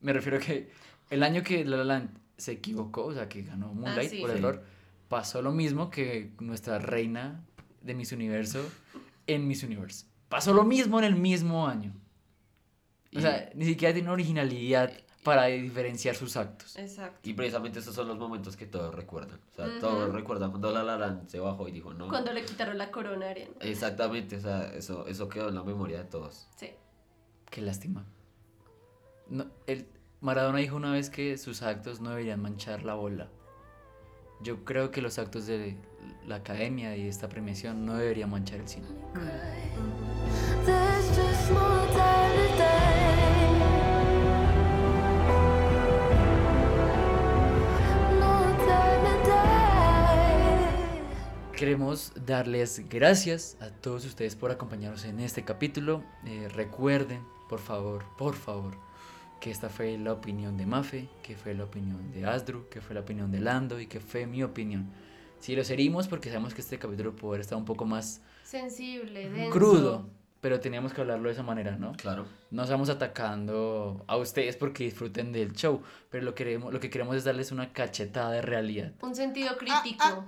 [0.00, 0.70] Me refiero a que
[1.10, 4.20] el año que La La Land se equivocó, o sea, que ganó Moonlight sí.
[4.20, 4.38] por Sí.
[4.38, 4.62] error,
[5.08, 7.44] pasó lo mismo que nuestra reina
[7.82, 8.64] de Miss Universo
[9.26, 10.06] en Miss Universe.
[10.28, 11.92] Pasó lo mismo en el mismo año.
[13.14, 14.92] O sea, ni siquiera tiene originalidad
[15.24, 16.76] para diferenciar sus actos.
[16.78, 17.28] Exacto.
[17.28, 19.40] Y precisamente esos son los momentos que todos recuerdan.
[19.52, 22.08] O sea, todos recuerdan cuando La La Land se bajó y dijo no.
[22.08, 23.52] Cuando le quitaron la corona a Ariana.
[23.60, 26.46] Exactamente, o sea, eso, eso quedó en la memoria de todos.
[26.56, 26.70] Sí.
[27.50, 28.06] Qué lástima.
[29.28, 29.86] No, el,
[30.20, 33.28] Maradona dijo una vez que sus actos no deberían manchar la bola.
[34.40, 35.76] Yo creo que los actos de
[36.26, 38.86] la academia y esta premiación no deberían manchar el cine.
[51.56, 56.02] Queremos darles gracias a todos ustedes por acompañarnos en este capítulo.
[56.24, 58.74] Eh, recuerden, por favor, por favor,
[59.40, 62.94] que esta fue la opinión de Mafe, que fue la opinión de Asdru, que fue
[62.94, 64.88] la opinión de Lando y que fue mi opinión.
[65.40, 69.50] Si los herimos porque sabemos que este capítulo puede estar un poco más Sensible, denso.
[69.50, 70.08] crudo,
[70.40, 71.90] pero teníamos que hablarlo de esa manera, ¿no?
[71.94, 72.24] Claro.
[72.52, 77.16] No estamos atacando a ustedes porque disfruten del show, pero lo, queremos, lo que queremos
[77.16, 80.24] es darles una cachetada de realidad, Un sentido crítico.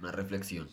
[0.00, 0.68] Una reflexión.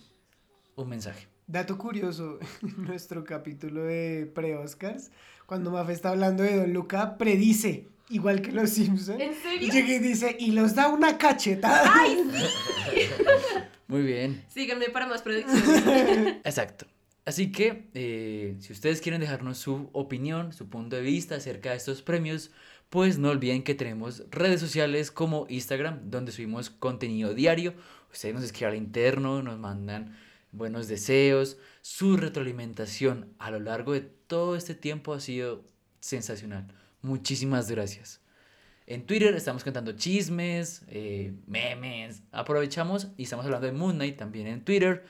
[0.77, 1.27] un mensaje.
[1.45, 2.39] Dato curioso,
[2.77, 5.11] nuestro capítulo de pre-Oscars,
[5.45, 9.19] cuando Mafe está hablando de Don Luca, predice, igual que los Simpsons.
[9.19, 9.67] ¿En serio?
[9.67, 11.91] Y llega y dice, y los da una cachetada.
[11.93, 12.99] ¡Ay, sí!
[13.87, 14.43] Muy bien.
[14.47, 16.37] Síganme para más predicciones.
[16.43, 16.87] Exacto.
[17.25, 21.77] Así que, eh, si ustedes quieren dejarnos su opinión, su punto de vista acerca de
[21.77, 22.51] estos premios,
[22.89, 27.73] pues no olviden que tenemos redes sociales como Instagram, donde subimos contenido diario.
[28.11, 30.17] Ustedes nos escriben al interno, nos mandan
[30.53, 31.57] buenos deseos.
[31.81, 35.65] Su retroalimentación a lo largo de todo este tiempo ha sido
[35.99, 36.67] sensacional.
[37.01, 38.21] Muchísimas gracias.
[38.85, 42.21] En Twitter estamos contando chismes, eh, memes.
[42.31, 45.05] Aprovechamos y estamos hablando de Moon Knight también en Twitter.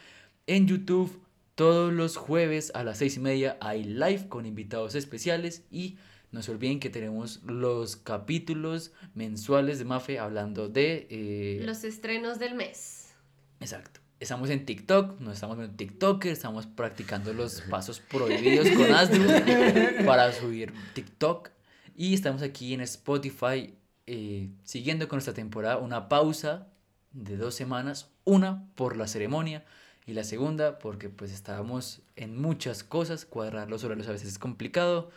[0.45, 1.21] En YouTube,
[1.55, 5.63] todos los jueves a las seis y media hay live con invitados especiales.
[5.71, 5.97] Y
[6.31, 11.07] no se olviden que tenemos los capítulos mensuales de Mafe hablando de.
[11.09, 13.13] eh, Los estrenos del mes.
[13.59, 14.02] Exacto.
[14.23, 19.25] Estamos en TikTok, no estamos en TikToker, estamos practicando los pasos prohibidos con Asdru
[20.05, 21.49] para subir TikTok.
[21.97, 23.73] Y estamos aquí en Spotify
[24.07, 26.69] eh, siguiendo con nuestra temporada una pausa
[27.11, 29.65] de dos semanas, una por la ceremonia
[30.07, 34.39] y la segunda porque pues estábamos en muchas cosas, cuadrar los horarios a veces es
[34.39, 35.11] complicado.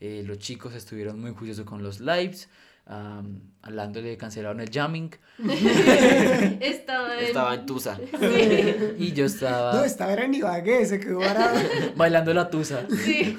[0.00, 2.48] Eh, los chicos estuvieron muy juiciosos con los lives,
[2.88, 5.10] hablando de cancelaron el jamming.
[6.60, 7.24] Estaba en...
[7.24, 7.96] Estaba en Tusa.
[7.96, 8.74] Sí.
[8.98, 11.58] Y yo estaba No, estaba en Ibagué, se quedó varado.
[11.96, 12.86] bailando la tusa.
[13.04, 13.38] Sí.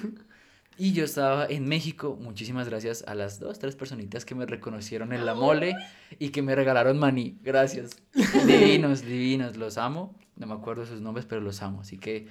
[0.78, 5.12] Y yo estaba en México, muchísimas gracias a las dos, tres personitas que me reconocieron
[5.12, 5.76] en la mole
[6.20, 7.38] y que me regalaron maní.
[7.42, 7.98] Gracias.
[8.46, 10.16] Divinos, divinos, los amo.
[10.38, 11.82] No me acuerdo sus nombres, pero los amo.
[11.82, 12.28] Así que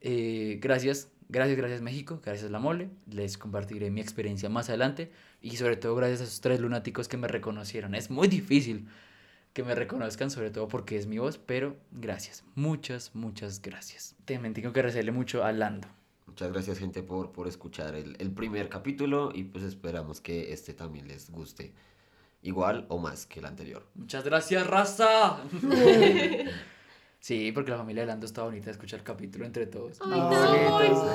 [0.00, 2.90] eh, gracias, gracias, gracias México, gracias la mole.
[3.10, 7.16] Les compartiré mi experiencia más adelante y sobre todo gracias a esos tres lunáticos que
[7.16, 7.94] me reconocieron.
[7.94, 8.88] Es muy difícil
[9.52, 14.14] que me reconozcan, sobre todo porque es mi voz, pero gracias, muchas, muchas gracias.
[14.24, 15.88] También tengo que agradecerle mucho a Lando.
[16.26, 20.74] Muchas gracias gente por, por escuchar el, el primer capítulo y pues esperamos que este
[20.74, 21.72] también les guste
[22.42, 23.86] igual o más que el anterior.
[23.94, 25.40] Muchas gracias, raza.
[27.20, 29.98] sí, porque la familia de Lando está bonita de escuchar el capítulo entre todos.
[30.00, 31.06] Ay, Bonitos.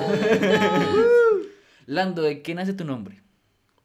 [1.86, 3.22] Lando, ¿de qué nace tu nombre?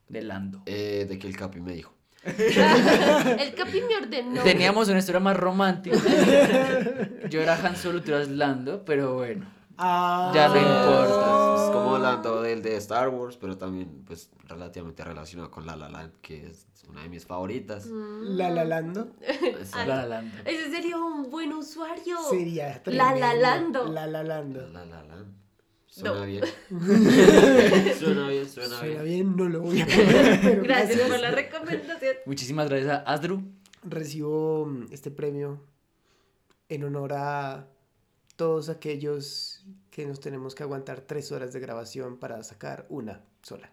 [0.08, 0.64] De Lando.
[0.66, 1.94] Eh, de que el Capi me dijo.
[2.24, 4.44] El Capi me ordenó.
[4.44, 5.98] Teníamos una historia más romántica.
[7.30, 9.48] Yo era Han Solo, tú eras Lando, pero bueno.
[9.84, 10.32] Ah.
[10.36, 11.56] Ya no importa.
[11.66, 15.90] Es como hablando del de Star Wars, pero también pues relativamente relacionado con La La
[15.90, 17.88] Land, que es una de mis favoritas.
[17.88, 19.08] La La Lando.
[19.74, 20.32] Ah, La La Land.
[20.46, 22.18] Ese sería un buen usuario.
[22.30, 23.20] Sería La tremendo.
[23.20, 23.86] La Lando.
[23.92, 24.68] La La Lando.
[24.68, 25.34] La La Land.
[25.88, 26.26] Suena No.
[26.26, 26.44] bien.
[28.00, 29.04] suena bien, suena, Suena bien.
[29.04, 31.10] bien, no lo voy a poner, Gracias gracias.
[31.10, 32.16] por la recomendación.
[32.26, 33.42] Muchísimas gracias a Asdru.
[33.84, 35.60] Recibo mm, este premio
[36.70, 37.68] en honor a
[38.42, 43.72] todos aquellos que nos tenemos que aguantar tres horas de grabación para sacar una sola.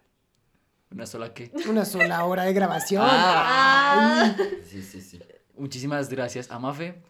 [0.91, 1.51] Una sola que.
[1.67, 3.01] Una sola hora de grabación.
[3.03, 4.37] Ah.
[4.63, 5.19] Sí, sí, sí.
[5.57, 7.01] Muchísimas gracias a Mafe.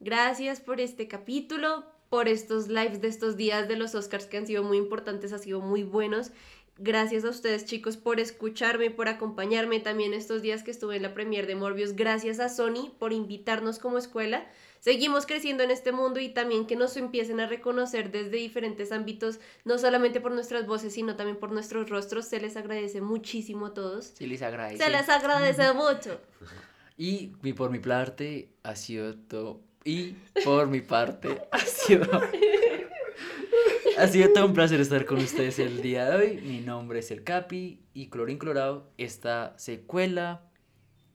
[0.00, 4.46] Gracias por este capítulo, por estos lives de estos días de los Oscars que han
[4.46, 6.30] sido muy importantes, han sido muy buenos.
[6.78, 11.12] Gracias a ustedes chicos por escucharme, por acompañarme también estos días que estuve en la
[11.12, 11.96] premier de Morbius.
[11.96, 14.46] Gracias a Sony por invitarnos como escuela.
[14.84, 19.40] Seguimos creciendo en este mundo y también que nos empiecen a reconocer desde diferentes ámbitos,
[19.64, 22.26] no solamente por nuestras voces, sino también por nuestros rostros.
[22.26, 24.12] Se les agradece muchísimo a todos.
[24.14, 24.84] Sí, les agradece.
[24.84, 26.20] Se les agradece mucho.
[26.98, 29.62] Y, por mi parte ha sido todo.
[29.84, 32.06] Y por mi parte ha sido.
[33.96, 36.40] Ha sido todo un placer estar con ustedes el día de hoy.
[36.42, 40.42] Mi nombre es El Capi y Clorín Colorado, esta secuela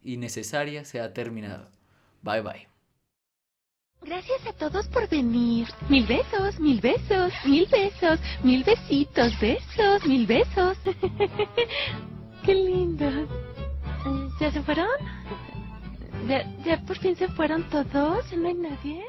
[0.01, 1.69] innecesaria se ha terminado.
[2.23, 2.78] Bye bye.
[4.01, 5.67] Gracias a todos por venir.
[5.89, 10.77] Mil besos, mil besos, mil besos, mil besitos, besos, mil besos.
[12.45, 13.27] Qué lindos.
[14.39, 14.87] ¿Ya se fueron?
[16.27, 18.29] ¿Ya, ¿Ya por fin se fueron todos?
[18.31, 19.03] ¿Ya no hay nadie?